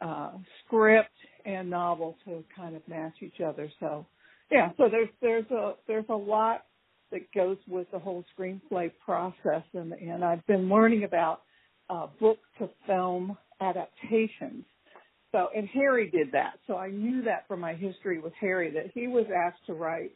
uh, 0.00 0.32
script 0.64 1.10
and 1.44 1.70
novel 1.70 2.16
to 2.24 2.44
kind 2.56 2.76
of 2.76 2.86
match 2.88 3.14
each 3.20 3.40
other. 3.44 3.70
So 3.80 4.06
yeah, 4.50 4.70
so 4.76 4.88
there's 4.90 5.08
there's 5.20 5.50
a 5.50 5.74
there's 5.86 6.08
a 6.08 6.16
lot 6.16 6.64
that 7.10 7.32
goes 7.34 7.56
with 7.66 7.90
the 7.90 7.98
whole 7.98 8.24
screenplay 8.38 8.90
process 9.04 9.62
and, 9.72 9.92
and 9.92 10.24
I've 10.24 10.46
been 10.46 10.68
learning 10.68 11.04
about 11.04 11.42
uh, 11.88 12.06
book 12.20 12.38
to 12.58 12.68
film 12.86 13.36
adaptations. 13.60 14.64
So, 15.32 15.48
and 15.54 15.68
Harry 15.68 16.10
did 16.10 16.32
that. 16.32 16.54
So 16.66 16.76
I 16.76 16.90
knew 16.90 17.22
that 17.24 17.46
from 17.48 17.60
my 17.60 17.74
history 17.74 18.18
with 18.18 18.32
Harry 18.40 18.70
that 18.72 18.90
he 18.94 19.08
was 19.08 19.26
asked 19.34 19.64
to 19.66 19.74
write 19.74 20.12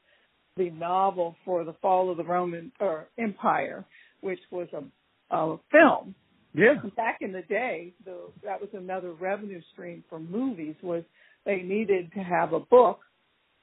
the 0.57 0.71
novel 0.71 1.37
for 1.45 1.64
the 1.64 1.75
fall 1.83 2.11
of 2.11 2.16
the 2.16 2.25
Roman 2.25 2.73
or 2.81 3.09
Empire, 3.18 3.85
which 4.21 4.40
was 4.51 4.68
a, 4.73 5.35
a 5.35 5.59
film. 5.71 6.14
Yeah. 6.55 6.75
Back 6.97 7.19
in 7.23 7.33
the 7.33 7.43
day, 7.43 7.95
the, 8.05 8.17
that 8.45 8.61
was 8.61 8.71
another 8.75 9.12
revenue 9.12 9.62
stream 9.73 10.05
for 10.09 10.19
movies 10.21 10.77
was 10.83 11.03
they 11.47 11.62
needed 11.62 12.12
to 12.12 12.21
have 12.21 12.53
a 12.53 12.61
book 12.61 13.01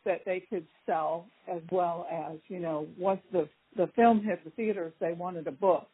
that 0.06 0.22
they 0.26 0.40
could 0.50 0.66
sell 0.86 1.28
as 1.48 1.62
well 1.72 2.08
as, 2.12 2.40
you 2.48 2.60
know, 2.60 2.88
once 2.98 3.22
the 3.32 3.48
the 3.78 3.88
film 3.96 4.24
hit 4.24 4.44
the 4.44 4.50
theaters, 4.52 4.92
they 5.00 5.14
wanted 5.14 5.46
a 5.46 5.52
book 5.52 5.88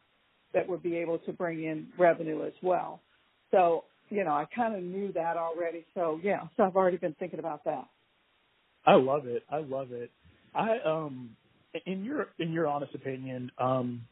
that 0.54 0.66
would 0.66 0.82
be 0.82 0.96
able 0.96 1.18
to 1.18 1.32
bring 1.32 1.64
in 1.64 1.86
revenue 1.98 2.44
as 2.46 2.54
well. 2.62 3.02
So, 3.50 3.84
you 4.08 4.24
know, 4.24 4.30
I 4.30 4.46
kind 4.54 4.74
of 4.74 4.82
knew 4.82 5.12
that 5.12 5.36
already. 5.36 5.84
So, 5.94 6.18
yeah, 6.22 6.44
so 6.56 6.62
I've 6.62 6.76
already 6.76 6.96
been 6.96 7.14
thinking 7.18 7.38
about 7.38 7.64
that. 7.64 7.86
I 8.86 8.94
love 8.94 9.26
it. 9.26 9.42
I 9.50 9.58
love 9.58 9.92
it. 9.92 10.10
I 10.54 10.78
um 10.86 11.36
in 11.84 12.04
your 12.04 12.28
in 12.38 12.52
your 12.52 12.66
honest 12.66 12.94
opinion, 12.94 13.50
um 13.58 14.02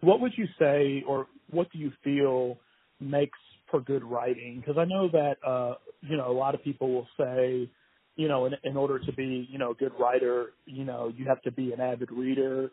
what 0.00 0.20
would 0.20 0.32
you 0.36 0.46
say 0.58 1.04
or 1.06 1.26
what 1.50 1.70
do 1.72 1.78
you 1.78 1.92
feel 2.02 2.58
makes 3.00 3.38
for 3.70 3.80
good 3.80 4.04
writing? 4.04 4.60
Because 4.60 4.78
I 4.78 4.84
know 4.84 5.08
that 5.08 5.36
uh 5.46 5.74
you 6.02 6.16
know 6.16 6.30
a 6.30 6.36
lot 6.36 6.54
of 6.54 6.62
people 6.62 6.92
will 6.92 7.08
say, 7.18 7.70
you 8.16 8.28
know, 8.28 8.46
in, 8.46 8.54
in 8.64 8.76
order 8.76 8.98
to 8.98 9.12
be 9.12 9.48
you 9.50 9.58
know 9.58 9.72
a 9.72 9.74
good 9.74 9.92
writer, 9.98 10.52
you 10.66 10.84
know, 10.84 11.12
you 11.16 11.26
have 11.26 11.42
to 11.42 11.52
be 11.52 11.72
an 11.72 11.80
avid 11.80 12.10
reader. 12.10 12.70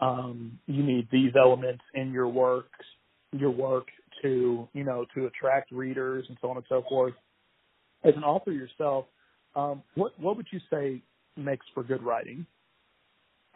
Um, 0.00 0.58
you 0.66 0.82
need 0.82 1.08
these 1.10 1.32
elements 1.38 1.82
in 1.94 2.12
your 2.12 2.28
works, 2.28 2.84
your 3.32 3.50
work 3.50 3.86
to 4.22 4.68
you 4.72 4.84
know 4.84 5.06
to 5.14 5.26
attract 5.26 5.72
readers 5.72 6.26
and 6.28 6.36
so 6.40 6.50
on 6.50 6.56
and 6.56 6.66
so 6.68 6.82
forth. 6.88 7.14
As 8.04 8.14
an 8.14 8.24
author 8.24 8.52
yourself, 8.52 9.06
um, 9.54 9.82
what 9.94 10.18
what 10.20 10.36
would 10.36 10.46
you 10.52 10.60
say 10.70 11.02
makes 11.36 11.66
for 11.74 11.82
good 11.82 12.02
writing? 12.02 12.46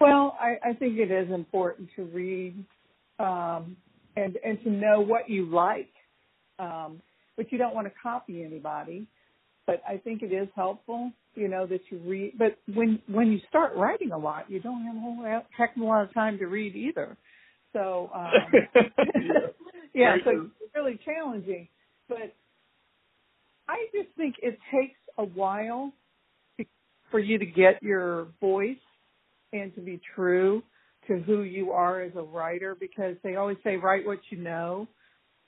Well, 0.00 0.36
I, 0.40 0.70
I 0.70 0.72
think 0.72 0.98
it 0.98 1.10
is 1.10 1.30
important 1.30 1.90
to 1.96 2.04
read 2.04 2.64
um, 3.20 3.76
and 4.16 4.36
and 4.44 4.62
to 4.64 4.70
know 4.70 5.00
what 5.00 5.28
you 5.28 5.46
like, 5.46 5.92
um, 6.58 7.00
but 7.36 7.52
you 7.52 7.58
don't 7.58 7.74
want 7.74 7.86
to 7.86 7.92
copy 8.02 8.42
anybody. 8.42 9.06
But 9.66 9.82
I 9.88 9.98
think 9.98 10.22
it 10.22 10.32
is 10.32 10.48
helpful, 10.56 11.12
you 11.34 11.46
know, 11.46 11.66
that 11.66 11.80
you 11.90 11.98
read. 11.98 12.32
But 12.38 12.58
when 12.74 13.00
when 13.06 13.30
you 13.30 13.40
start 13.48 13.76
writing 13.76 14.12
a 14.12 14.18
lot, 14.18 14.50
you 14.50 14.60
don't 14.60 14.84
have 14.84 14.96
a 14.96 15.00
whole 15.00 15.42
heck 15.56 15.76
of 15.76 15.82
a 15.82 15.84
lot 15.84 16.02
of 16.02 16.12
time 16.14 16.38
to 16.38 16.46
read 16.46 16.74
either. 16.74 17.16
So 17.72 18.10
um, 18.14 18.30
yeah, 19.94 20.16
so 20.24 20.48
it's 20.60 20.74
really 20.74 20.98
challenging. 21.04 21.68
But 22.08 22.34
I 23.68 23.86
just 23.94 24.08
think 24.16 24.36
it 24.42 24.58
takes 24.72 24.98
a 25.18 25.24
while 25.24 25.92
to, 26.58 26.64
for 27.10 27.20
you 27.20 27.38
to 27.38 27.46
get 27.46 27.82
your 27.82 28.28
voice 28.40 28.76
and 29.52 29.72
to 29.74 29.80
be 29.80 30.00
true 30.16 30.62
to 31.10 31.18
who 31.18 31.42
you 31.42 31.72
are 31.72 32.00
as 32.00 32.12
a 32.14 32.22
writer 32.22 32.76
because 32.78 33.16
they 33.24 33.34
always 33.34 33.56
say 33.64 33.76
write 33.76 34.06
what 34.06 34.20
you 34.30 34.38
know. 34.38 34.86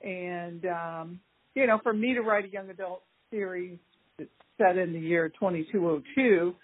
And 0.02 0.66
um, 0.66 1.20
you 1.54 1.66
know, 1.66 1.78
for 1.82 1.92
me 1.92 2.14
to 2.14 2.20
write 2.20 2.44
a 2.44 2.48
young 2.48 2.68
adult 2.68 3.02
series 3.30 3.78
that's 4.18 4.30
set 4.58 4.76
in 4.76 4.92
the 4.92 4.98
year 4.98 5.28
2202, 5.28 6.54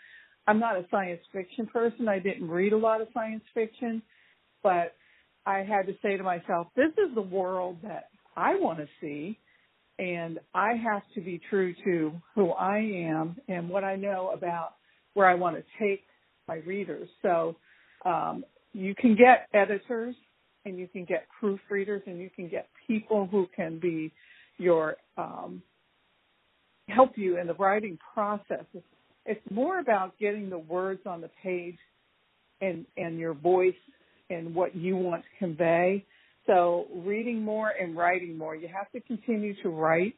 I'm 0.48 0.58
not 0.58 0.76
a 0.76 0.84
science 0.90 1.20
fiction 1.32 1.66
person. 1.66 2.08
I 2.08 2.18
didn't 2.18 2.48
read 2.48 2.72
a 2.72 2.76
lot 2.76 3.00
of 3.00 3.08
science 3.14 3.44
fiction, 3.54 4.02
but 4.62 4.96
I 5.46 5.58
had 5.58 5.86
to 5.86 5.94
say 6.02 6.16
to 6.16 6.22
myself, 6.24 6.66
this 6.74 6.92
is 6.92 7.14
the 7.14 7.22
world 7.22 7.78
that 7.84 8.08
I 8.36 8.56
want 8.56 8.78
to 8.78 8.88
see 9.00 9.38
and 9.98 10.38
I 10.54 10.74
have 10.74 11.02
to 11.14 11.20
be 11.20 11.40
true 11.50 11.74
to 11.84 12.12
who 12.34 12.50
I 12.50 12.78
am 12.78 13.36
and 13.48 13.68
what 13.68 13.84
I 13.84 13.96
know 13.96 14.30
about 14.32 14.74
where 15.14 15.26
I 15.26 15.34
want 15.34 15.56
to 15.56 15.62
take 15.80 16.04
my 16.46 16.56
readers. 16.56 17.08
So 17.22 17.56
um, 18.04 18.44
you 18.78 18.94
can 18.94 19.16
get 19.16 19.48
editors 19.52 20.14
and 20.64 20.78
you 20.78 20.88
can 20.88 21.04
get 21.04 21.26
proofreaders 21.42 22.06
and 22.06 22.20
you 22.20 22.30
can 22.34 22.48
get 22.48 22.68
people 22.86 23.26
who 23.30 23.48
can 23.54 23.78
be 23.78 24.12
your 24.58 24.96
um, 25.16 25.62
help 26.88 27.16
you 27.16 27.38
in 27.38 27.46
the 27.46 27.54
writing 27.54 27.98
process. 28.14 28.64
It's, 28.74 28.84
more 29.50 29.78
about 29.78 30.18
getting 30.18 30.48
the 30.48 30.58
words 30.58 31.00
on 31.04 31.20
the 31.20 31.30
page 31.42 31.76
and 32.60 32.86
and 32.96 33.18
your 33.18 33.34
voice 33.34 33.74
and 34.30 34.54
what 34.54 34.74
you 34.74 34.96
want 34.96 35.22
to 35.22 35.38
convey 35.38 36.04
so 36.48 36.86
reading 37.04 37.44
more 37.44 37.68
and 37.78 37.94
writing 37.94 38.36
more. 38.36 38.56
You 38.56 38.68
have 38.68 38.90
to 38.92 39.00
continue 39.00 39.54
to 39.62 39.68
write 39.68 40.14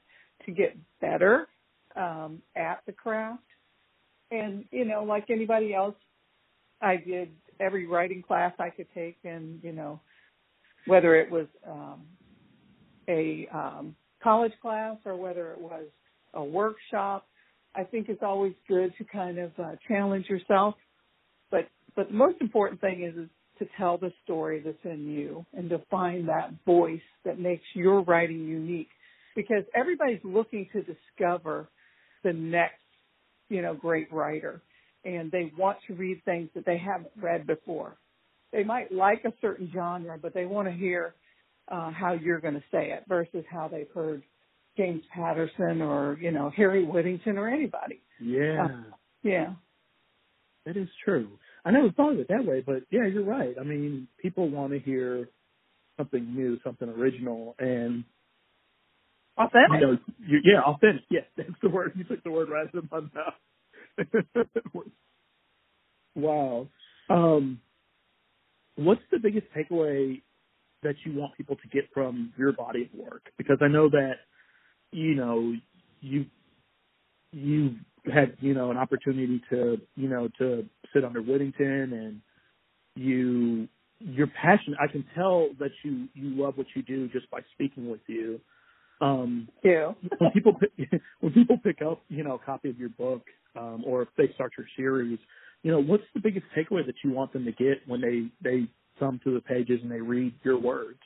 to 0.47 0.53
get 0.53 0.77
better 1.01 1.49
um, 1.97 2.41
at 2.57 2.83
the 2.87 2.93
craft. 2.93 3.43
And 4.31 4.65
you 4.71 4.85
know, 4.85 5.03
like 5.03 5.29
anybody 5.29 5.75
else, 5.75 5.97
I 6.81 6.97
did 6.97 7.31
every 7.61 7.87
writing 7.87 8.23
class 8.23 8.53
I 8.59 8.71
could 8.71 8.87
take, 8.95 9.19
and 9.25 9.61
you 9.63 9.73
know, 9.73 10.01
whether 10.87 11.15
it 11.15 11.31
was 11.31 11.47
um, 11.69 12.03
a 13.09 13.49
um, 13.53 13.95
college 14.23 14.53
class 14.61 14.97
or 15.05 15.17
whether 15.17 15.53
it 15.53 15.61
was 15.61 15.85
a 16.35 16.43
workshop, 16.43 17.27
I 17.75 17.85
think 17.85 18.09
it's 18.09 18.23
always 18.23 18.55
good 18.69 18.93
to 18.99 19.05
kind 19.05 19.39
of 19.39 19.53
uh, 19.59 19.73
challenge 19.87 20.27
yourself. 20.29 20.75
But 21.51 21.69
but 21.97 22.09
the 22.09 22.15
most 22.15 22.41
important 22.41 22.81
thing 22.81 23.03
is, 23.03 23.17
is 23.17 23.29
to 23.59 23.67
tell 23.77 23.99
the 23.99 24.13
story 24.25 24.63
that's 24.65 24.85
in 24.85 25.09
you 25.09 25.45
and 25.53 25.69
to 25.71 25.81
find 25.91 26.29
that 26.29 26.51
voice 26.65 27.01
that 27.25 27.39
makes 27.39 27.65
your 27.75 28.03
writing 28.03 28.47
unique 28.47 28.89
because 29.37 29.65
everybody's 29.75 30.21
looking 30.25 30.67
to 30.73 30.83
discover 30.83 31.69
the 32.25 32.33
next, 32.33 32.81
you 33.49 33.63
know, 33.63 33.75
great 33.75 34.13
writer 34.13 34.63
and 35.05 35.31
they 35.31 35.53
want 35.57 35.79
to 35.87 35.95
read 35.95 36.23
things 36.25 36.49
that 36.55 36.67
they 36.67 36.79
haven't 36.79 37.11
read 37.21 37.47
before. 37.47 37.97
They 38.53 38.65
might 38.65 38.93
like 38.93 39.25
a 39.25 39.33
certain 39.41 39.71
genre, 39.73 40.19
but 40.21 40.35
they 40.35 40.45
want 40.45 40.69
to 40.69 40.75
hear 40.75 41.15
uh, 41.71 41.91
how 41.91 42.13
you're 42.13 42.41
going 42.41 42.55
to 42.55 42.65
say 42.71 42.91
it 42.91 43.05
versus 43.09 43.45
how 43.51 43.69
they've 43.69 43.91
heard 43.95 44.23
James 44.77 45.03
Patterson 45.15 45.81
or, 45.83 46.19
you 46.21 46.31
know, 46.31 46.51
Harry 46.57 46.85
Whittington 46.85 47.39
or 47.39 47.49
anybody. 47.49 48.01
Yeah. 48.21 48.65
Uh, 48.65 48.95
yeah. 49.23 49.53
That 50.67 50.77
is 50.77 50.89
true. 51.05 51.29
I 51.65 51.71
never 51.71 51.91
thought 51.93 52.15
of 52.15 52.21
it 52.21 52.29
that 52.29 52.45
way, 52.45 52.63
but 52.65 52.83
yeah, 52.91 53.07
you're 53.07 53.25
right. 53.25 53.55
I 53.61 53.65
mean, 53.65 54.09
people 54.21 54.49
want 54.49 54.73
to 54.73 54.79
hear 54.79 55.29
something 55.97 56.35
new, 56.35 56.59
something 56.65 56.89
original, 56.89 57.55
and 57.59 58.05
authentic. 59.37 59.81
You 59.81 59.87
know, 59.87 59.99
you, 60.27 60.39
yeah, 60.45 60.63
authentic. 60.63 61.03
Yes, 61.11 61.25
that's 61.37 61.51
the 61.63 61.69
word. 61.69 61.93
You 61.97 62.05
took 62.05 62.23
the 62.25 62.31
word 62.31 62.49
right 62.49 62.67
out 62.67 62.75
of 62.75 62.91
my 62.91 63.01
mouth. 63.01 63.35
wow. 66.17 66.69
Um, 67.11 67.61
what's 68.77 69.03
the 69.13 69.19
biggest 69.19 69.47
takeaway 69.57 70.23
that 70.83 70.95
you 71.05 71.15
want 71.19 71.37
people 71.37 71.57
to 71.57 71.69
get 71.69 71.85
from 71.95 72.33
your 72.39 72.53
body 72.53 72.91
of 72.93 72.99
work? 73.01 73.23
Because 73.39 73.59
I 73.63 73.69
know 73.69 73.89
that 73.91 74.15
you 74.93 75.15
know 75.15 75.53
you 76.01 76.27
you 77.33 77.77
had 78.13 78.37
you 78.41 78.55
know 78.55 78.71
an 78.71 78.79
opportunity 78.79 79.43
to 79.51 79.79
you 79.97 80.09
know 80.09 80.29
to 80.39 80.67
sit 80.95 81.05
under 81.05 81.23
Whittington 81.23 81.93
and 81.95 82.23
you 82.97 83.69
you're 84.01 84.27
passionate. 84.29 84.79
I 84.83 84.91
can 84.91 85.05
tell 85.15 85.49
that 85.59 85.71
you 85.85 86.09
you 86.15 86.41
love 86.43 86.57
what 86.59 86.67
you 86.75 86.83
do 86.83 87.09
just 87.09 87.31
by 87.31 87.41
speaking 87.55 87.91
with 87.91 88.01
you. 88.09 88.41
Um, 89.01 89.49
yeah. 89.65 89.93
when 90.19 90.31
people 90.33 90.53
pick, 90.55 90.71
when 91.21 91.33
people 91.33 91.59
pick 91.59 91.81
up 91.83 92.03
you 92.09 92.23
know 92.23 92.35
a 92.35 92.39
copy 92.39 92.69
of 92.71 92.79
your 92.79 92.91
book 92.91 93.23
um, 93.57 93.83
or 93.87 94.03
if 94.03 94.09
they 94.17 94.33
start 94.35 94.53
your 94.59 94.67
series, 94.77 95.19
you 95.63 95.73
know 95.73 95.81
what's 95.81 96.05
the 96.15 96.21
biggest 96.21 96.47
takeaway 96.57 96.85
that 96.87 96.97
you 97.03 97.11
want 97.11 97.33
them 97.33 97.45
to 97.45 97.53
get 97.53 97.87
when 97.87 98.01
they 98.01 98.29
they 98.43 98.67
thumb 98.99 99.21
through 99.23 99.35
the 99.35 99.41
pages 99.41 99.81
and 99.83 99.91
they 99.91 100.01
read 100.01 100.35
your 100.43 100.59
words? 100.61 101.01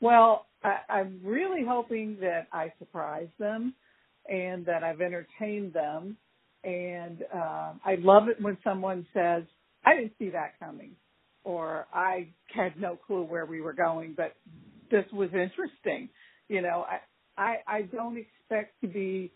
Well, 0.00 0.46
I, 0.62 0.78
I'm 0.88 1.20
really 1.24 1.64
hoping 1.66 2.18
that 2.20 2.46
I 2.52 2.72
surprise 2.78 3.28
them 3.38 3.74
and 4.28 4.64
that 4.66 4.84
I've 4.84 5.00
entertained 5.00 5.72
them. 5.72 6.16
And 6.64 7.24
uh, 7.34 7.72
I 7.84 7.96
love 8.00 8.28
it 8.28 8.40
when 8.40 8.58
someone 8.64 9.06
says, 9.14 9.44
I 9.84 9.94
didn't 9.94 10.12
see 10.18 10.30
that 10.30 10.58
coming, 10.58 10.92
or 11.44 11.86
I 11.94 12.28
had 12.54 12.78
no 12.80 12.96
clue 12.96 13.22
where 13.22 13.46
we 13.46 13.60
were 13.60 13.72
going, 13.72 14.14
but 14.16 14.34
this 14.90 15.04
was 15.12 15.28
interesting. 15.32 16.08
You 16.48 16.62
know, 16.62 16.84
I, 16.88 17.00
I, 17.40 17.56
I 17.66 17.82
don't 17.82 18.16
expect 18.16 18.80
to 18.82 18.88
be, 18.88 19.32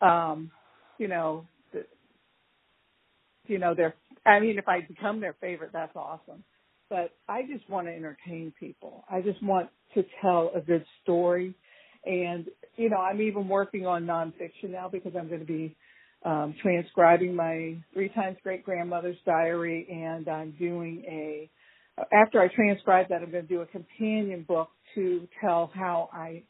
um, 0.00 0.50
you 0.98 1.08
know, 1.08 1.46
the, 1.72 1.84
you 3.46 3.58
know, 3.58 3.74
their, 3.74 3.94
I 4.24 4.40
mean, 4.40 4.58
if 4.58 4.68
I 4.68 4.80
become 4.80 5.20
their 5.20 5.34
favorite, 5.40 5.70
that's 5.72 5.96
awesome. 5.96 6.44
But 6.88 7.12
I 7.28 7.42
just 7.42 7.68
want 7.68 7.86
to 7.86 7.92
entertain 7.92 8.52
people. 8.58 9.04
I 9.10 9.20
just 9.20 9.42
want 9.42 9.70
to 9.94 10.04
tell 10.20 10.52
a 10.54 10.60
good 10.60 10.84
story 11.02 11.54
and, 12.04 12.46
you 12.76 12.90
know, 12.90 12.96
I'm 12.96 13.20
even 13.20 13.48
working 13.48 13.86
on 13.86 14.04
nonfiction 14.04 14.70
now 14.70 14.88
because 14.88 15.12
I'm 15.18 15.28
going 15.28 15.40
to 15.40 15.46
be 15.46 15.76
um, 16.24 16.54
transcribing 16.62 17.34
my 17.34 17.76
three 17.92 18.08
times 18.08 18.36
great 18.42 18.64
grandmother's 18.64 19.16
diary 19.24 19.86
and 19.90 20.28
I'm 20.28 20.52
doing 20.58 21.04
a, 21.08 21.50
after 22.12 22.40
I 22.40 22.48
transcribe 22.48 23.08
that, 23.10 23.22
I'm 23.22 23.30
going 23.30 23.46
to 23.46 23.48
do 23.48 23.60
a 23.60 23.66
companion 23.66 24.44
book 24.46 24.68
to 24.94 25.28
tell 25.40 25.70
how 25.74 26.10
I 26.12 26.42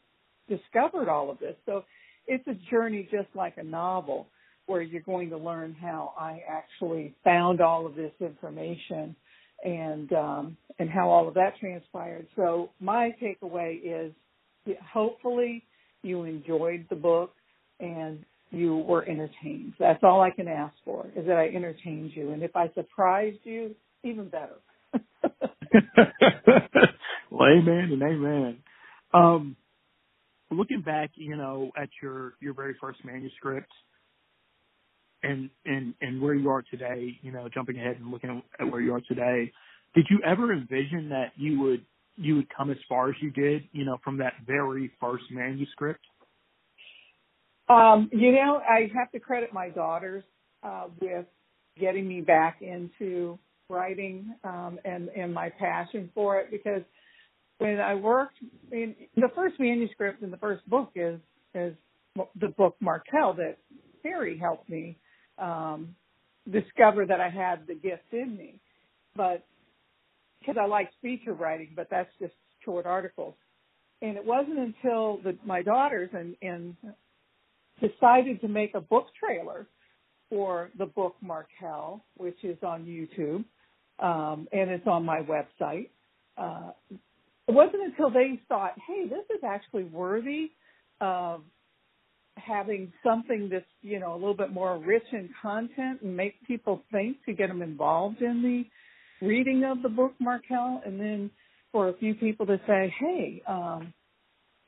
discovered 0.49 1.09
all 1.09 1.29
of 1.29 1.39
this. 1.39 1.55
So 1.65 1.83
it's 2.27 2.47
a 2.47 2.55
journey 2.71 3.07
just 3.11 3.27
like 3.35 3.57
a 3.57 3.63
novel 3.63 4.27
where 4.65 4.81
you're 4.81 5.01
going 5.01 5.29
to 5.29 5.37
learn 5.37 5.75
how 5.79 6.13
I 6.17 6.41
actually 6.49 7.13
found 7.23 7.61
all 7.61 7.85
of 7.85 7.95
this 7.95 8.13
information 8.21 9.15
and 9.63 10.11
um, 10.13 10.57
and 10.79 10.89
how 10.89 11.09
all 11.09 11.27
of 11.27 11.33
that 11.35 11.57
transpired. 11.59 12.27
So 12.35 12.69
my 12.79 13.13
takeaway 13.21 13.79
is 13.83 14.13
hopefully 14.91 15.63
you 16.01 16.23
enjoyed 16.23 16.85
the 16.89 16.95
book 16.95 17.31
and 17.79 18.23
you 18.51 18.77
were 18.77 19.03
entertained. 19.07 19.73
That's 19.79 20.03
all 20.03 20.21
I 20.21 20.29
can 20.31 20.47
ask 20.47 20.73
for 20.85 21.07
is 21.15 21.25
that 21.27 21.37
I 21.37 21.47
entertained 21.47 22.11
you. 22.15 22.31
And 22.31 22.43
if 22.43 22.55
I 22.55 22.69
surprised 22.73 23.39
you, 23.43 23.75
even 24.03 24.29
better. 24.29 24.57
well, 27.43 27.51
amen 27.51 27.89
and 27.91 28.01
amen. 28.01 28.57
Um, 29.13 29.55
looking 30.51 30.81
back, 30.81 31.11
you 31.15 31.35
know, 31.35 31.71
at 31.77 31.89
your, 32.01 32.33
your 32.39 32.53
very 32.53 32.75
first 32.79 32.99
manuscript, 33.03 33.69
and 35.23 35.49
and 35.65 35.93
and 36.01 36.21
where 36.21 36.33
you 36.33 36.49
are 36.49 36.63
today, 36.69 37.17
you 37.21 37.31
know, 37.31 37.47
jumping 37.53 37.77
ahead 37.77 37.95
and 37.97 38.11
looking 38.11 38.41
at 38.59 38.69
where 38.69 38.81
you 38.81 38.93
are 38.93 39.01
today, 39.07 39.51
did 39.95 40.05
you 40.09 40.19
ever 40.25 40.51
envision 40.51 41.09
that 41.09 41.31
you 41.37 41.61
would 41.61 41.85
you 42.17 42.35
would 42.35 42.47
come 42.55 42.69
as 42.69 42.77
far 42.89 43.09
as 43.09 43.15
you 43.21 43.31
did, 43.31 43.63
you 43.71 43.85
know, 43.85 43.97
from 44.03 44.17
that 44.17 44.33
very 44.45 44.91
first 44.99 45.23
manuscript? 45.31 46.01
Um, 47.69 48.09
you 48.11 48.33
know, 48.33 48.59
I 48.69 48.91
have 48.93 49.11
to 49.13 49.19
credit 49.19 49.53
my 49.53 49.69
daughters 49.69 50.25
uh, 50.61 50.87
with 50.99 51.25
getting 51.79 52.05
me 52.05 52.19
back 52.19 52.61
into 52.61 53.39
writing 53.69 54.35
um, 54.43 54.77
and 54.83 55.07
and 55.09 55.33
my 55.33 55.49
passion 55.49 56.09
for 56.13 56.37
it 56.39 56.51
because 56.51 56.81
when 57.57 57.79
I 57.79 57.95
worked 57.95 58.37
in 58.71 58.95
the 59.15 59.29
first 59.35 59.59
manuscript 59.59 60.21
in 60.23 60.31
the 60.31 60.37
first 60.37 60.67
book 60.69 60.91
is 60.95 61.19
is 61.55 61.75
the 62.39 62.49
book 62.49 62.75
Markel 62.79 63.33
that 63.33 63.57
Harry 64.03 64.37
helped 64.37 64.69
me 64.69 64.97
um, 65.37 65.95
discover 66.51 67.05
that 67.05 67.19
I 67.19 67.29
had 67.29 67.65
the 67.67 67.75
gift 67.75 68.11
in 68.11 68.35
me, 68.37 68.59
but 69.15 69.45
because 70.39 70.55
I 70.61 70.65
like 70.65 70.89
feature 71.01 71.33
writing, 71.33 71.69
but 71.75 71.87
that's 71.89 72.09
just 72.19 72.33
short 72.65 72.85
articles. 72.85 73.35
And 74.01 74.17
it 74.17 74.25
wasn't 74.25 74.59
until 74.59 75.19
the, 75.23 75.37
my 75.45 75.61
daughters 75.61 76.09
and, 76.13 76.35
and 76.41 76.75
decided 77.79 78.41
to 78.41 78.47
make 78.47 78.75
a 78.75 78.81
book 78.81 79.07
trailer 79.17 79.67
for 80.29 80.69
the 80.77 80.85
book 80.85 81.15
Markel, 81.21 82.03
which 82.17 82.43
is 82.43 82.57
on 82.63 82.85
YouTube, 82.85 83.45
um, 84.03 84.47
and 84.51 84.69
it's 84.69 84.87
on 84.87 85.05
my 85.05 85.21
website. 85.21 85.89
Uh, 86.37 86.71
it 87.47 87.53
wasn't 87.53 87.83
until 87.83 88.09
they 88.09 88.41
thought, 88.47 88.73
hey, 88.87 89.07
this 89.07 89.25
is 89.35 89.43
actually 89.43 89.83
worthy 89.83 90.51
of 91.01 91.41
having 92.35 92.91
something 93.03 93.49
that's, 93.51 93.65
you 93.81 93.99
know, 93.99 94.13
a 94.13 94.15
little 94.15 94.35
bit 94.35 94.51
more 94.51 94.77
rich 94.77 95.03
in 95.11 95.29
content 95.41 96.01
and 96.01 96.15
make 96.15 96.35
people 96.47 96.81
think 96.91 97.17
to 97.25 97.33
get 97.33 97.47
them 97.47 97.61
involved 97.61 98.21
in 98.21 98.41
the 98.41 99.25
reading 99.25 99.63
of 99.63 99.81
the 99.81 99.89
book 99.89 100.13
Markel 100.19 100.81
and 100.85 100.99
then 100.99 101.29
for 101.71 101.89
a 101.89 101.93
few 101.97 102.15
people 102.15 102.45
to 102.45 102.59
say, 102.67 102.93
hey, 102.99 103.41
um, 103.47 103.93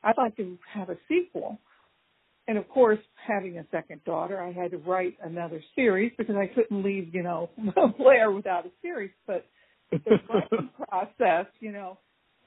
I'd 0.03 0.17
like 0.17 0.35
to 0.38 0.57
have 0.73 0.89
a 0.89 0.97
sequel. 1.07 1.59
And 2.47 2.57
of 2.57 2.67
course, 2.69 2.99
having 3.27 3.57
a 3.57 3.65
second 3.71 4.03
daughter, 4.03 4.39
I 4.39 4.51
had 4.51 4.71
to 4.71 4.77
write 4.77 5.17
another 5.23 5.63
series 5.75 6.11
because 6.17 6.35
I 6.35 6.47
couldn't 6.47 6.83
leave, 6.83 7.13
you 7.13 7.23
know, 7.23 7.49
Blair 7.97 8.31
without 8.31 8.65
a 8.65 8.71
series. 8.81 9.11
But 9.25 9.45
the 9.91 10.19
writing 10.29 10.69
process, 10.89 11.47
you 11.59 11.71
know, 11.71 11.97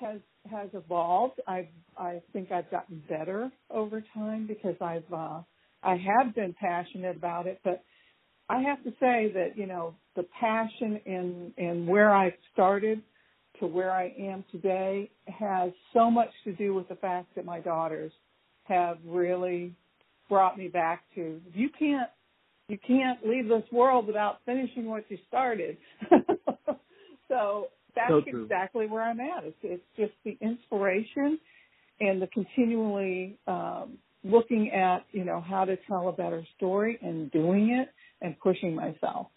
has 0.01 0.21
has 0.51 0.69
evolved. 0.73 1.41
I've 1.47 1.69
I 1.97 2.23
think 2.33 2.53
I've 2.53 2.71
gotten 2.71 3.03
better 3.09 3.51
over 3.71 4.03
time 4.15 4.47
because 4.47 4.77
I've 4.81 5.13
uh, 5.13 5.41
I 5.83 5.97
have 5.97 6.35
been 6.35 6.55
passionate 6.59 7.17
about 7.17 7.47
it, 7.47 7.61
but 7.65 7.83
I 8.49 8.63
have 8.63 8.83
to 8.85 8.91
say 9.01 9.31
that 9.35 9.57
you 9.57 9.67
know 9.67 9.95
the 10.17 10.25
passion 10.41 11.01
in 11.07 11.53
in 11.57 11.87
where 11.87 12.15
I 12.15 12.35
started 12.53 13.03
to 13.61 13.67
where 13.67 13.93
I 13.93 14.13
am 14.19 14.45
today 14.53 15.11
has 15.27 15.73
so 15.93 16.11
much 16.11 16.31
to 16.45 16.53
do 16.53 16.75
with 16.75 16.89
the 16.89 16.95
fact 16.97 17.35
that 17.35 17.45
my 17.45 17.61
daughters 17.61 18.13
have 18.65 18.99
really 19.05 19.75
brought 20.29 20.59
me 20.59 20.69
back 20.69 21.05
to 21.15 21.41
you 21.53 21.69
can't 21.79 22.11
you 22.69 22.79
can't 22.87 23.27
leave 23.27 23.49
this 23.49 23.65
world 23.73 24.07
without 24.07 24.41
finishing 24.45 24.87
what 24.87 25.05
you 25.09 25.17
started. 25.27 25.79
so 27.29 27.69
that's 27.99 28.11
so 28.11 28.23
exactly 28.27 28.87
where 28.87 29.03
I'm 29.03 29.21
at. 29.21 29.45
It's, 29.45 29.57
it's 29.63 29.83
just 29.97 30.13
the 30.25 30.39
inspiration 30.41 31.39
and 32.01 32.23
the 32.23 32.29
continually 32.29 33.39
um, 33.47 33.99
looking 34.25 34.71
at 34.71 35.05
you 35.13 35.25
know 35.25 35.41
how 35.41 35.65
to 35.65 35.77
tell 35.89 36.09
a 36.09 36.13
better 36.13 36.45
story 36.57 36.99
and 37.03 37.31
doing 37.31 37.71
it 37.71 37.89
and 38.25 38.39
pushing 38.41 38.75
myself. 38.75 39.29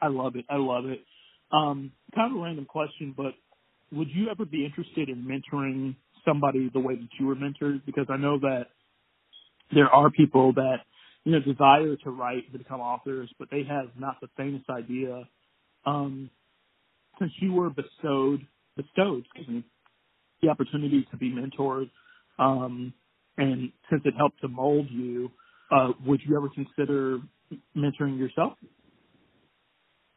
I 0.00 0.08
love 0.08 0.36
it. 0.36 0.44
I 0.48 0.56
love 0.56 0.86
it. 0.86 1.00
Um, 1.52 1.92
kind 2.14 2.32
of 2.32 2.38
a 2.38 2.42
random 2.42 2.64
question, 2.64 3.14
but 3.16 3.32
would 3.92 4.08
you 4.10 4.28
ever 4.30 4.44
be 4.44 4.64
interested 4.64 5.08
in 5.08 5.24
mentoring 5.24 5.96
somebody 6.24 6.70
the 6.72 6.80
way 6.80 6.94
that 6.94 7.08
you 7.18 7.26
were 7.26 7.34
mentored? 7.34 7.84
Because 7.84 8.06
I 8.08 8.16
know 8.16 8.38
that 8.38 8.66
there 9.72 9.88
are 9.88 10.10
people 10.10 10.52
that 10.54 10.76
you 11.24 11.32
know 11.32 11.40
desire 11.40 11.96
to 12.04 12.10
write 12.10 12.50
to 12.52 12.58
become 12.58 12.80
authors, 12.80 13.30
but 13.38 13.48
they 13.50 13.62
have 13.68 13.88
not 13.98 14.16
the 14.20 14.28
faintest 14.36 14.68
idea. 14.70 15.24
Um, 15.84 16.30
since 17.20 17.32
you 17.40 17.52
were 17.52 17.70
bestowed 17.70 18.46
bestowed 18.76 19.24
excuse 19.26 19.48
me, 19.48 19.64
the 20.42 20.48
opportunity 20.48 21.06
to 21.10 21.16
be 21.16 21.30
mentored, 21.30 21.90
um, 22.38 22.92
and 23.36 23.70
since 23.90 24.02
it 24.04 24.14
helped 24.16 24.40
to 24.40 24.48
mold 24.48 24.86
you, 24.90 25.30
uh, 25.70 25.92
would 26.06 26.20
you 26.26 26.36
ever 26.36 26.48
consider 26.48 27.20
mentoring 27.76 28.18
yourself? 28.18 28.54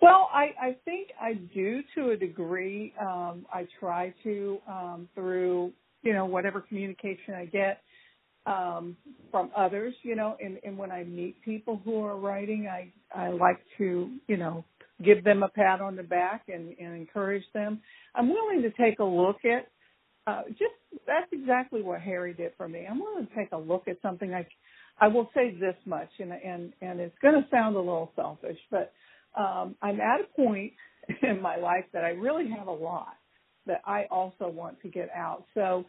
Well, 0.02 0.30
I, 0.34 0.52
I 0.62 0.78
think 0.84 1.10
I 1.22 1.36
do 1.54 1.82
to 1.96 2.10
a 2.10 2.18
degree. 2.18 2.94
Um, 3.00 3.46
I 3.54 3.68
try 3.80 4.14
to 4.24 4.60
um, 4.68 5.10
through 5.16 5.72
you 6.02 6.14
know 6.14 6.26
whatever 6.26 6.60
communication 6.60 7.34
I 7.36 7.46
get 7.46 7.82
um, 8.46 8.98
from 9.32 9.50
others. 9.56 9.94
You 10.04 10.16
know, 10.16 10.36
and, 10.44 10.60
and 10.66 10.78
when 10.78 10.92
I 10.92 11.06
meet 11.06 11.42
people 11.42 11.82
who 11.86 12.04
are 12.04 12.18
writing, 12.18 12.68
I 12.68 12.92
I 13.16 13.30
like 13.30 13.60
to 13.78 14.12
you 14.28 14.38
know 14.38 14.66
give 15.04 15.24
them 15.24 15.44
a 15.44 15.50
pat 15.50 15.82
on 15.82 15.96
the 15.96 16.04
back 16.04 16.44
and, 16.48 16.76
and 16.80 16.96
encourage 16.96 17.44
them. 17.54 17.82
I'm 18.16 18.30
willing 18.30 18.62
to 18.64 18.72
take 18.72 19.00
a 19.00 19.04
look 19.04 19.38
at 19.46 19.68
uh, 20.26 20.44
just 20.50 20.74
that's 21.06 21.28
exactly 21.32 21.82
what 21.82 22.00
Harry 22.02 22.34
did 22.34 22.54
for 22.58 22.68
me. 22.68 22.86
I'm 22.90 23.00
willing 23.00 23.28
to 23.28 23.36
take 23.36 23.52
a 23.52 23.58
look 23.58 23.88
at 23.88 24.02
something. 24.02 24.34
I 24.34 24.48
I 25.00 25.08
will 25.08 25.30
say 25.34 25.52
this 25.60 25.76
much, 25.86 26.10
and 26.20 26.32
and 26.32 26.74
and 26.82 27.00
it's 27.00 27.18
going 27.22 27.36
to 27.36 27.48
sound 27.50 27.76
a 27.76 27.80
little 27.80 28.12
selfish, 28.16 28.58
but 28.72 28.94
um, 29.38 29.76
I'm 29.82 30.00
at 30.00 30.22
a 30.22 30.36
point 30.36 30.74
in 31.22 31.42
my 31.42 31.58
life 31.58 31.86
that 31.94 32.04
I 32.06 32.10
really 32.10 32.50
have 32.58 32.68
a 32.68 32.72
lot 32.72 33.16
that 33.66 33.82
I 33.86 34.06
also 34.12 34.48
want 34.50 34.82
to 34.82 34.90
get 34.90 35.10
out. 35.16 35.46
So 35.54 35.86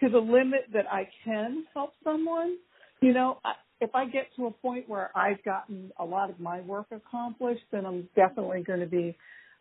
to 0.00 0.08
the 0.08 0.18
limit 0.18 0.66
that 0.72 0.86
I 0.90 1.08
can 1.24 1.64
help 1.72 1.92
someone, 2.02 2.56
you 3.00 3.12
know, 3.12 3.38
I, 3.44 3.52
if 3.84 3.94
I 3.94 4.06
get 4.06 4.28
to 4.36 4.46
a 4.46 4.50
point 4.50 4.88
where 4.88 5.10
I've 5.16 5.42
gotten 5.44 5.92
a 5.98 6.04
lot 6.04 6.30
of 6.30 6.40
my 6.40 6.60
work 6.62 6.86
accomplished, 6.90 7.62
then 7.70 7.86
I'm 7.86 8.08
definitely 8.16 8.62
going 8.62 8.80
to 8.80 8.86
be 8.86 9.16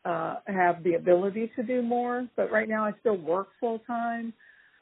uh, 0.06 0.38
have 0.48 0.84
the 0.84 0.96
ability 0.96 1.52
to 1.56 1.64
do 1.64 1.82
more. 1.82 2.28
But 2.36 2.52
right 2.52 2.68
now, 2.68 2.86
I 2.86 2.92
still 3.00 3.18
work 3.18 3.50
full 3.60 3.80
time, 3.80 4.34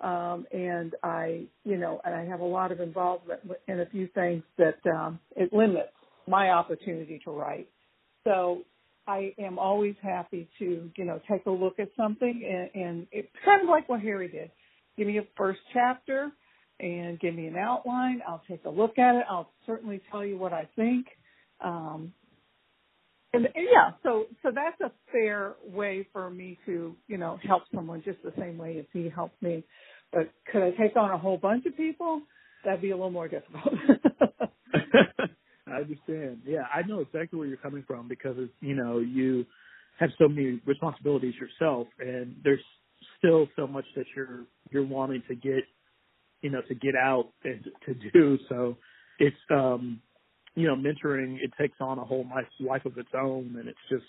um, 0.01 0.45
and 0.51 0.93
I, 1.04 1.45
you 1.63 1.77
know, 1.77 2.01
and 2.06 2.15
I 2.15 2.25
have 2.25 2.39
a 2.39 2.45
lot 2.45 2.71
of 2.71 2.80
involvement 2.80 3.41
in 3.67 3.82
a 3.82 3.86
few 3.88 4.08
things 4.15 4.43
that 4.58 4.80
um, 4.89 5.19
it 5.36 5.51
limits 5.54 5.89
my 6.27 6.49
opportunity 6.51 7.19
to 7.25 7.32
write. 7.32 7.67
So 8.23 8.62
I 9.08 9.34
am 9.39 9.58
always 9.58 9.95
happy 10.01 10.47
to, 10.60 10.89
you 10.95 11.06
know, 11.06 11.19
take 11.30 11.45
a 11.47 11.51
look 11.51 11.80
at 11.80 11.89
something, 11.97 12.69
and, 12.75 12.84
and 12.84 13.08
it's 13.12 13.30
kind 13.43 13.62
of 13.62 13.69
like 13.69 13.89
what 13.89 14.01
Harry 14.01 14.27
did. 14.27 14.51
Give 14.97 15.08
me 15.08 15.17
a 15.17 15.23
first 15.36 15.60
chapter 15.73 16.32
and 16.82 17.20
give 17.20 17.36
me 17.36 17.48
an 17.48 17.58
outline. 17.58 18.22
I'll 18.28 18.44
take 18.48 18.65
a 18.65 18.70
look 18.70 18.98
at 19.00 19.15
it. 19.15 19.26
I'll 19.30 19.52
certainly 19.65 20.02
tell 20.12 20.26
you 20.26 20.38
what 20.38 20.54
I 20.54 20.67
think. 20.76 21.08
Um, 21.63 22.13
and, 23.34 23.46
and 23.46 23.67
yeah, 23.72 23.91
so 24.04 24.26
so 24.44 24.52
that's 24.54 24.80
a 24.82 24.91
fair 25.12 25.56
way 25.65 26.08
for 26.12 26.30
me 26.30 26.58
to 26.65 26.96
you 27.08 27.17
know 27.17 27.39
help 27.48 27.63
someone 27.74 28.02
just 28.04 28.22
the 28.24 28.34
same 28.38 28.58
way 28.58 28.78
as 28.80 28.86
he 28.94 29.10
helped 29.10 29.41
me. 29.41 29.63
But 30.12 30.32
could 30.52 30.63
I 30.63 30.72
take 30.72 30.98
on 30.98 31.12
a 31.12 31.17
whole 31.17 31.38
bunch 31.38 31.65
of 31.65 31.78
people? 31.78 32.22
That'd 32.65 32.82
be 32.82 32.91
a 32.91 32.96
little 32.96 33.12
more 33.12 33.30
difficult. 33.30 33.74
I 35.67 35.72
understand. 35.72 36.41
Yeah, 36.46 36.63
I 36.74 36.86
know 36.88 37.00
exactly 37.00 37.39
where 37.39 37.48
you're 37.48 37.58
coming 37.58 37.84
from 37.88 38.08
because 38.10 38.38
you 38.60 38.76
know 38.76 39.00
you 39.00 39.46
have 40.00 40.10
so 40.20 40.28
many 40.28 40.62
responsibilities 40.65 41.36
yourself, 41.39 41.88
and 42.00 42.36
there's 42.44 42.63
still 43.17 43.48
so 43.56 43.65
much 43.67 43.86
that 43.96 44.06
you're 44.15 44.46
you're 44.72 44.86
wanting 44.86 45.24
to 45.30 45.36
get 45.36 45.63
you 46.41 46.49
know, 46.49 46.62
to 46.67 46.73
get 46.75 46.96
out 46.96 47.29
and 47.44 47.63
to 47.85 47.94
do. 48.12 48.37
So 48.50 48.77
it's, 49.19 49.35
um, 49.52 50.02
you 50.56 50.67
know, 50.67 50.75
mentoring, 50.75 51.37
it 51.42 51.52
takes 51.60 51.77
on 51.79 52.00
a 52.00 52.04
whole 52.04 52.25
life, 52.33 52.48
life 52.60 52.85
of 52.85 52.98
its 52.98 53.10
own. 53.13 53.56
And 53.60 53.69
it's 53.69 53.79
just, 53.89 54.04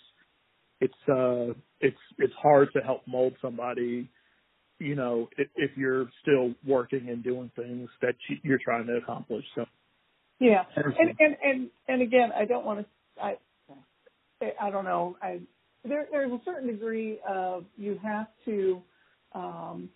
it's, 0.80 0.94
uh, 1.08 1.52
it's, 1.80 1.96
it's 2.18 2.32
hard 2.42 2.68
to 2.74 2.80
help 2.80 3.02
mold 3.06 3.34
somebody, 3.42 4.10
you 4.78 4.94
know, 4.94 5.28
if, 5.36 5.48
if 5.56 5.76
you're 5.76 6.06
still 6.22 6.54
working 6.66 7.10
and 7.10 7.22
doing 7.22 7.50
things 7.54 7.88
that 8.00 8.14
you're 8.42 8.58
trying 8.64 8.86
to 8.86 8.94
accomplish. 8.94 9.44
So. 9.54 9.66
Yeah. 10.40 10.64
And, 10.74 11.14
and, 11.18 11.36
and, 11.44 11.70
and 11.86 12.02
again, 12.02 12.30
I 12.34 12.46
don't 12.46 12.64
want 12.64 12.80
to, 12.80 13.22
I, 13.22 13.36
I 14.60 14.70
don't 14.70 14.84
know. 14.84 15.16
I, 15.22 15.40
there, 15.84 16.06
there's 16.10 16.32
a 16.32 16.40
certain 16.44 16.68
degree 16.68 17.20
of 17.28 17.64
you 17.76 18.00
have 18.02 18.28
to, 18.46 18.82
um, 19.34 19.90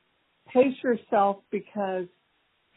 pace 0.53 0.77
yourself 0.85 1.39
because 1.51 2.07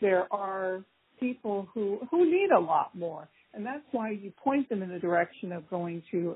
there 0.02 0.32
are 0.34 0.84
people 1.20 1.68
who 1.74 2.00
who 2.12 2.26
need 2.26 2.50
a 2.52 2.60
lot 2.60 2.96
more, 2.96 3.28
and 3.54 3.66
that's 3.66 3.84
why 3.92 4.12
you 4.12 4.32
point 4.44 4.70
them 4.70 4.82
in 4.82 4.90
the 4.90 5.00
direction 5.00 5.52
of 5.52 5.70
going 5.70 6.04
to 6.12 6.36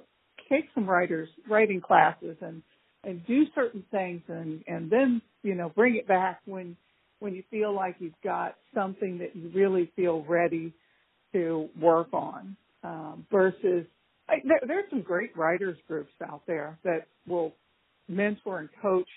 take 0.49 0.66
some 0.76 0.89
writers 0.89 1.30
writing 1.49 1.82
classes 1.82 2.38
and 2.41 2.61
and 3.03 3.26
do 3.26 3.43
certain 3.55 3.84
things, 3.91 4.22
and 4.28 4.64
and 4.68 4.89
then 4.89 5.22
you 5.43 5.55
know 5.55 5.70
bring 5.70 5.95
it 5.95 6.07
back 6.07 6.41
when 6.45 6.76
when 7.20 7.34
you 7.34 7.43
feel 7.49 7.74
like 7.74 7.95
you've 7.99 8.14
got 8.24 8.55
something 8.76 9.18
that 9.20 9.36
you 9.36 9.49
really 9.53 9.91
feel 9.95 10.24
ready 10.28 10.74
to 11.32 11.70
work 11.80 12.09
on 12.14 12.55
um, 12.84 13.26
versus 13.32 13.86
I, 14.30 14.36
there, 14.45 14.59
there's 14.68 14.89
some 14.89 15.01
great 15.01 15.36
writers 15.36 15.78
groups 15.88 16.11
out 16.30 16.41
there 16.47 16.78
that 16.84 17.07
will 17.28 17.53
mentor 18.07 18.59
and 18.59 18.70
coach 18.82 19.07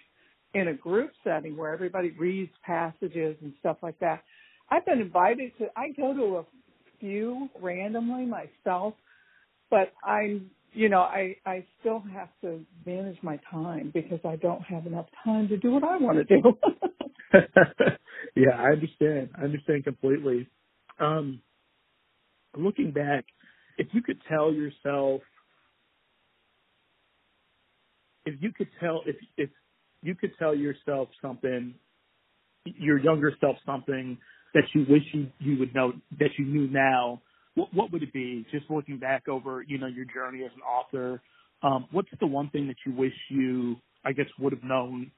in 0.55 0.68
a 0.68 0.74
group 0.74 1.11
setting 1.22 1.57
where 1.57 1.72
everybody 1.72 2.11
reads 2.11 2.53
passages 2.64 3.36
and 3.42 3.53
stuff 3.61 3.76
like 3.82 3.99
that. 4.01 4.22
I've 4.70 4.86
been 4.86 5.00
invited 5.00 5.52
to, 5.58 5.66
I 5.76 5.90
go 5.96 6.14
to 6.14 6.36
a 6.38 6.44
few 7.00 7.48
randomly 7.62 8.26
myself, 8.26 8.94
but 9.70 9.92
I'm, 10.04 10.50
you 10.72 10.88
know, 10.88 11.00
I, 11.00 11.36
I 11.46 11.64
still 11.80 12.02
have 12.14 12.28
to 12.42 12.60
manage 12.86 13.18
my 13.22 13.40
time 13.50 13.90
because 13.94 14.20
I 14.24 14.36
don't 14.36 14.62
have 14.62 14.86
enough 14.86 15.06
time 15.24 15.48
to 15.48 15.56
do 15.58 15.72
what 15.72 15.84
I 15.84 15.98
want 15.98 16.18
to 16.18 16.24
do. 16.24 16.42
yeah, 18.36 18.56
I 18.58 18.72
understand. 18.72 19.30
I 19.38 19.42
understand 19.44 19.84
completely. 19.84 20.48
Um, 21.00 21.40
looking 22.56 22.92
back, 22.92 23.26
if 23.78 23.88
you 23.92 24.02
could 24.02 24.20
tell 24.28 24.52
yourself, 24.52 25.22
if 28.26 28.36
you 28.42 28.52
could 28.52 28.68
tell, 28.80 29.02
if, 29.06 29.16
if 29.38 29.50
you 30.02 30.14
could 30.14 30.32
tell 30.38 30.54
yourself 30.54 31.08
something, 31.22 31.74
your 32.64 32.98
younger 32.98 33.32
self 33.40 33.56
something 33.66 34.18
that 34.57 34.64
you 34.74 34.86
wish 34.88 35.02
you, 35.12 35.28
you 35.38 35.59
would 35.59 35.74
know 35.74 35.92
that 36.18 36.30
you 36.38 36.46
knew 36.46 36.66
now, 36.68 37.20
what, 37.57 37.68
what 37.74 37.92
would 37.92 38.02
it 38.02 38.12
be? 38.14 38.46
Just 38.50 38.64
looking 38.70 38.98
back 38.98 39.28
over, 39.28 39.62
you 39.62 39.76
know, 39.76 39.86
your 39.86 40.07
journey 40.07 40.44
as 40.44 40.50
an 40.57 40.62
author, 40.62 41.20
um, 41.62 41.86
what's 41.92 42.09
the 42.18 42.26
one 42.26 42.48
thing 42.48 42.66
that 42.68 42.76
you 42.86 42.92
wish 42.92 43.12
you, 43.28 43.76
I 44.02 44.12
guess, 44.12 44.24
would 44.38 44.54
have 44.54 44.64
known 44.64 45.11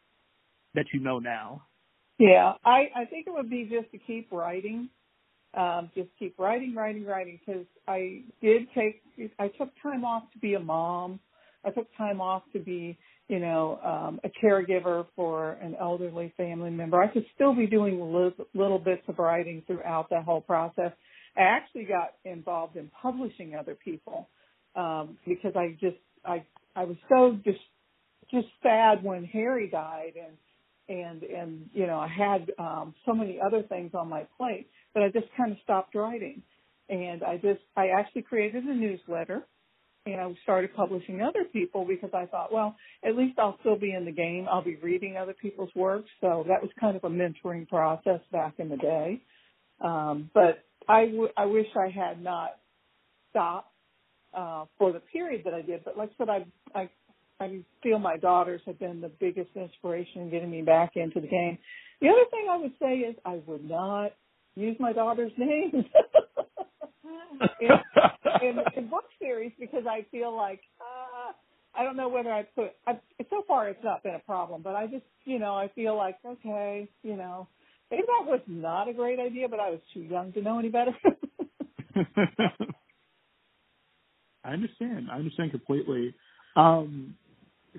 that 0.75 0.87
you 0.93 0.99
know 0.99 1.21
now? 1.21 1.63
Yeah, 2.19 2.55
I, 2.65 2.89
I 2.97 3.05
think 3.05 3.29
it 3.29 3.33
would 3.33 3.49
be 3.49 3.71
just 3.71 3.93
to 3.93 3.99
keep 3.99 4.33
writing, 4.33 4.89
um, 5.57 5.89
just 5.95 6.09
keep 6.19 6.37
writing, 6.37 6.75
writing, 6.75 7.05
writing. 7.05 7.39
Because 7.47 7.65
I 7.87 8.23
did 8.43 8.63
take, 8.75 9.03
I 9.39 9.47
took 9.49 9.71
time 9.81 10.05
off 10.05 10.25
to 10.33 10.39
be 10.41 10.55
a 10.55 10.61
mom. 10.61 11.21
I 11.65 11.71
took 11.71 11.87
time 11.97 12.21
off 12.21 12.43
to 12.55 12.59
be 12.59 12.99
you 13.29 13.39
know, 13.39 13.79
um, 13.85 14.21
a 14.25 14.31
caregiver 14.43 15.07
for 15.15 15.53
an 15.63 15.77
elderly 15.79 16.33
family 16.37 16.71
member. 16.71 17.01
I 17.03 17.09
could 17.09 17.27
still 17.35 17.55
be 17.55 17.67
doing 17.67 18.01
little, 18.01 18.33
little 18.55 18.79
bits 18.79 19.03
of 19.07 19.19
writing 19.19 19.63
throughout 19.67 20.09
that 20.11 20.25
whole 20.25 20.41
process. 20.41 20.93
I 21.37 21.43
actually 21.43 21.85
got 21.85 22.15
involved 22.25 22.77
in 22.77 22.91
publishing 23.01 23.55
other 23.55 23.75
people 23.75 24.29
um, 24.75 25.19
because 25.27 25.53
I 25.55 25.77
just 25.81 25.97
I 26.25 26.45
I 26.75 26.85
was 26.85 26.97
so 27.09 27.39
just 27.45 27.61
just 28.31 28.49
sad 28.63 29.03
when 29.03 29.25
Harry 29.25 29.69
died 29.69 30.15
and 30.17 30.37
and 30.89 31.23
and 31.23 31.71
you 31.73 31.87
know 31.87 31.99
I 31.99 32.09
had 32.09 32.51
um, 32.59 32.95
so 33.07 33.13
many 33.13 33.39
other 33.45 33.63
things 33.63 33.93
on 33.95 34.09
my 34.09 34.27
plate 34.37 34.69
but 34.95 35.03
I 35.03 35.11
just 35.11 35.27
kind 35.37 35.53
of 35.53 35.59
stopped 35.63 35.95
writing 35.95 36.43
and 36.89 37.23
I 37.23 37.37
just 37.37 37.61
I 37.77 37.89
actually 37.89 38.23
created 38.23 38.65
a 38.65 38.75
newsletter 38.75 39.47
and 40.13 40.21
I 40.21 40.33
started 40.43 40.75
publishing 40.75 41.23
other 41.23 41.45
people 41.53 41.85
because 41.87 42.11
I 42.15 42.27
thought, 42.27 42.53
well, 42.53 42.77
at 43.05 43.17
least 43.17 43.39
I'll 43.39 43.57
still 43.61 43.79
be 43.79 43.93
in 43.93 44.05
the 44.05 44.13
game. 44.13 44.47
I'll 44.51 44.65
be 44.65 44.77
reading 44.77 45.17
other 45.17 45.35
people's 45.35 45.71
work. 45.77 46.05
So 46.21 46.45
that 46.49 46.63
was 46.63 46.71
kind 46.81 46.97
of 46.97 47.05
a 47.05 47.11
mentoring 47.11 47.69
process 47.69 48.21
back 48.33 48.55
in 48.59 48.69
the 48.69 48.77
day. 48.77 49.23
Um, 49.83 50.31
but 50.35 50.65
I, 50.89 51.07
w- 51.07 51.29
I 51.37 51.47
wish 51.47 51.67
I 51.77 51.91
had 51.91 52.23
not 52.23 52.57
stopped 53.31 53.73
uh, 54.37 54.67
for 54.79 54.93
the 54.93 55.01
period 55.01 55.43
that 55.45 55.55
I 55.55 55.63
did. 55.63 55.85
But 55.85 55.97
like 55.99 56.11
I 56.11 56.15
said, 56.19 56.29
I, 56.29 56.47
I, 56.79 56.91
I 57.41 57.61
feel 57.83 57.99
my 57.99 58.17
daughters 58.17 58.61
have 58.67 58.79
been 58.79 59.01
the 59.01 59.11
biggest 59.21 59.51
inspiration 59.57 60.23
in 60.23 60.31
getting 60.31 60.51
me 60.51 60.63
back 60.63 60.93
into 60.97 61.21
the 61.21 61.29
game. 61.29 61.59
The 62.01 62.09
other 62.09 62.25
thing 62.31 62.49
I 62.51 62.57
would 62.59 62.73
say 62.81 62.99
is 62.99 63.17
I 63.25 63.41
would 63.47 63.69
not 63.69 64.13
use 64.57 64.77
my 64.81 64.93
daughter's 64.93 65.33
names. 65.39 65.85
in, 68.43 68.59
in, 68.77 68.89
book 68.89 69.05
series 69.21 69.53
because 69.59 69.85
I 69.89 70.07
feel 70.11 70.35
like 70.35 70.61
uh, 70.81 71.33
I 71.75 71.85
don't 71.85 71.97
know 71.97 72.09
whether 72.09 72.33
I 72.33 72.43
put. 72.43 72.73
I, 72.87 72.99
so 73.31 73.43
far, 73.47 73.69
it's 73.69 73.83
not 73.85 74.03
been 74.03 74.15
a 74.15 74.21
problem, 74.21 74.63
but 74.63 74.75
I 74.75 74.87
just 74.87 75.05
you 75.25 75.39
know 75.39 75.55
I 75.55 75.69
feel 75.75 75.97
like 75.97 76.17
okay, 76.25 76.89
you 77.03 77.17
know, 77.17 77.49
maybe 77.91 78.03
that 78.07 78.27
was 78.27 78.41
not 78.47 78.89
a 78.89 78.93
great 78.93 79.19
idea, 79.19 79.49
but 79.49 79.61
I 79.61 79.71
was 79.71 79.81
too 79.95 80.01
young 80.01 80.33
to 80.33 80.43
know 80.43 80.59
any 80.59 80.69
better. 80.69 80.97
I 84.45 84.53
understand. 84.53 85.09
I 85.13 85.17
understand 85.17 85.51
completely. 85.51 86.15
Um, 86.57 87.17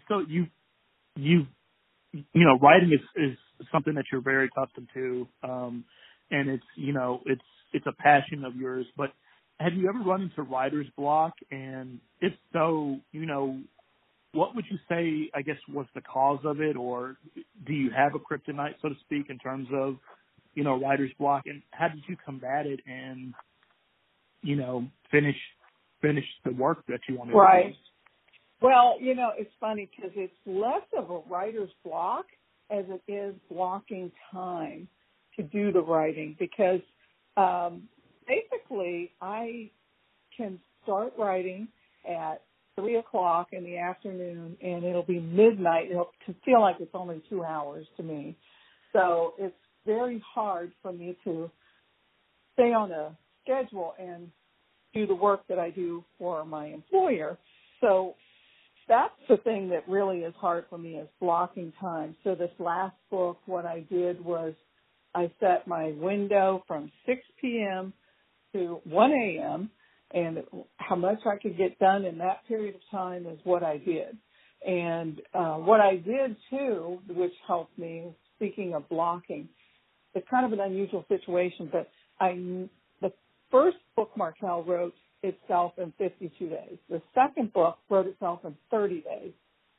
so 0.07 0.19
you 0.27 0.47
you 1.15 1.47
you 2.13 2.45
know 2.45 2.57
writing 2.59 2.91
is 2.93 3.01
is 3.15 3.37
something 3.71 3.95
that 3.95 4.05
you're 4.11 4.21
very 4.21 4.47
accustomed 4.47 4.89
to, 4.93 5.27
um, 5.43 5.85
and 6.31 6.49
it's 6.49 6.63
you 6.75 6.93
know 6.93 7.21
it's 7.25 7.41
it's 7.73 7.85
a 7.87 7.91
passion 7.91 8.45
of 8.45 8.55
yours, 8.55 8.85
but 8.97 9.11
have 9.59 9.73
you 9.73 9.89
ever 9.89 9.99
run 9.99 10.21
into 10.21 10.41
writer's 10.41 10.87
block? 10.97 11.33
And 11.51 11.99
if 12.21 12.33
so, 12.53 12.97
you 13.11 13.25
know, 13.25 13.59
what 14.33 14.55
would 14.55 14.65
you 14.69 14.77
say, 14.87 15.29
I 15.35 15.41
guess, 15.41 15.57
was 15.67 15.85
the 15.95 16.01
cause 16.01 16.39
of 16.43 16.61
it? 16.61 16.77
Or 16.77 17.17
do 17.65 17.73
you 17.73 17.89
have 17.91 18.13
a 18.15 18.19
kryptonite, 18.19 18.75
so 18.81 18.89
to 18.89 18.95
speak, 19.01 19.29
in 19.29 19.37
terms 19.37 19.67
of, 19.73 19.97
you 20.55 20.63
know, 20.63 20.79
writer's 20.79 21.11
block? 21.19 21.43
And 21.47 21.61
how 21.71 21.89
did 21.89 22.03
you 22.07 22.15
combat 22.23 22.65
it 22.67 22.79
and, 22.87 23.33
you 24.41 24.55
know, 24.55 24.85
finish, 25.11 25.37
finish 26.01 26.25
the 26.45 26.51
work 26.51 26.85
that 26.87 27.01
you 27.09 27.17
wanted 27.17 27.33
right. 27.33 27.65
to 27.65 27.69
do? 27.71 27.75
Well, 28.61 28.97
you 28.99 29.15
know, 29.15 29.31
it's 29.37 29.53
funny 29.59 29.89
because 29.95 30.11
it's 30.15 30.33
less 30.45 30.83
of 30.97 31.09
a 31.09 31.19
writer's 31.29 31.71
block 31.83 32.25
as 32.69 32.85
it 32.87 33.11
is 33.11 33.33
blocking 33.49 34.11
time 34.31 34.87
to 35.37 35.43
do 35.43 35.71
the 35.71 35.81
writing 35.81 36.35
because 36.37 36.81
um, 37.39 37.83
basically, 38.27 39.11
I 39.21 39.71
can 40.35 40.59
start 40.83 41.13
writing 41.17 41.67
at 42.09 42.41
three 42.75 42.97
o'clock 42.97 43.49
in 43.51 43.63
the 43.63 43.77
afternoon, 43.77 44.57
and 44.61 44.83
it'll 44.83 45.03
be 45.03 45.19
midnight. 45.19 45.89
It'll 45.91 46.11
feel 46.45 46.61
like 46.61 46.77
it's 46.79 46.91
only 46.93 47.21
two 47.29 47.43
hours 47.43 47.85
to 47.97 48.03
me. 48.03 48.35
So 48.93 49.33
it's 49.37 49.55
very 49.85 50.21
hard 50.33 50.71
for 50.81 50.91
me 50.91 51.17
to 51.23 51.49
stay 52.53 52.73
on 52.73 52.91
a 52.91 53.15
schedule 53.43 53.93
and 53.99 54.29
do 54.93 55.05
the 55.07 55.15
work 55.15 55.41
that 55.47 55.59
I 55.59 55.69
do 55.69 56.03
for 56.17 56.45
my 56.45 56.67
employer. 56.67 57.37
So 57.81 58.15
that's 58.87 59.13
the 59.29 59.37
thing 59.37 59.69
that 59.69 59.87
really 59.87 60.19
is 60.19 60.33
hard 60.37 60.65
for 60.69 60.77
me 60.77 60.95
is 60.95 61.07
blocking 61.19 61.71
time. 61.79 62.15
So 62.23 62.33
this 62.35 62.51
last 62.59 62.95
book, 63.11 63.37
what 63.45 63.65
I 63.65 63.85
did 63.89 64.23
was 64.23 64.53
I 65.15 65.31
set 65.39 65.67
my 65.67 65.93
window 65.97 66.63
from 66.67 66.91
6 67.05 67.21
p.m 67.41 67.93
to 68.53 68.79
1 68.83 69.11
a.m. 69.11 69.69
and 70.11 70.43
how 70.77 70.95
much 70.95 71.19
I 71.25 71.37
could 71.37 71.57
get 71.57 71.77
done 71.79 72.05
in 72.05 72.17
that 72.19 72.47
period 72.47 72.75
of 72.75 72.81
time 72.91 73.25
is 73.25 73.39
what 73.43 73.63
I 73.63 73.77
did. 73.77 74.17
And 74.65 75.21
uh, 75.33 75.55
what 75.55 75.79
I 75.79 75.95
did 75.97 76.35
too, 76.49 76.99
which 77.09 77.31
helped 77.47 77.77
me, 77.77 78.13
speaking 78.35 78.73
of 78.73 78.87
blocking, 78.89 79.47
it's 80.13 80.27
kind 80.29 80.45
of 80.45 80.53
an 80.53 80.59
unusual 80.59 81.05
situation, 81.07 81.69
but 81.71 81.89
I 82.19 82.33
the 83.01 83.13
first 83.51 83.77
book 83.95 84.11
Markel 84.17 84.63
wrote 84.63 84.95
itself 85.21 85.73
in 85.77 85.93
52 85.97 86.49
days. 86.49 86.77
The 86.89 87.01
second 87.13 87.53
book 87.53 87.77
wrote 87.89 88.07
itself 88.07 88.39
in 88.43 88.55
30 88.71 89.01
days. 89.01 89.31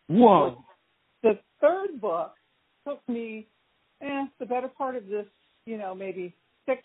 Whoa. 0.06 0.64
The 1.22 1.38
third 1.60 2.00
book 2.00 2.32
took 2.86 3.06
me 3.08 3.48
eh, 4.00 4.24
the 4.38 4.46
better 4.46 4.68
part 4.68 4.96
of 4.96 5.06
this, 5.08 5.26
you 5.66 5.78
know, 5.78 5.94
maybe 5.94 6.34
six 6.66 6.82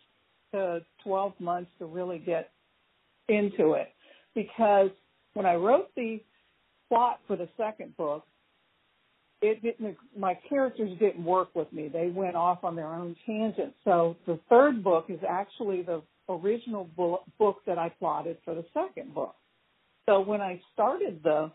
to 0.53 0.81
12 1.03 1.33
months 1.39 1.71
to 1.79 1.85
really 1.85 2.19
get 2.19 2.51
into 3.27 3.73
it 3.73 3.89
because 4.33 4.89
when 5.33 5.45
I 5.45 5.55
wrote 5.55 5.93
the 5.95 6.19
plot 6.89 7.19
for 7.27 7.35
the 7.35 7.49
second 7.57 7.95
book, 7.97 8.23
it 9.41 9.61
didn't, 9.61 9.97
my 10.17 10.37
characters 10.47 10.97
didn't 10.99 11.23
work 11.23 11.49
with 11.53 11.71
me. 11.73 11.87
They 11.87 12.07
went 12.07 12.35
off 12.35 12.63
on 12.63 12.75
their 12.75 12.87
own 12.87 13.15
tangent. 13.25 13.73
So 13.83 14.15
the 14.25 14.39
third 14.49 14.83
book 14.83 15.05
is 15.09 15.19
actually 15.27 15.81
the 15.81 16.01
original 16.29 16.85
book 16.95 17.57
that 17.67 17.77
I 17.77 17.89
plotted 17.89 18.37
for 18.45 18.55
the 18.55 18.65
second 18.73 19.13
book. 19.13 19.35
So 20.07 20.21
when 20.21 20.41
I 20.41 20.61
started 20.73 21.21
the 21.23 21.51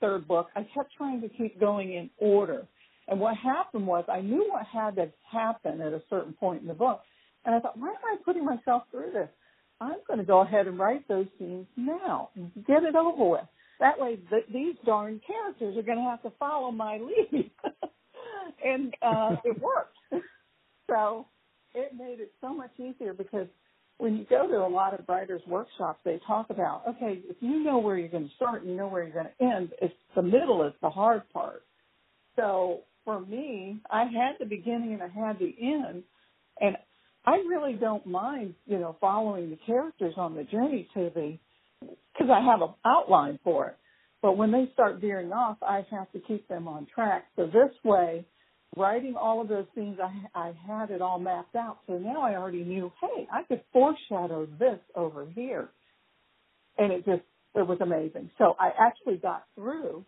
third 0.00 0.26
book, 0.26 0.48
I 0.56 0.66
kept 0.74 0.92
trying 0.96 1.20
to 1.20 1.28
keep 1.28 1.60
going 1.60 1.92
in 1.94 2.10
order. 2.18 2.66
And 3.08 3.20
what 3.20 3.36
happened 3.36 3.86
was 3.86 4.04
I 4.08 4.20
knew 4.20 4.48
what 4.50 4.66
had 4.66 4.96
to 4.96 5.12
happen 5.30 5.80
at 5.80 5.92
a 5.92 6.02
certain 6.08 6.32
point 6.32 6.62
in 6.62 6.68
the 6.68 6.74
book. 6.74 7.00
And 7.44 7.54
I 7.54 7.60
thought, 7.60 7.78
why 7.78 7.88
am 7.88 7.96
I 8.04 8.16
putting 8.24 8.44
myself 8.44 8.84
through 8.90 9.12
this? 9.12 9.28
I'm 9.80 9.98
going 10.06 10.20
to 10.20 10.24
go 10.24 10.40
ahead 10.40 10.68
and 10.68 10.78
write 10.78 11.08
those 11.08 11.26
scenes 11.38 11.66
now 11.76 12.30
and 12.36 12.52
get 12.66 12.84
it 12.84 12.94
over 12.94 13.30
with. 13.30 13.44
That 13.80 13.98
way, 13.98 14.16
th- 14.30 14.46
these 14.52 14.76
darn 14.86 15.20
characters 15.26 15.76
are 15.76 15.82
going 15.82 15.98
to 15.98 16.04
have 16.04 16.22
to 16.22 16.30
follow 16.38 16.70
my 16.70 16.98
lead. 16.98 17.50
and 18.64 18.94
uh, 19.02 19.36
it 19.44 19.60
worked. 19.60 19.96
so 20.90 21.26
it 21.74 21.92
made 21.98 22.20
it 22.20 22.32
so 22.40 22.54
much 22.54 22.70
easier 22.78 23.12
because 23.12 23.48
when 23.98 24.16
you 24.16 24.26
go 24.28 24.46
to 24.46 24.56
a 24.56 24.68
lot 24.68 24.98
of 24.98 25.04
writers' 25.08 25.42
workshops, 25.46 26.00
they 26.04 26.20
talk 26.26 26.50
about, 26.50 26.82
okay, 26.88 27.20
if 27.28 27.36
you 27.40 27.62
know 27.64 27.78
where 27.78 27.96
you're 27.96 28.08
going 28.08 28.28
to 28.28 28.34
start 28.36 28.62
and 28.62 28.70
you 28.70 28.76
know 28.76 28.88
where 28.88 29.02
you're 29.02 29.12
going 29.12 29.26
to 29.38 29.44
end, 29.44 29.70
it's 29.80 29.94
the 30.14 30.22
middle 30.22 30.64
is 30.66 30.72
the 30.80 30.90
hard 30.90 31.22
part. 31.32 31.62
So 32.36 32.80
for 33.04 33.20
me, 33.20 33.80
I 33.90 34.04
had 34.04 34.36
the 34.38 34.46
beginning 34.46 34.94
and 34.94 35.02
I 35.02 35.08
had 35.08 35.38
the 35.38 35.54
end, 35.60 36.04
and 36.60 36.76
I 37.24 37.36
really 37.48 37.74
don't 37.74 38.06
mind, 38.06 38.54
you 38.66 38.78
know, 38.78 38.96
following 39.00 39.50
the 39.50 39.58
characters 39.66 40.14
on 40.16 40.34
the 40.34 40.44
journey 40.44 40.88
to 40.94 41.10
the, 41.14 41.38
because 41.80 42.30
I 42.30 42.44
have 42.44 42.62
an 42.62 42.74
outline 42.84 43.38
for 43.44 43.68
it. 43.68 43.76
But 44.20 44.36
when 44.36 44.52
they 44.52 44.70
start 44.72 45.00
veering 45.00 45.32
off, 45.32 45.58
I 45.62 45.84
have 45.90 46.10
to 46.12 46.20
keep 46.20 46.46
them 46.48 46.68
on 46.68 46.86
track. 46.92 47.26
So 47.36 47.46
this 47.46 47.72
way, 47.84 48.24
writing 48.76 49.16
all 49.16 49.40
of 49.40 49.48
those 49.48 49.66
things, 49.74 49.98
I, 50.02 50.12
I 50.38 50.52
had 50.66 50.90
it 50.90 51.02
all 51.02 51.18
mapped 51.18 51.56
out. 51.56 51.78
So 51.86 51.94
now 51.98 52.22
I 52.22 52.36
already 52.36 52.64
knew, 52.64 52.92
hey, 53.00 53.26
I 53.32 53.42
could 53.42 53.62
foreshadow 53.72 54.46
this 54.46 54.78
over 54.94 55.26
here. 55.34 55.68
And 56.78 56.92
it 56.92 57.04
just, 57.04 57.22
it 57.54 57.66
was 57.66 57.78
amazing. 57.80 58.30
So 58.38 58.54
I 58.58 58.70
actually 58.80 59.16
got 59.16 59.44
through 59.54 60.04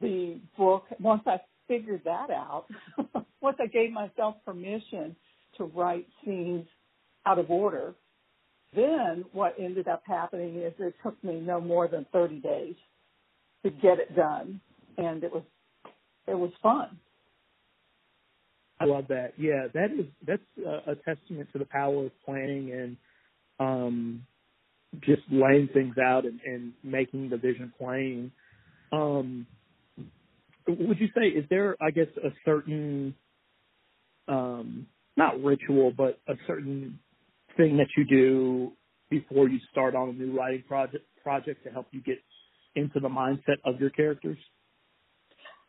the 0.00 0.40
book 0.56 0.84
once 0.98 1.22
I 1.26 1.38
figured 1.68 2.02
that 2.04 2.30
out. 2.30 2.66
once 3.40 3.58
I 3.60 3.66
gave 3.66 3.92
myself 3.92 4.36
permission 4.44 5.14
to 5.58 5.64
write 5.64 6.06
scenes 6.24 6.66
out 7.26 7.38
of 7.38 7.50
order, 7.50 7.94
then 8.74 9.24
what 9.32 9.54
ended 9.58 9.86
up 9.86 10.02
happening 10.06 10.56
is 10.56 10.72
it 10.78 10.94
took 11.02 11.22
me 11.22 11.40
no 11.40 11.60
more 11.60 11.86
than 11.88 12.06
30 12.12 12.40
days 12.40 12.74
to 13.64 13.70
get 13.70 13.98
it 13.98 14.16
done. 14.16 14.60
And 14.98 15.22
it 15.22 15.32
was, 15.32 15.42
it 16.26 16.34
was 16.34 16.50
fun. 16.62 16.98
I 18.80 18.86
love 18.86 19.06
that. 19.08 19.34
Yeah, 19.38 19.68
that 19.72 19.92
is 19.92 20.06
that's 20.26 20.42
a, 20.58 20.92
a 20.92 20.94
testament 20.96 21.48
to 21.52 21.58
the 21.58 21.64
power 21.64 22.06
of 22.06 22.12
planning 22.24 22.72
and 22.72 22.96
um, 23.60 24.26
just 25.00 25.22
laying 25.30 25.68
things 25.72 25.94
out 25.98 26.24
and, 26.24 26.40
and 26.44 26.72
making 26.82 27.30
the 27.30 27.36
vision 27.36 27.72
plain. 27.78 28.32
Um, 28.92 29.46
would 30.66 31.00
you 31.00 31.08
say 31.16 31.28
is 31.28 31.44
there, 31.50 31.76
I 31.80 31.90
guess, 31.90 32.08
a 32.24 32.30
certain 32.44 33.14
um, 34.28 34.86
not 35.16 35.42
ritual, 35.42 35.92
but 35.96 36.20
a 36.28 36.34
certain 36.46 36.98
thing 37.56 37.76
that 37.76 37.88
you 37.96 38.04
do 38.04 38.72
before 39.10 39.48
you 39.48 39.58
start 39.70 39.94
on 39.94 40.08
a 40.08 40.12
new 40.12 40.36
writing 40.36 40.62
project 40.66 41.04
project 41.22 41.64
to 41.64 41.70
help 41.70 41.86
you 41.90 42.00
get 42.02 42.18
into 42.74 43.00
the 43.00 43.08
mindset 43.08 43.56
of 43.64 43.80
your 43.80 43.90
characters? 43.90 44.38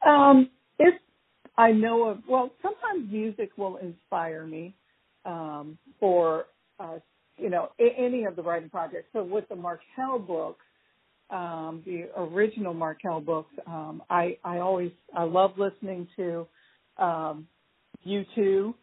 Um, 0.06 0.50
it's 0.80 0.98
I 1.58 1.72
know 1.72 2.10
of, 2.10 2.20
well, 2.28 2.52
sometimes 2.62 3.10
music 3.10 3.52
will 3.58 3.78
inspire 3.78 4.46
me 4.46 4.76
um, 5.24 5.78
for, 6.00 6.48
uh, 6.80 7.00
you 7.38 7.50
know, 7.50 7.70
a- 7.80 7.96
any 7.98 8.26
of 8.26 8.36
the 8.36 8.42
writing 8.42 8.70
projects. 8.70 9.08
So 9.14 9.24
with 9.24 9.48
the 9.48 9.56
Markel 9.56 10.20
books, 10.20 10.66
um, 11.30 11.84
the 11.86 12.10
original 12.18 12.74
Markel 12.74 13.22
books, 13.22 13.54
um, 13.68 14.04
I, 14.10 14.38
I 14.44 14.60
always, 14.60 14.92
I 15.16 15.24
love 15.24 15.52
listening 15.58 16.08
to 16.18 16.48
um, 16.98 17.48
U2 18.08 18.74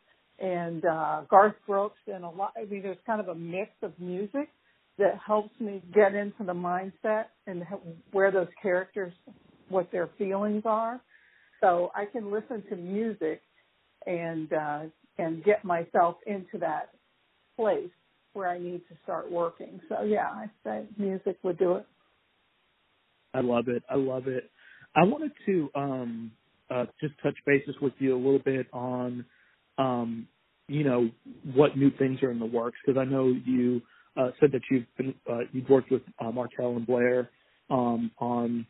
and 0.40 0.84
uh, 0.84 1.22
Garth 1.30 1.55
Brooks 1.66 2.01
and 2.07 2.24
a 2.24 2.28
lot, 2.28 2.53
I 2.61 2.64
mean, 2.64 2.82
there's 2.82 2.99
kind 3.07 3.20
of 3.20 3.28
a 3.28 3.34
mix 3.34 3.70
of 3.82 3.93
music 3.99 4.49
that 4.99 5.18
helps 5.24 5.59
me 5.61 5.82
get 5.95 6.14
into 6.14 6.45
the 6.45 6.53
mindset 6.53 7.26
and 7.47 7.64
where 8.12 8.30
those 8.30 8.49
characters, 8.61 9.12
what 9.68 9.90
their 9.93 10.11
feelings 10.18 10.62
are 10.66 11.01
so 11.62 11.93
I 11.95 12.05
can 12.07 12.30
listen 12.30 12.62
to 12.68 12.76
music 12.76 13.40
and 14.07 14.53
uh, 14.53 14.80
and 15.18 15.45
get 15.45 15.64
myself 15.64 16.16
into 16.26 16.59
that 16.61 16.90
place 17.57 17.90
where 18.32 18.49
I 18.49 18.59
need 18.59 18.82
to 18.88 18.97
start 19.05 19.30
working. 19.30 19.80
So 19.88 20.03
yeah, 20.03 20.26
I 20.26 20.51
say 20.64 20.86
music 20.99 21.38
would 21.43 21.59
do 21.59 21.76
it. 21.76 21.86
I 23.35 23.41
love 23.41 23.68
it. 23.68 23.83
I 23.89 23.97
love 23.97 24.26
it. 24.28 24.51
I 24.95 25.05
wanted 25.05 25.33
to 25.47 25.70
um, 25.74 26.33
uh, 26.70 26.87
just 27.01 27.14
touch 27.22 27.37
bases 27.47 27.74
with 27.80 27.95
you 27.99 28.14
a 28.14 28.18
little 28.18 28.39
bit 28.39 28.66
on, 28.72 29.24
um, 29.78 30.28
you 30.68 30.85
know, 30.85 31.11
what 31.55 31.76
new 31.76 31.91
things 31.99 32.22
are 32.22 32.30
in 32.30 32.39
the 32.39 32.47
works 32.47 32.78
because 32.85 33.01
I 33.01 33.05
know 33.05 33.35
you 33.45 33.83
uh, 34.16 34.30
said 34.41 34.53
that 34.53 34.62
you've 34.70 34.85
been 34.97 35.14
uh, 35.30 35.41
you've 35.53 35.68
worked 35.68 35.91
with 35.91 36.03
uh, 36.18 36.30
Markel 36.30 36.76
and 36.76 36.87
Blair 36.87 37.30
um, 37.70 38.11
on 38.18 38.66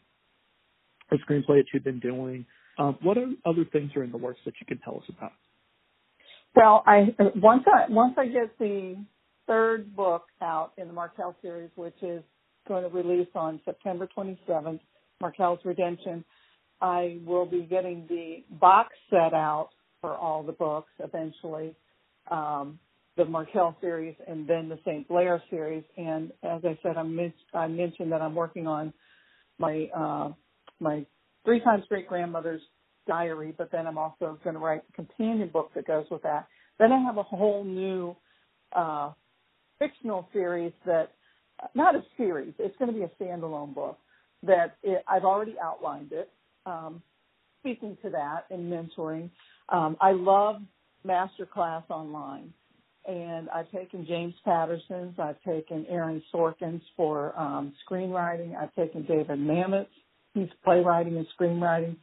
a 1.10 1.16
screenplay 1.16 1.58
that 1.58 1.64
you've 1.74 1.84
been 1.84 2.00
doing. 2.00 2.46
Um, 2.78 2.96
what 3.02 3.18
are 3.18 3.28
other 3.44 3.64
things 3.64 3.90
are 3.96 4.04
in 4.04 4.12
the 4.12 4.18
works 4.18 4.40
that 4.44 4.54
you 4.60 4.66
can 4.66 4.78
tell 4.78 4.96
us 4.96 5.04
about? 5.08 5.32
Well, 6.54 6.82
I 6.86 7.14
once 7.36 7.64
I 7.66 7.90
once 7.90 8.14
I 8.16 8.26
get 8.26 8.58
the 8.58 8.96
third 9.46 9.94
book 9.96 10.26
out 10.40 10.72
in 10.78 10.86
the 10.86 10.92
Markel 10.92 11.34
series, 11.42 11.70
which 11.74 11.96
is 12.02 12.22
going 12.68 12.82
to 12.82 12.88
release 12.88 13.28
on 13.34 13.60
September 13.64 14.08
27th, 14.16 14.80
Markel's 15.20 15.60
Redemption, 15.64 16.24
I 16.80 17.18
will 17.24 17.46
be 17.46 17.62
getting 17.62 18.06
the 18.08 18.44
box 18.56 18.90
set 19.10 19.34
out 19.34 19.70
for 20.00 20.14
all 20.14 20.42
the 20.42 20.52
books 20.52 20.90
eventually, 20.98 21.74
um, 22.30 22.78
the 23.16 23.24
Markel 23.24 23.76
series 23.80 24.16
and 24.26 24.48
then 24.48 24.68
the 24.68 24.78
St. 24.84 25.06
Blair 25.06 25.42
series. 25.48 25.84
And 25.96 26.32
as 26.42 26.62
I 26.64 26.78
said, 26.82 26.96
I'm, 26.96 27.32
I 27.54 27.68
mentioned 27.68 28.10
that 28.12 28.20
I'm 28.20 28.34
working 28.34 28.66
on 28.66 28.92
my 29.58 29.88
uh, 29.96 30.32
my 30.80 31.06
three 31.44 31.60
times 31.60 31.84
great 31.88 32.08
grandmother's 32.08 32.62
diary, 33.06 33.54
but 33.56 33.70
then 33.70 33.86
I'm 33.86 33.98
also 33.98 34.38
going 34.42 34.54
to 34.54 34.60
write 34.60 34.82
the 34.86 34.92
companion 34.92 35.48
book 35.52 35.70
that 35.74 35.86
goes 35.86 36.06
with 36.10 36.22
that. 36.22 36.46
Then 36.78 36.92
I 36.92 37.00
have 37.02 37.16
a 37.16 37.22
whole 37.22 37.64
new 37.64 38.16
uh, 38.74 39.12
fictional 39.78 40.28
series 40.32 40.72
that, 40.86 41.12
not 41.74 41.94
a 41.94 42.02
series, 42.16 42.54
it's 42.58 42.76
going 42.78 42.92
to 42.92 42.98
be 42.98 43.04
a 43.04 43.22
standalone 43.22 43.74
book 43.74 43.98
that 44.42 44.76
it, 44.82 45.04
I've 45.06 45.24
already 45.24 45.56
outlined 45.62 46.12
it. 46.12 46.30
Um, 46.66 47.02
speaking 47.60 47.96
to 48.02 48.10
that 48.10 48.46
and 48.50 48.72
mentoring, 48.72 49.30
um, 49.68 49.96
I 50.00 50.12
love 50.12 50.56
masterclass 51.06 51.84
online. 51.90 52.52
And 53.06 53.48
I've 53.50 53.70
taken 53.72 54.06
James 54.06 54.34
Patterson's, 54.44 55.18
I've 55.18 55.40
taken 55.42 55.86
Aaron 55.88 56.22
Sorkin's 56.32 56.82
for 56.96 57.36
um, 57.38 57.72
screenwriting, 57.88 58.56
I've 58.56 58.72
taken 58.74 59.04
David 59.04 59.40
Mamet's 59.40 59.90
He's 60.34 60.48
playwriting 60.64 61.16
and 61.16 61.26
screenwriting. 61.38 61.96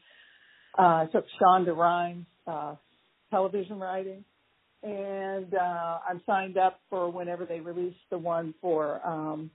Uh, 0.77 0.81
I 0.81 1.07
took 1.11 1.25
Shonda 1.41 1.75
Rhimes, 1.75 2.25
uh, 2.45 2.75
television 3.31 3.79
writing, 3.79 4.23
and 4.83 5.53
uh, 5.53 5.99
I'm 6.07 6.21
signed 6.25 6.57
up 6.57 6.79
for 6.89 7.11
whenever 7.11 7.45
they 7.45 7.59
release 7.59 7.95
the 8.09 8.17
one 8.17 8.53
for 8.61 9.05
um, 9.05 9.51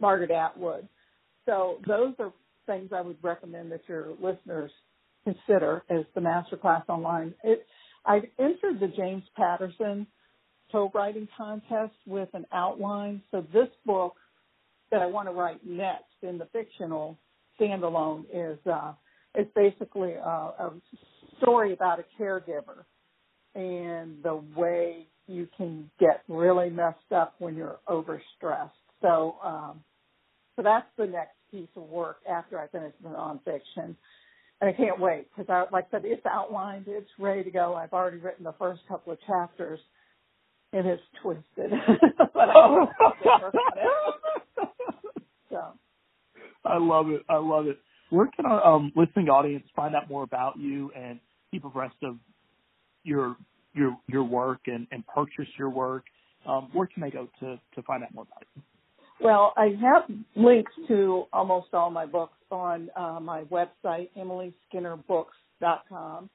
Margaret 0.00 0.30
Atwood. 0.30 0.88
So 1.46 1.78
those 1.86 2.14
are 2.18 2.32
things 2.66 2.90
I 2.94 3.00
would 3.00 3.18
recommend 3.22 3.72
that 3.72 3.82
your 3.88 4.08
listeners 4.20 4.70
consider 5.24 5.82
as 5.90 6.04
the 6.14 6.20
masterclass 6.20 6.84
online. 6.88 7.34
It, 7.44 7.66
I 8.06 8.22
entered 8.38 8.80
the 8.80 8.92
James 8.96 9.24
Patterson 9.36 10.06
co-writing 10.72 11.28
contest 11.36 11.94
with 12.06 12.28
an 12.32 12.46
outline. 12.52 13.22
So 13.30 13.44
this 13.52 13.68
book 13.84 14.14
that 14.90 15.02
I 15.02 15.06
want 15.06 15.28
to 15.28 15.32
write 15.32 15.66
next 15.66 16.04
in 16.22 16.38
the 16.38 16.46
fictional 16.52 17.18
standalone 17.60 18.24
is 18.32 18.58
uh, 18.66 18.92
it's 19.34 19.50
basically 19.54 20.12
a, 20.12 20.18
a 20.20 20.72
story 21.42 21.72
about 21.72 21.98
a 21.98 22.22
caregiver 22.22 22.84
and 23.54 24.22
the 24.22 24.42
way 24.56 25.06
you 25.26 25.48
can 25.56 25.90
get 25.98 26.22
really 26.28 26.70
messed 26.70 27.12
up 27.14 27.34
when 27.38 27.54
you're 27.54 27.78
overstressed. 27.88 28.70
So, 29.00 29.36
um, 29.42 29.82
so 30.56 30.62
that's 30.62 30.86
the 30.96 31.06
next 31.06 31.36
piece 31.50 31.68
of 31.76 31.84
work 31.84 32.18
after 32.30 32.58
I 32.58 32.68
finish 32.68 32.92
the 33.02 33.08
nonfiction. 33.08 33.94
And 34.60 34.68
I 34.68 34.72
can't 34.72 35.00
wait 35.00 35.26
because, 35.30 35.48
I, 35.48 35.72
like 35.72 35.86
I 35.88 35.90
said, 35.92 36.02
it's 36.04 36.26
outlined, 36.26 36.84
it's 36.86 37.08
ready 37.18 37.42
to 37.44 37.50
go. 37.50 37.74
I've 37.74 37.92
already 37.94 38.18
written 38.18 38.44
the 38.44 38.54
first 38.58 38.82
couple 38.88 39.12
of 39.12 39.18
chapters, 39.26 39.80
and 40.72 40.86
it's 40.86 41.02
twisted. 41.22 41.70
but 42.34 42.50
I 42.50 42.86
I 46.64 46.78
love 46.78 47.08
it. 47.10 47.22
I 47.28 47.36
love 47.36 47.66
it. 47.66 47.78
Where 48.10 48.28
can 48.34 48.46
our 48.46 48.64
um, 48.64 48.92
listening 48.94 49.28
audience 49.28 49.64
find 49.74 49.94
out 49.94 50.08
more 50.08 50.22
about 50.22 50.58
you 50.58 50.90
and 50.96 51.20
keep 51.50 51.64
abreast 51.64 51.96
of 52.02 52.16
your 53.04 53.36
your 53.74 53.96
your 54.08 54.24
work 54.24 54.62
and, 54.66 54.88
and 54.90 55.06
purchase 55.06 55.46
your 55.58 55.70
work? 55.70 56.04
Um, 56.46 56.70
where 56.72 56.86
can 56.86 57.02
they 57.02 57.10
go 57.10 57.28
to 57.40 57.60
to 57.74 57.82
find 57.82 58.02
out 58.02 58.14
more 58.14 58.24
about 58.24 58.44
you? 58.56 58.62
Well, 59.22 59.52
I 59.56 59.76
have 59.82 60.04
links 60.34 60.72
to 60.88 61.26
almost 61.32 61.74
all 61.74 61.90
my 61.90 62.06
books 62.06 62.38
on 62.50 62.88
uh, 62.96 63.20
my 63.20 63.42
website, 63.44 64.08
EmilySkinnerBooks.com. 64.16 66.30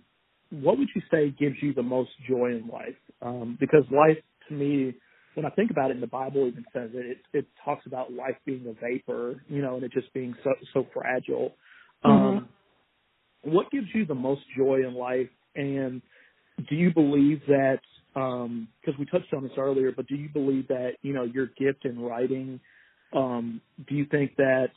what 0.49 0.78
would 0.78 0.89
you 0.95 1.01
say 1.11 1.34
gives 1.39 1.55
you 1.61 1.74
the 1.74 1.84
most 1.84 2.11
joy 2.28 2.51
in 2.51 2.67
life? 2.71 2.95
Um, 3.21 3.57
because 3.59 3.84
life, 3.91 4.17
to 4.49 4.53
me, 4.53 4.93
when 5.36 5.45
I 5.45 5.49
think 5.49 5.71
about 5.71 5.89
it, 5.89 5.95
and 5.95 6.03
the 6.03 6.07
Bible 6.07 6.47
even 6.47 6.65
says 6.73 6.91
it, 6.93 7.05
it, 7.05 7.17
it 7.34 7.47
talks 7.63 7.86
about 7.86 8.13
life 8.13 8.36
being 8.45 8.65
a 8.67 8.73
vapor, 8.73 9.43
you 9.47 9.61
know, 9.61 9.75
and 9.75 9.84
it 9.84 9.91
just 9.91 10.13
being 10.13 10.36
so 10.43 10.51
so 10.73 10.88
fragile. 10.93 11.53
Um, 12.03 12.49
what 13.43 13.71
gives 13.71 13.88
you 13.93 14.05
the 14.05 14.15
most 14.15 14.41
joy 14.57 14.81
in 14.88 14.93
life, 14.93 15.29
and 15.55 16.01
do 16.69 16.75
you 16.75 16.93
believe 16.93 17.41
that? 17.47 17.79
Because 18.13 18.99
we 18.99 19.05
touched 19.05 19.34
on 19.34 19.43
this 19.43 19.53
earlier, 19.57 19.91
but 19.91 20.07
do 20.07 20.15
you 20.15 20.29
believe 20.29 20.67
that 20.67 20.91
you 21.01 21.13
know 21.13 21.23
your 21.23 21.47
gift 21.47 21.86
in 21.86 21.99
writing? 21.99 22.59
Um, 23.11 23.61
do 23.88 23.95
you 23.95 24.05
think 24.05 24.36
that 24.38 24.69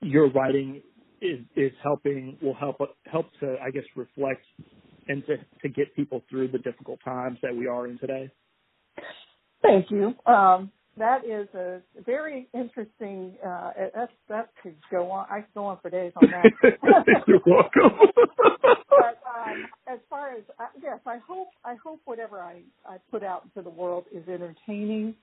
your 0.00 0.30
writing 0.30 0.82
is 1.20 1.40
is 1.56 1.72
helping 1.82 2.36
will 2.42 2.54
help 2.54 2.76
help 3.10 3.26
to 3.40 3.56
I 3.62 3.70
guess 3.70 3.84
reflect 3.96 4.44
and 5.08 5.24
to 5.26 5.36
to 5.62 5.68
get 5.68 5.94
people 5.94 6.22
through 6.28 6.48
the 6.48 6.58
difficult 6.58 7.00
times 7.04 7.38
that 7.42 7.54
we 7.54 7.66
are 7.66 7.86
in 7.86 7.98
today? 7.98 8.30
Thank 9.62 9.90
you. 9.90 10.14
Um, 10.26 10.70
that 10.98 11.24
is 11.24 11.48
a 11.54 11.80
very 12.04 12.48
interesting. 12.52 13.36
Uh, 13.44 13.70
that 13.94 14.10
that 14.28 14.50
could 14.62 14.76
go 14.90 15.10
on. 15.10 15.26
I 15.30 15.40
could 15.40 15.54
go 15.54 15.64
on 15.66 15.78
for 15.80 15.90
days 15.90 16.12
on 16.16 16.30
that. 16.30 16.72
You're 17.26 17.40
welcome. 17.46 17.98
but 18.90 19.22
um, 19.26 19.66
as 19.86 19.98
far 20.10 20.32
as 20.32 20.42
uh, 20.60 20.66
yes, 20.82 20.98
I 21.06 21.18
hope 21.26 21.48
I 21.64 21.76
hope 21.82 22.00
whatever 22.04 22.40
I 22.40 22.60
I 22.86 22.98
put 23.10 23.22
out 23.22 23.44
into 23.44 23.62
the 23.62 23.74
world 23.74 24.04
is 24.12 24.28
entertaining, 24.28 25.14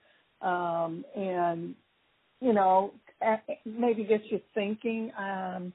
um, 0.42 1.06
and 1.16 1.76
you 2.42 2.54
know 2.54 2.94
maybe 3.66 4.04
gets 4.06 4.24
you 4.32 4.40
thinking. 4.56 5.12
Um, 5.18 5.72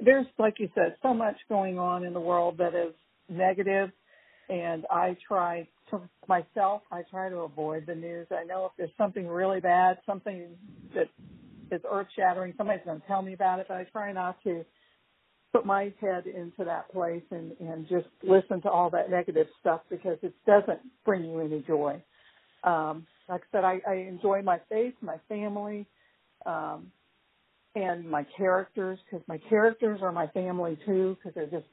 there's 0.00 0.26
like 0.38 0.54
you 0.58 0.68
said, 0.74 0.96
so 1.02 1.12
much 1.12 1.36
going 1.48 1.80
on 1.80 2.04
in 2.04 2.12
the 2.12 2.20
world 2.20 2.58
that 2.58 2.74
is 2.74 2.94
negative, 3.32 3.90
and 4.48 4.84
I 4.90 5.16
try 5.26 5.68
to 5.90 6.00
myself. 6.28 6.82
I 6.90 7.02
try 7.10 7.28
to 7.28 7.38
avoid 7.38 7.86
the 7.86 7.94
news. 7.94 8.26
I 8.30 8.44
know 8.44 8.66
if 8.66 8.72
there's 8.76 8.90
something 8.98 9.26
really 9.26 9.60
bad, 9.60 9.98
something 10.06 10.50
that 10.94 11.08
is 11.70 11.80
earth 11.90 12.08
shattering, 12.16 12.54
somebody's 12.56 12.84
going 12.84 13.00
to 13.00 13.06
tell 13.06 13.22
me 13.22 13.32
about 13.32 13.60
it, 13.60 13.66
but 13.68 13.76
I 13.76 13.84
try 13.84 14.12
not 14.12 14.42
to 14.44 14.64
put 15.52 15.66
my 15.66 15.92
head 16.00 16.26
into 16.26 16.64
that 16.64 16.90
place 16.92 17.22
and, 17.30 17.52
and 17.60 17.86
just 17.88 18.06
listen 18.22 18.62
to 18.62 18.70
all 18.70 18.90
that 18.90 19.10
negative 19.10 19.46
stuff 19.60 19.82
because 19.90 20.18
it 20.22 20.34
doesn't 20.46 20.80
bring 21.04 21.24
you 21.24 21.40
any 21.40 21.62
joy. 21.66 22.02
Um, 22.64 23.06
like 23.28 23.42
I 23.42 23.56
said, 23.56 23.64
I, 23.64 23.80
I 23.88 23.94
enjoy 24.08 24.42
my 24.42 24.60
faith, 24.68 24.94
my 25.02 25.16
family, 25.28 25.86
um, 26.46 26.90
and 27.74 28.08
my 28.08 28.26
characters 28.36 28.98
because 29.04 29.26
my 29.28 29.38
characters 29.48 30.00
are 30.02 30.12
my 30.12 30.26
family 30.28 30.78
too 30.86 31.16
because 31.16 31.34
they're 31.34 31.60
just 31.60 31.70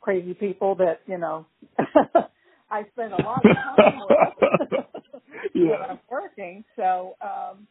crazy 0.00 0.34
people 0.34 0.74
that 0.76 1.00
you 1.06 1.18
know 1.18 1.46
I 2.70 2.84
spend 2.92 3.12
a 3.12 3.22
lot 3.22 3.44
of 3.44 3.56
time 3.56 4.00
with 4.08 4.80
Yeah. 5.54 5.80
when 5.80 5.90
I'm 5.90 6.00
working. 6.10 6.64
So 6.76 7.16
um, 7.20 7.66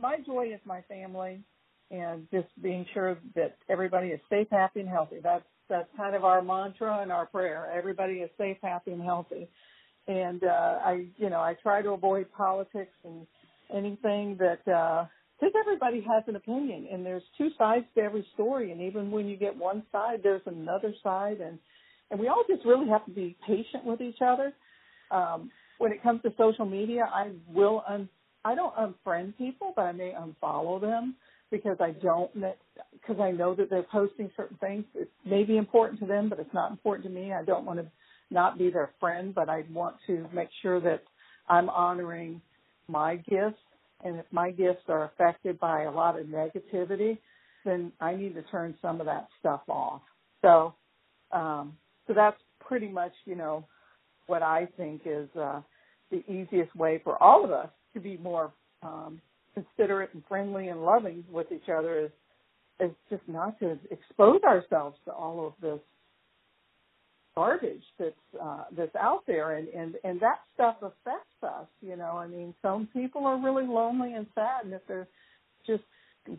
my 0.00 0.16
joy 0.26 0.52
is 0.52 0.60
my 0.64 0.82
family 0.82 1.42
and 1.90 2.26
just 2.32 2.48
being 2.62 2.86
sure 2.94 3.18
that 3.34 3.56
everybody 3.68 4.08
is 4.08 4.20
safe, 4.30 4.46
happy, 4.50 4.80
and 4.80 4.88
healthy. 4.88 5.16
That's 5.22 5.44
that's 5.68 5.88
kind 5.96 6.16
of 6.16 6.24
our 6.24 6.42
mantra 6.42 7.00
and 7.00 7.12
our 7.12 7.26
prayer. 7.26 7.70
Everybody 7.72 8.14
is 8.14 8.30
safe, 8.36 8.56
happy, 8.62 8.90
and 8.92 9.02
healthy. 9.02 9.48
And 10.08 10.42
uh, 10.42 10.78
I, 10.84 11.06
you 11.16 11.30
know, 11.30 11.38
I 11.40 11.54
try 11.62 11.82
to 11.82 11.90
avoid 11.90 12.26
politics 12.32 12.94
and 13.04 13.24
anything 13.72 14.36
that 14.40 14.66
uh, 14.72 15.04
because 15.40 15.54
everybody 15.58 16.00
has 16.02 16.22
an 16.26 16.36
opinion 16.36 16.86
and 16.92 17.04
there's 17.04 17.22
two 17.38 17.48
sides 17.58 17.86
to 17.94 18.02
every 18.02 18.26
story 18.34 18.72
and 18.72 18.80
even 18.80 19.10
when 19.10 19.26
you 19.26 19.36
get 19.36 19.56
one 19.56 19.82
side 19.90 20.20
there's 20.22 20.42
another 20.46 20.94
side 21.02 21.40
and 21.40 21.58
and 22.10 22.18
we 22.18 22.28
all 22.28 22.44
just 22.48 22.64
really 22.66 22.88
have 22.88 23.04
to 23.04 23.12
be 23.12 23.36
patient 23.46 23.84
with 23.84 24.00
each 24.00 24.18
other. 24.24 24.52
Um 25.10 25.50
when 25.78 25.92
it 25.92 26.02
comes 26.02 26.20
to 26.22 26.30
social 26.36 26.66
media 26.66 27.08
i 27.12 27.30
will 27.48 27.82
un 27.88 28.08
i 28.44 28.54
don't 28.54 28.74
unfriend 28.76 29.36
people 29.38 29.72
but 29.74 29.82
i 29.82 29.92
may 29.92 30.12
unfollow 30.12 30.80
them 30.80 31.16
because 31.50 31.76
i 31.80 31.90
don't 32.02 32.30
because 32.92 33.18
i 33.20 33.30
know 33.30 33.54
that 33.54 33.70
they're 33.70 33.86
posting 33.90 34.30
certain 34.36 34.58
things. 34.58 34.84
It 34.94 35.10
may 35.24 35.44
be 35.44 35.56
important 35.56 36.00
to 36.00 36.06
them 36.06 36.28
but 36.28 36.38
it's 36.38 36.54
not 36.54 36.70
important 36.70 37.06
to 37.06 37.12
me. 37.12 37.32
I 37.32 37.44
don't 37.44 37.64
want 37.64 37.80
to 37.80 37.86
not 38.30 38.58
be 38.58 38.70
their 38.70 38.90
friend 39.00 39.34
but 39.34 39.48
i 39.48 39.64
want 39.72 39.96
to 40.06 40.26
make 40.32 40.48
sure 40.62 40.80
that 40.80 41.02
i'm 41.48 41.68
honoring 41.68 42.40
my 42.88 43.16
gifts 43.16 43.58
and 44.04 44.16
if 44.16 44.26
my 44.30 44.50
gifts 44.50 44.84
are 44.88 45.04
affected 45.04 45.58
by 45.58 45.82
a 45.82 45.90
lot 45.90 46.18
of 46.18 46.26
negativity, 46.26 47.18
then 47.64 47.92
I 48.00 48.14
need 48.14 48.34
to 48.34 48.42
turn 48.42 48.74
some 48.80 49.00
of 49.00 49.06
that 49.06 49.28
stuff 49.38 49.60
off. 49.68 50.02
So, 50.42 50.74
um, 51.32 51.76
so 52.06 52.14
that's 52.14 52.40
pretty 52.60 52.88
much, 52.88 53.12
you 53.24 53.36
know, 53.36 53.64
what 54.26 54.42
I 54.42 54.68
think 54.76 55.02
is 55.04 55.28
uh, 55.36 55.60
the 56.10 56.22
easiest 56.30 56.74
way 56.74 57.00
for 57.02 57.22
all 57.22 57.44
of 57.44 57.50
us 57.50 57.68
to 57.94 58.00
be 58.00 58.16
more 58.16 58.52
um, 58.82 59.20
considerate 59.54 60.10
and 60.14 60.22
friendly 60.28 60.68
and 60.68 60.84
loving 60.84 61.24
with 61.30 61.52
each 61.52 61.68
other 61.68 61.98
is 62.00 62.10
is 62.80 62.90
just 63.10 63.22
not 63.28 63.58
to 63.58 63.78
expose 63.90 64.42
ourselves 64.42 64.96
to 65.04 65.12
all 65.12 65.46
of 65.46 65.52
this 65.60 65.80
garbage 67.34 67.82
that's 67.98 68.42
uh, 68.42 68.64
that's 68.76 68.94
out 68.96 69.22
there, 69.26 69.56
and 69.56 69.68
and 69.68 69.94
and 70.04 70.20
that 70.20 70.40
stuff 70.54 70.76
affects 70.82 71.42
us. 71.42 71.66
You 71.80 71.96
know, 71.96 72.16
I 72.16 72.26
mean, 72.26 72.54
some 72.62 72.88
people 72.92 73.26
are 73.26 73.38
really 73.38 73.66
lonely 73.66 74.14
and 74.14 74.26
sad, 74.34 74.64
and 74.64 74.74
if 74.74 74.82
they're 74.88 75.08
just 75.66 75.84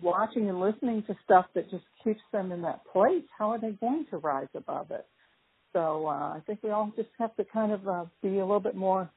watching 0.01 0.49
and 0.49 0.59
listening 0.59 1.03
to 1.07 1.15
stuff 1.23 1.45
that 1.55 1.69
just 1.69 1.83
keeps 2.03 2.21
them 2.31 2.51
in 2.51 2.61
that 2.61 2.81
place, 2.91 3.23
how 3.37 3.51
are 3.51 3.59
they 3.59 3.71
going 3.71 4.05
to 4.11 4.17
rise 4.17 4.47
above 4.55 4.91
it? 4.91 5.05
So 5.73 6.07
uh, 6.07 6.35
I 6.35 6.41
think 6.45 6.59
we 6.63 6.69
all 6.69 6.91
just 6.95 7.09
have 7.17 7.35
to 7.37 7.45
kind 7.45 7.71
of 7.71 7.87
uh, 7.87 8.05
be 8.21 8.39
a 8.39 8.45
little 8.45 8.59
bit 8.59 8.75
more 8.75 9.09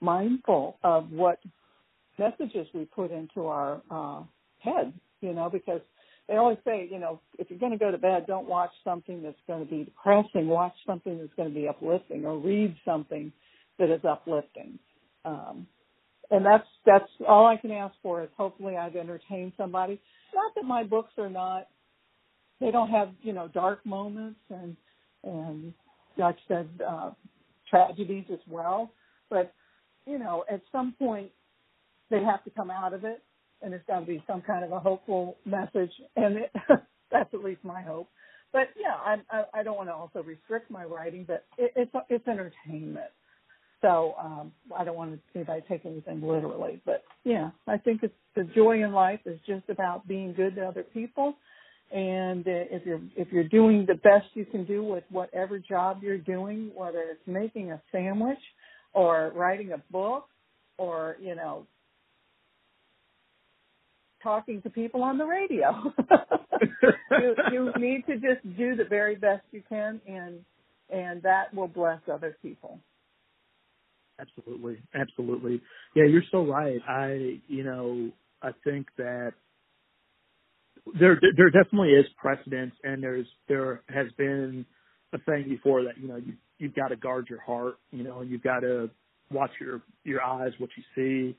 mindful 0.00 0.78
of 0.82 1.10
what 1.10 1.38
messages 2.18 2.66
we 2.74 2.86
put 2.86 3.10
into 3.10 3.46
our 3.46 3.82
uh, 3.90 4.22
head. 4.58 4.92
You 5.20 5.34
know, 5.34 5.50
because 5.50 5.82
they 6.30 6.36
always 6.36 6.58
say, 6.64 6.88
you 6.88 7.00
know, 7.00 7.20
if 7.40 7.50
you're 7.50 7.58
going 7.58 7.72
to 7.72 7.78
go 7.78 7.90
to 7.90 7.98
bed, 7.98 8.24
don't 8.28 8.46
watch 8.46 8.70
something 8.84 9.20
that's 9.20 9.40
going 9.48 9.66
to 9.66 9.68
be 9.70 9.82
depressing. 9.82 10.46
Watch 10.46 10.74
something 10.86 11.18
that's 11.18 11.34
going 11.36 11.48
to 11.48 11.54
be 11.54 11.66
uplifting, 11.66 12.24
or 12.24 12.38
read 12.38 12.76
something 12.84 13.32
that 13.80 13.92
is 13.92 14.04
uplifting. 14.08 14.78
Um, 15.24 15.66
and 16.30 16.46
that's 16.46 16.68
that's 16.86 17.10
all 17.28 17.48
I 17.48 17.56
can 17.56 17.72
ask 17.72 17.96
for 18.00 18.22
is 18.22 18.28
hopefully 18.36 18.76
I've 18.76 18.94
entertained 18.94 19.54
somebody. 19.56 20.00
Not 20.32 20.54
that 20.54 20.64
my 20.64 20.84
books 20.84 21.10
are 21.18 21.28
not, 21.28 21.66
they 22.60 22.70
don't 22.70 22.90
have 22.90 23.08
you 23.22 23.32
know 23.32 23.48
dark 23.48 23.84
moments 23.84 24.38
and 24.50 24.76
and 25.24 25.74
like 26.16 26.36
I 26.48 26.54
said 26.54 26.68
uh, 26.88 27.10
tragedies 27.68 28.26
as 28.32 28.38
well. 28.48 28.92
But 29.30 29.52
you 30.06 30.20
know, 30.20 30.44
at 30.48 30.62
some 30.70 30.94
point 30.96 31.32
they 32.08 32.22
have 32.22 32.44
to 32.44 32.50
come 32.50 32.70
out 32.70 32.94
of 32.94 33.04
it 33.04 33.20
and 33.62 33.72
there's 33.72 33.82
got 33.86 34.00
to 34.00 34.06
be 34.06 34.22
some 34.26 34.42
kind 34.42 34.64
of 34.64 34.72
a 34.72 34.80
hopeful 34.80 35.36
message, 35.44 35.92
and 36.16 36.36
it, 36.38 36.52
that's 37.10 37.32
at 37.32 37.44
least 37.44 37.64
my 37.64 37.82
hope. 37.82 38.08
But 38.52 38.68
yeah, 38.76 38.94
I, 38.94 39.16
I, 39.30 39.60
I 39.60 39.62
don't 39.62 39.76
want 39.76 39.88
to 39.88 39.94
also 39.94 40.22
restrict 40.22 40.70
my 40.70 40.84
writing, 40.84 41.24
but 41.26 41.44
it, 41.56 41.72
it's 41.76 41.92
it's 42.08 42.26
entertainment, 42.26 43.10
so 43.80 44.14
um, 44.20 44.52
I 44.76 44.84
don't 44.84 44.96
want 44.96 45.20
anybody 45.34 45.60
to 45.60 45.68
take 45.68 45.86
anything 45.86 46.20
literally. 46.22 46.80
But 46.84 47.04
yeah, 47.24 47.50
I 47.68 47.78
think 47.78 48.02
it's 48.02 48.14
the 48.34 48.44
joy 48.44 48.82
in 48.82 48.92
life 48.92 49.20
is 49.24 49.38
just 49.46 49.68
about 49.68 50.08
being 50.08 50.32
good 50.34 50.56
to 50.56 50.66
other 50.66 50.82
people, 50.82 51.34
and 51.92 52.46
uh, 52.46 52.66
if 52.70 52.84
you're 52.84 53.00
if 53.16 53.28
you're 53.30 53.48
doing 53.48 53.86
the 53.86 53.94
best 53.94 54.26
you 54.34 54.44
can 54.44 54.64
do 54.64 54.82
with 54.82 55.04
whatever 55.10 55.58
job 55.60 56.02
you're 56.02 56.18
doing, 56.18 56.72
whether 56.74 57.02
it's 57.02 57.26
making 57.26 57.70
a 57.70 57.80
sandwich 57.92 58.38
or 58.92 59.32
writing 59.34 59.72
a 59.72 59.78
book 59.92 60.26
or 60.76 61.16
you 61.20 61.36
know 61.36 61.66
talking 64.22 64.62
to 64.62 64.70
people 64.70 65.02
on 65.02 65.18
the 65.18 65.24
radio. 65.24 65.92
you, 67.10 67.34
you 67.52 67.72
need 67.78 68.04
to 68.06 68.14
just 68.14 68.42
do 68.56 68.76
the 68.76 68.84
very 68.84 69.16
best 69.16 69.42
you 69.52 69.62
can, 69.68 70.00
and 70.06 70.40
and 70.90 71.22
that 71.22 71.54
will 71.54 71.68
bless 71.68 72.00
other 72.12 72.36
people. 72.42 72.78
Absolutely, 74.20 74.78
absolutely. 74.94 75.62
Yeah, 75.94 76.04
you're 76.04 76.24
so 76.30 76.44
right. 76.44 76.80
I, 76.86 77.40
you 77.48 77.64
know, 77.64 78.10
I 78.42 78.50
think 78.64 78.88
that 78.98 79.32
there 80.98 81.18
there 81.36 81.50
definitely 81.50 81.90
is 81.90 82.06
precedence, 82.16 82.74
and 82.84 83.02
there's 83.02 83.26
there 83.48 83.82
has 83.88 84.06
been 84.16 84.66
a 85.12 85.18
saying 85.28 85.48
before 85.48 85.84
that 85.84 85.98
you 85.98 86.08
know 86.08 86.16
you 86.16 86.34
you've 86.58 86.74
got 86.74 86.88
to 86.88 86.96
guard 86.96 87.28
your 87.28 87.40
heart, 87.40 87.76
you 87.90 88.02
know, 88.02 88.20
and 88.20 88.30
you've 88.30 88.42
got 88.42 88.60
to 88.60 88.90
watch 89.30 89.50
your 89.60 89.82
your 90.04 90.22
eyes, 90.22 90.52
what 90.58 90.70
you 90.76 90.82
see, 90.94 91.36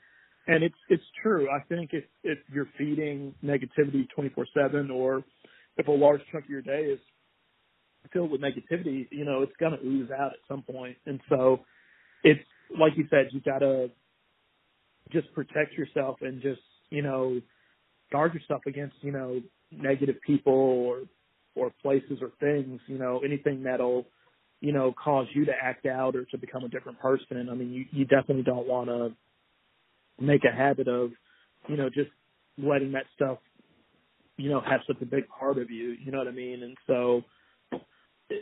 and 0.47 0.63
it's 0.63 0.75
it's 0.89 1.03
true. 1.21 1.49
I 1.49 1.61
think 1.69 1.91
if 1.93 2.03
if 2.23 2.39
you're 2.53 2.69
feeding 2.77 3.33
negativity 3.43 4.07
24/7, 4.17 4.91
or 4.93 5.23
if 5.77 5.87
a 5.87 5.91
large 5.91 6.21
chunk 6.31 6.45
of 6.45 6.49
your 6.49 6.61
day 6.61 6.83
is 6.83 6.99
filled 8.11 8.31
with 8.31 8.41
negativity, 8.41 9.07
you 9.11 9.25
know, 9.25 9.41
it's 9.41 9.55
gonna 9.59 9.77
ooze 9.83 10.09
out 10.11 10.33
at 10.33 10.39
some 10.47 10.63
point. 10.63 10.97
and 11.05 11.19
so 11.29 11.61
it's 12.23 12.43
like 12.77 12.93
you 12.97 13.07
said, 13.09 13.27
you 13.31 13.41
gotta 13.41 13.89
just 15.11 15.31
protect 15.33 15.73
yourself 15.73 16.17
and 16.21 16.41
just 16.41 16.61
you 16.89 17.01
know 17.01 17.41
guard 18.11 18.33
yourself 18.33 18.61
against 18.65 18.95
you 19.01 19.11
know 19.11 19.41
negative 19.71 20.15
people 20.25 20.53
or 20.53 21.03
or 21.55 21.71
places 21.81 22.19
or 22.21 22.31
things, 22.39 22.79
you 22.87 22.97
know, 22.97 23.19
anything 23.25 23.63
that'll, 23.63 24.05
you 24.61 24.71
know, 24.71 24.93
cause 25.03 25.27
you 25.33 25.45
to 25.45 25.51
act 25.61 25.85
out 25.85 26.15
or 26.15 26.25
to 26.25 26.37
become 26.37 26.63
a 26.63 26.69
different 26.69 26.99
person. 26.99 27.49
I 27.49 27.55
mean, 27.55 27.73
you, 27.73 27.85
you 27.91 28.05
definitely 28.05 28.43
don't 28.43 28.67
want 28.67 28.87
to 28.87 29.11
make 30.21 30.43
a 30.43 30.55
habit 30.55 30.87
of, 30.87 31.11
you 31.67 31.77
know, 31.77 31.89
just 31.89 32.09
letting 32.57 32.91
that 32.93 33.05
stuff, 33.15 33.39
you 34.37 34.49
know, 34.49 34.61
have 34.61 34.81
such 34.87 35.01
a 35.01 35.05
big 35.05 35.27
part 35.27 35.57
of 35.57 35.69
you. 35.69 35.95
You 36.03 36.11
know 36.11 36.19
what 36.19 36.27
I 36.27 36.31
mean? 36.31 36.63
And 36.63 36.77
so 36.87 37.23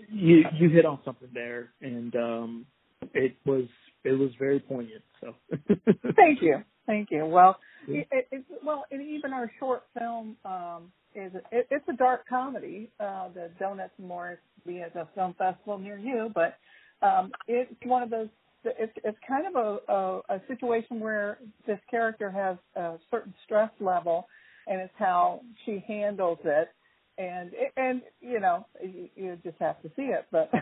you 0.10 0.44
you 0.54 0.70
hit 0.70 0.86
on 0.86 1.00
something 1.06 1.30
there, 1.34 1.72
and 1.82 2.16
um, 2.16 2.66
it 3.14 3.36
was 3.46 3.66
it 4.04 4.12
was 4.12 4.30
very 4.40 4.60
poignant. 4.60 5.04
So 5.22 5.36
thank 6.16 6.42
you, 6.42 6.64
thank 6.86 7.10
you. 7.12 7.26
Well, 7.26 7.58
it, 7.88 8.08
it, 8.32 8.46
well, 8.64 8.86
and 8.92 9.02
even 9.02 9.34
our 9.34 9.52
short 9.60 9.84
film 9.98 10.36
um, 10.46 10.92
is 11.16 11.32
it, 11.52 11.68
it's 11.70 11.86
a 11.90 11.94
dark 11.94 12.28
comedy. 12.28 12.92
Uh, 13.00 13.30
the 13.30 13.50
Donuts 13.60 13.94
and 13.98 14.08
More 14.08 14.40
be 14.66 14.82
at 14.82 14.96
a 14.96 15.08
film 15.16 15.36
festival 15.38 15.78
near 15.78 15.98
you, 15.98 16.32
but 16.34 16.58
um, 17.06 17.32
it's 17.48 17.72
one 17.84 18.04
of 18.04 18.10
those. 18.10 18.28
It's 18.64 18.94
it's 19.04 19.18
kind 19.28 19.48
of 19.48 19.56
a, 19.56 19.92
a 19.92 20.36
a 20.36 20.42
situation 20.48 21.00
where 21.00 21.40
this 21.66 21.80
character 21.90 22.30
has 22.30 22.58
a 22.76 22.98
certain 23.10 23.34
stress 23.46 23.72
level, 23.80 24.28
and 24.68 24.82
it's 24.82 24.94
how 24.98 25.42
she 25.66 25.84
handles 25.88 26.40
it. 26.44 26.70
And 27.18 27.52
and 27.78 28.02
you 28.22 28.40
know 28.40 28.66
you, 28.84 29.10
you 29.16 29.38
just 29.44 29.58
have 29.60 29.82
to 29.82 29.90
see 29.96 30.12
it, 30.14 30.26
but. 30.32 30.52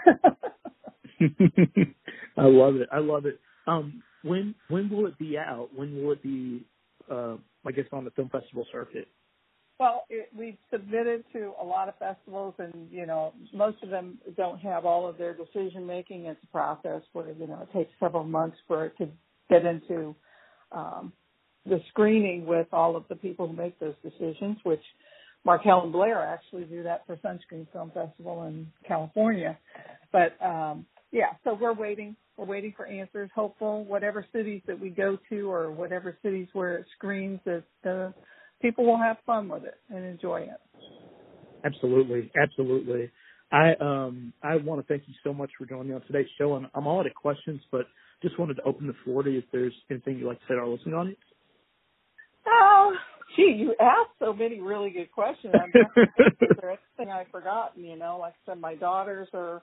I 2.38 2.44
love 2.44 2.76
it. 2.76 2.88
I 2.92 3.00
love 3.00 3.26
it. 3.26 3.40
Um, 3.66 4.04
when 4.24 4.56
when 4.70 4.90
will 4.90 5.08
it 5.08 5.18
be 5.18 5.38
out? 5.38 5.70
When 5.76 5.96
will 5.96 6.12
it 6.12 6.22
be? 6.24 6.66
Uh, 7.10 7.38
I 7.66 7.72
guess 7.72 7.86
on 7.92 8.06
the 8.06 8.12
film 8.12 8.30
festival 8.30 8.66
circuit. 8.72 9.08
Well, 9.80 10.06
it, 10.10 10.30
we've 10.36 10.58
submitted 10.72 11.24
to 11.34 11.54
a 11.62 11.64
lot 11.64 11.88
of 11.88 11.96
festivals, 12.00 12.56
and 12.58 12.88
you 12.92 13.06
know, 13.06 13.34
most 13.54 13.78
of 13.84 13.90
them 13.90 14.18
don't 14.36 14.60
have 14.60 14.86
all 14.86 15.08
of 15.08 15.18
their 15.18 15.36
decision 15.36 15.86
making. 15.86 16.26
It's 16.26 16.40
a 16.44 16.48
process 16.48 17.02
where 17.14 17.32
you 17.32 17.48
know 17.48 17.60
it 17.62 17.78
takes 17.78 17.92
several 18.00 18.24
months 18.24 18.58
for 18.68 18.86
it 18.86 18.98
to 18.98 19.08
get 19.50 19.66
into 19.66 20.16
um, 20.72 21.14
the 21.66 21.80
screening 21.90 22.46
with 22.48 22.68
all 22.74 22.96
of 22.96 23.04
the 23.08 23.16
people 23.16 23.48
who 23.48 23.54
make 23.56 23.80
those 23.80 23.94
decisions. 24.02 24.58
Which 24.64 24.82
Markel 25.46 25.84
and 25.84 25.92
Blair 25.94 26.24
actually 26.24 26.64
do 26.64 26.82
that 26.82 27.06
for 27.06 27.16
Sunscreen 27.18 27.68
Film 27.72 27.92
Festival 27.94 28.44
in 28.48 28.68
California. 28.88 29.60
But 30.12 30.44
um, 30.44 30.88
yeah, 31.12 31.34
so 31.44 31.56
we're 31.60 31.74
waiting. 31.74 32.16
We're 32.36 32.46
waiting 32.46 32.74
for 32.76 32.88
answers. 32.88 33.30
Hopeful, 33.36 33.86
whatever 33.86 34.26
cities 34.34 34.62
that 34.66 34.80
we 34.80 34.90
go 34.90 35.20
to, 35.30 35.52
or 35.52 35.72
whatever 35.72 36.18
cities 36.24 36.48
where 36.54 36.78
it 36.78 36.86
screens, 36.98 37.40
that 37.46 37.64
the 37.84 38.12
people 38.62 38.86
will 38.86 38.98
have 38.98 39.18
fun 39.26 39.50
with 39.50 39.64
it 39.64 39.76
and 39.90 40.06
enjoy 40.06 40.42
it. 40.42 40.60
Absolutely, 41.66 42.32
absolutely. 42.42 43.12
I 43.52 43.74
um 43.80 44.34
I 44.44 44.58
want 44.58 44.82
to 44.82 44.88
thank 44.88 45.08
you 45.08 45.14
so 45.24 45.34
much 45.34 45.52
for 45.58 45.66
joining 45.66 45.90
me 45.90 45.96
on 45.96 46.02
today's 46.02 46.28
show. 46.38 46.56
And 46.56 46.68
I'm 46.76 46.88
all 46.88 47.00
out 47.00 47.08
of 47.08 47.14
questions, 47.14 47.62
but 47.72 47.86
just 48.22 48.38
wanted 48.40 48.56
to 48.56 48.64
open 48.64 48.88
the 48.88 48.96
floor 49.04 49.24
to 49.24 49.30
you 49.30 49.40
if 49.40 49.46
there's 49.52 49.74
anything 49.90 50.18
you'd 50.18 50.28
like 50.28 50.40
to 50.40 50.46
say 50.48 50.56
to 50.56 50.62
our 50.62 50.68
listening 50.68 50.96
audience. 50.96 51.20
Oh, 52.48 52.94
gee, 53.36 53.56
you 53.58 53.76
asked 53.80 54.18
so 54.20 54.34
many 54.34 54.60
really 54.60 54.90
good 54.90 55.12
questions. 55.12 55.54
I'm 55.54 55.72
anything 56.98 57.14
I've 57.14 57.28
forgotten? 57.30 57.84
You 57.84 57.98
know, 57.98 58.18
like 58.20 58.34
I 58.34 58.52
said, 58.52 58.62
my 58.62 58.76
daughters 58.76 59.28
are 59.34 59.62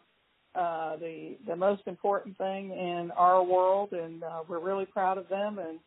uh, 0.55 0.97
the 0.97 1.37
the 1.47 1.57
most 1.57 1.83
important 1.87 2.39
thing 2.39 2.71
in 2.71 3.11
our 3.17 3.43
world, 3.43 3.93
and 3.93 4.23
uh, 4.23 4.41
we're 4.49 4.61
really 4.61 4.87
proud 4.87 5.19
of 5.19 5.29
them. 5.29 5.59
And 5.59 5.79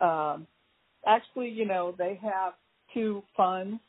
um, 0.00 0.46
actually, 1.06 1.48
you 1.48 1.66
know, 1.66 1.94
they 1.96 2.18
have 2.22 2.54
two 2.94 3.22
fun 3.36 3.80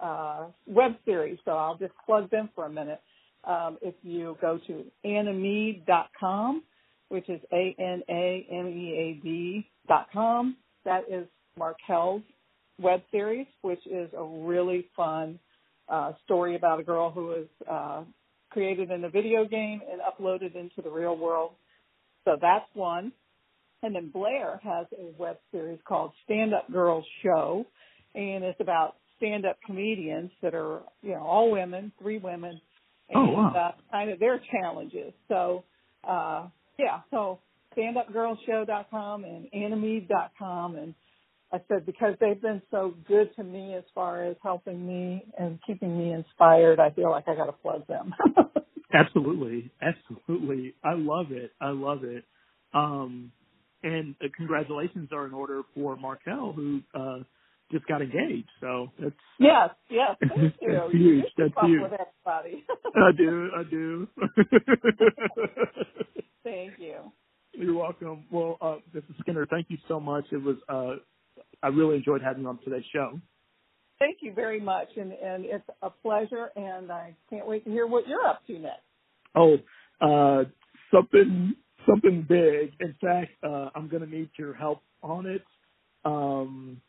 uh, 0.00 0.46
web 0.66 0.92
series, 1.04 1.38
so 1.44 1.52
I'll 1.52 1.76
just 1.76 1.92
plug 2.06 2.30
them 2.30 2.50
for 2.54 2.66
a 2.66 2.70
minute. 2.70 3.00
Um, 3.44 3.78
if 3.82 3.94
you 4.02 4.36
go 4.40 4.58
to 4.66 4.84
anamead.com, 5.04 6.62
which 7.08 7.28
is 7.28 7.40
A 7.52 7.74
N 7.78 8.02
A 8.08 8.46
M 8.50 8.68
E 8.68 8.94
A 8.98 9.24
D 9.24 9.66
dot 9.88 10.08
com, 10.12 10.56
that 10.84 11.04
is 11.10 11.26
Markel's 11.58 12.22
web 12.80 13.02
series, 13.10 13.46
which 13.62 13.84
is 13.86 14.10
a 14.16 14.24
really 14.24 14.86
fun 14.96 15.38
uh, 15.88 16.12
story 16.24 16.56
about 16.56 16.80
a 16.80 16.82
girl 16.82 17.10
who 17.10 17.26
was 17.26 17.46
uh, 17.70 18.02
created 18.50 18.90
in 18.90 19.04
a 19.04 19.08
video 19.08 19.44
game 19.44 19.80
and 19.90 20.00
uploaded 20.00 20.54
into 20.54 20.82
the 20.82 20.90
real 20.90 21.16
world. 21.16 21.52
So 22.24 22.36
that's 22.40 22.66
one. 22.74 23.12
And 23.82 23.94
then 23.94 24.10
Blair 24.10 24.60
has 24.62 24.86
a 24.98 25.12
web 25.18 25.38
series 25.52 25.78
called 25.86 26.12
Stand 26.24 26.52
Up 26.52 26.70
Girls 26.70 27.04
Show, 27.22 27.64
and 28.14 28.44
it's 28.44 28.60
about 28.60 28.96
stand 29.16 29.46
up 29.46 29.58
comedians 29.64 30.30
that 30.42 30.54
are, 30.54 30.80
you 31.02 31.12
know, 31.12 31.22
all 31.22 31.50
women, 31.50 31.92
three 32.00 32.18
women, 32.18 32.60
and 33.08 33.18
oh, 33.18 33.32
wow. 33.32 33.52
uh, 33.54 33.90
kind 33.90 34.10
of 34.10 34.18
their 34.18 34.40
challenges. 34.50 35.12
So, 35.28 35.64
uh, 36.08 36.48
yeah, 36.78 37.00
so 37.10 37.40
standupgirlshow.com 37.76 39.24
and 39.24 39.46
anamead.com. 39.54 40.76
And 40.76 40.94
I 41.52 41.60
said, 41.68 41.86
because 41.86 42.14
they've 42.20 42.40
been 42.40 42.62
so 42.70 42.94
good 43.06 43.34
to 43.36 43.44
me 43.44 43.74
as 43.74 43.84
far 43.94 44.24
as 44.24 44.36
helping 44.42 44.86
me 44.86 45.24
and 45.38 45.58
keeping 45.66 45.96
me 45.98 46.12
inspired, 46.12 46.80
I 46.80 46.90
feel 46.90 47.10
like 47.10 47.28
I 47.28 47.34
got 47.34 47.46
to 47.46 47.52
plug 47.52 47.86
them. 47.86 48.14
absolutely. 48.94 49.70
Absolutely. 49.82 50.74
I 50.84 50.94
love 50.94 51.32
it. 51.32 51.52
I 51.60 51.70
love 51.70 52.04
it. 52.04 52.24
Um, 52.72 53.32
and 53.82 54.14
uh, 54.22 54.26
congratulations 54.36 55.08
are 55.12 55.26
in 55.26 55.32
order 55.32 55.62
for 55.74 55.96
Markel, 55.96 56.52
who 56.52 56.80
uh, 56.94 57.18
just 57.72 57.86
got 57.86 58.02
engaged. 58.02 58.48
So 58.60 58.90
that's 58.98 59.14
yes, 59.38 59.70
yes, 59.88 60.16
thank 60.20 60.54
you. 60.60 60.72
that's 60.72 60.92
you 60.94 61.00
huge. 61.00 61.24
That's 61.36 61.52
huge. 61.62 61.82
with 61.82 61.92
everybody. 61.92 62.64
I 62.94 63.12
do. 63.16 63.50
I 63.56 63.62
do. 63.70 64.08
thank 66.44 66.72
you. 66.78 66.96
You're 67.52 67.74
welcome. 67.74 68.24
Well, 68.30 68.58
uh, 68.60 68.76
this 68.92 69.02
is 69.04 69.16
Skinner. 69.20 69.46
Thank 69.46 69.70
you 69.70 69.78
so 69.88 70.00
much. 70.00 70.24
It 70.32 70.42
was 70.42 70.56
uh, 70.68 70.96
I 71.62 71.68
really 71.68 71.96
enjoyed 71.96 72.22
having 72.22 72.42
you 72.42 72.48
on 72.48 72.58
today's 72.64 72.84
show. 72.92 73.20
Thank 73.98 74.18
you 74.22 74.32
very 74.32 74.60
much, 74.60 74.88
and 74.96 75.12
and 75.12 75.44
it's 75.44 75.68
a 75.82 75.90
pleasure, 75.90 76.50
and 76.56 76.90
I 76.90 77.14
can't 77.28 77.46
wait 77.46 77.64
to 77.64 77.70
hear 77.70 77.86
what 77.86 78.08
you're 78.08 78.26
up 78.26 78.46
to 78.46 78.58
next. 78.58 78.80
Oh, 79.34 79.58
uh, 80.00 80.44
something 80.92 81.54
something 81.88 82.26
big. 82.28 82.72
In 82.80 82.94
fact, 83.00 83.32
uh, 83.42 83.70
I'm 83.74 83.88
going 83.88 84.04
to 84.04 84.10
need 84.10 84.30
your 84.38 84.54
help 84.54 84.82
on 85.02 85.26
it. 85.26 85.42
Um, 86.04 86.80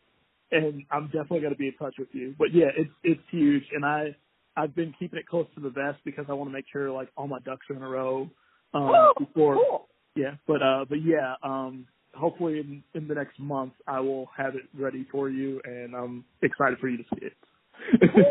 and 0.51 0.83
I'm 0.91 1.05
definitely 1.07 1.41
going 1.41 1.53
to 1.53 1.57
be 1.57 1.67
in 1.67 1.73
touch 1.75 1.95
with 1.97 2.09
you. 2.13 2.35
But 2.37 2.53
yeah, 2.53 2.67
it's 2.77 2.91
it's 3.03 3.21
huge, 3.31 3.63
and 3.73 3.85
I 3.85 4.15
I've 4.55 4.75
been 4.75 4.93
keeping 4.99 5.19
it 5.19 5.27
close 5.27 5.47
to 5.55 5.61
the 5.61 5.69
vest 5.69 5.99
because 6.05 6.25
I 6.29 6.33
want 6.33 6.49
to 6.49 6.53
make 6.53 6.65
sure 6.71 6.91
like 6.91 7.09
all 7.17 7.27
my 7.27 7.39
ducks 7.39 7.65
are 7.69 7.75
in 7.75 7.81
a 7.81 7.87
row 7.89 8.29
um, 8.73 8.91
oh, 8.95 9.13
before. 9.17 9.55
Cool. 9.55 9.87
Yeah, 10.15 10.35
but 10.47 10.61
uh, 10.61 10.85
but 10.87 10.99
yeah, 11.03 11.35
um, 11.43 11.87
hopefully 12.15 12.59
in 12.59 12.83
in 12.95 13.07
the 13.07 13.15
next 13.15 13.39
month 13.39 13.73
I 13.87 13.99
will 14.01 14.29
have 14.37 14.55
it 14.55 14.63
ready 14.77 15.07
for 15.11 15.29
you, 15.29 15.61
and 15.65 15.95
I'm 15.95 16.25
excited 16.41 16.79
for 16.79 16.89
you 16.89 16.97
to 16.97 17.03
see 17.15 17.25
it. 17.25 17.33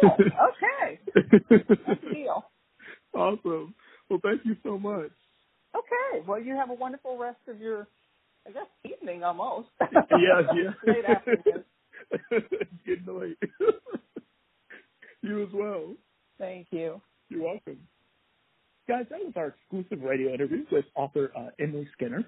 Cool. 0.02 0.16
Okay. 0.50 1.00
Good 1.58 2.00
deal. 2.12 2.44
Awesome. 3.14 3.74
Well, 4.08 4.20
thank 4.22 4.42
you 4.44 4.56
so 4.62 4.78
much. 4.78 5.10
Okay. 6.10 6.22
Well, 6.26 6.40
you 6.40 6.54
have 6.56 6.70
a 6.70 6.74
wonderful 6.74 7.18
rest 7.18 7.38
of 7.48 7.60
your, 7.60 7.88
I 8.46 8.50
guess, 8.50 8.66
evening 8.84 9.24
almost. 9.24 9.68
yes, 9.80 10.44
yes. 10.54 10.74
Late 10.86 11.04
afternoon. 11.04 11.64
getting 12.86 13.20
late. 13.20 13.38
you 15.22 15.42
as 15.42 15.48
well. 15.52 15.94
Thank 16.38 16.68
you. 16.70 17.00
You're 17.28 17.44
welcome. 17.44 17.78
Guys, 18.88 19.06
that 19.10 19.20
was 19.20 19.32
our 19.36 19.54
exclusive 19.54 20.02
radio 20.02 20.34
interview 20.34 20.64
with 20.72 20.84
author 20.96 21.30
uh, 21.38 21.50
Emily 21.60 21.88
Skinner. 21.92 22.24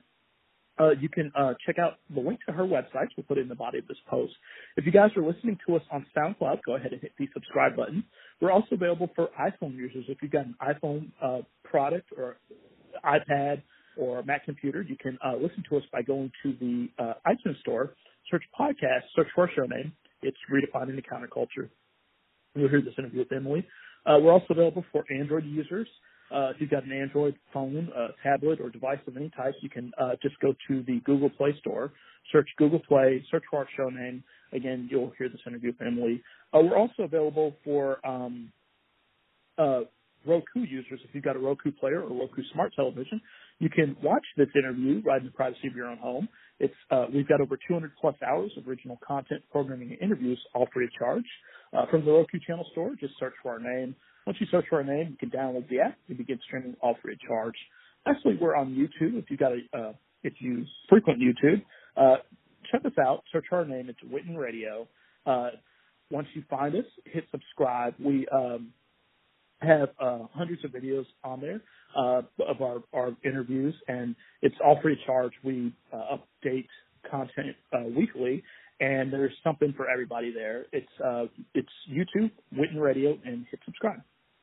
Uh, 0.78 0.90
you 0.90 1.08
can 1.08 1.32
uh, 1.36 1.54
check 1.66 1.78
out 1.78 1.94
the 2.14 2.20
link 2.20 2.38
to 2.46 2.52
her 2.52 2.62
website. 2.62 3.08
We'll 3.16 3.26
put 3.26 3.38
it 3.38 3.42
in 3.42 3.48
the 3.48 3.54
body 3.54 3.78
of 3.78 3.86
this 3.88 3.96
post. 4.08 4.32
If 4.76 4.86
you 4.86 4.92
guys 4.92 5.10
are 5.16 5.22
listening 5.22 5.58
to 5.66 5.76
us 5.76 5.82
on 5.90 6.06
SoundCloud, 6.16 6.60
go 6.64 6.76
ahead 6.76 6.92
and 6.92 7.00
hit 7.00 7.12
the 7.18 7.28
subscribe 7.34 7.76
button. 7.76 8.04
We're 8.40 8.52
also 8.52 8.76
available 8.76 9.10
for 9.14 9.28
iPhone 9.38 9.74
users. 9.74 10.04
If 10.08 10.18
you've 10.22 10.30
got 10.30 10.46
an 10.46 10.54
iPhone 10.62 11.10
uh, 11.22 11.42
product 11.64 12.08
or 12.16 12.36
iPad 13.04 13.62
or 13.96 14.22
Mac 14.22 14.44
computer, 14.44 14.82
you 14.82 14.96
can 14.96 15.18
uh, 15.24 15.34
listen 15.34 15.62
to 15.68 15.76
us 15.76 15.82
by 15.92 16.02
going 16.02 16.30
to 16.42 16.54
the 16.60 16.88
uh, 16.98 17.14
iTunes 17.26 17.58
store, 17.60 17.94
search 18.30 18.42
podcast, 18.58 19.02
search 19.14 19.28
for 19.34 19.42
our 19.42 19.50
show 19.54 19.66
name. 19.66 19.92
It's 20.22 20.36
Redefining 20.50 20.96
the 20.96 21.02
Counterculture. 21.02 21.68
You'll 22.54 22.68
hear 22.68 22.82
this 22.82 22.94
interview 22.98 23.20
with 23.20 23.32
Emily. 23.32 23.66
Uh, 24.06 24.18
we're 24.20 24.32
also 24.32 24.46
available 24.50 24.84
for 24.92 25.04
Android 25.10 25.44
users. 25.44 25.88
Uh, 26.32 26.50
if 26.50 26.56
you've 26.60 26.70
got 26.70 26.84
an 26.84 26.92
Android 26.92 27.36
phone, 27.52 27.90
uh, 27.96 28.08
tablet, 28.22 28.58
or 28.60 28.70
device 28.70 28.98
of 29.06 29.16
any 29.16 29.30
type, 29.36 29.54
you 29.60 29.68
can 29.68 29.92
uh, 30.00 30.12
just 30.22 30.38
go 30.40 30.54
to 30.68 30.82
the 30.84 31.00
Google 31.04 31.28
Play 31.30 31.54
Store, 31.60 31.92
search 32.30 32.48
Google 32.56 32.80
Play, 32.80 33.24
search 33.30 33.42
for 33.50 33.60
our 33.60 33.68
show 33.76 33.90
name. 33.90 34.24
Again, 34.52 34.88
you'll 34.90 35.12
hear 35.18 35.28
this 35.28 35.40
interview 35.46 35.72
with 35.78 35.86
Emily. 35.86 36.22
We're 36.52 36.76
also 36.76 37.02
available 37.02 37.54
for 37.64 37.98
um, 38.06 38.52
Roku 40.26 40.60
users. 40.60 41.00
If 41.04 41.14
you've 41.14 41.24
got 41.24 41.36
a 41.36 41.38
Roku 41.38 41.70
player 41.72 42.02
or 42.02 42.08
Roku 42.08 42.42
smart 42.52 42.74
television, 42.74 43.20
you 43.62 43.70
can 43.70 43.96
watch 44.02 44.24
this 44.36 44.48
interview 44.56 45.00
right 45.06 45.20
in 45.20 45.26
the 45.26 45.30
privacy 45.32 45.68
of 45.68 45.76
your 45.76 45.86
own 45.86 45.96
home. 45.98 46.28
It's 46.58 46.74
uh, 46.90 47.06
we've 47.14 47.28
got 47.28 47.40
over 47.40 47.56
200 47.56 47.92
plus 48.00 48.16
hours 48.26 48.50
of 48.56 48.66
original 48.66 48.98
content, 49.06 49.40
programming, 49.52 49.92
and 49.92 50.02
interviews, 50.02 50.40
all 50.52 50.66
free 50.74 50.86
of 50.86 50.92
charge. 50.98 51.24
Uh, 51.72 51.86
from 51.88 52.04
the 52.04 52.10
Roku 52.10 52.40
channel 52.44 52.66
store, 52.72 52.96
just 52.98 53.14
search 53.20 53.34
for 53.40 53.52
our 53.52 53.60
name. 53.60 53.94
Once 54.26 54.36
you 54.40 54.48
search 54.50 54.64
for 54.68 54.78
our 54.78 54.84
name, 54.84 55.10
you 55.10 55.16
can 55.16 55.30
download 55.30 55.68
the 55.68 55.78
app 55.78 55.96
and 56.08 56.18
begin 56.18 56.40
streaming 56.44 56.74
all 56.82 56.96
free 57.00 57.12
of 57.12 57.20
charge. 57.20 57.54
Actually, 58.04 58.36
we're 58.40 58.56
on 58.56 58.74
YouTube. 58.74 59.16
If 59.16 59.30
you 59.30 59.36
got 59.36 59.52
a, 59.52 59.78
uh, 59.78 59.92
if 60.24 60.32
you 60.40 60.64
frequent 60.88 61.20
YouTube, 61.20 61.62
uh, 61.96 62.16
check 62.72 62.84
us 62.84 62.98
out. 63.00 63.22
Search 63.32 63.46
our 63.52 63.64
name. 63.64 63.88
It's 63.88 64.00
Witten 64.12 64.36
Radio. 64.36 64.88
Uh, 65.24 65.50
once 66.10 66.26
you 66.34 66.42
find 66.50 66.74
us, 66.74 66.84
hit 67.04 67.26
subscribe. 67.30 67.94
We 68.04 68.26
um, 68.34 68.72
have 69.62 69.88
uh, 70.00 70.26
hundreds 70.32 70.64
of 70.64 70.70
videos 70.72 71.04
on 71.24 71.40
there 71.40 71.60
uh, 71.96 72.22
of 72.48 72.60
our, 72.60 72.82
our 72.92 73.16
interviews, 73.24 73.74
and 73.88 74.14
it's 74.42 74.54
all 74.64 74.78
free 74.82 74.94
of 74.94 74.98
charge. 75.06 75.32
We 75.44 75.72
uh, 75.92 76.16
update 76.16 76.66
content 77.10 77.56
uh, 77.72 77.84
weekly, 77.96 78.42
and 78.80 79.12
there's 79.12 79.32
something 79.44 79.72
for 79.76 79.88
everybody 79.88 80.32
there. 80.32 80.66
It's 80.72 80.86
uh, 81.04 81.24
it's 81.54 81.68
YouTube, 81.90 82.30
Witten 82.54 82.80
Radio, 82.80 83.18
and 83.24 83.46
hit 83.50 83.60
subscribe. 83.64 84.00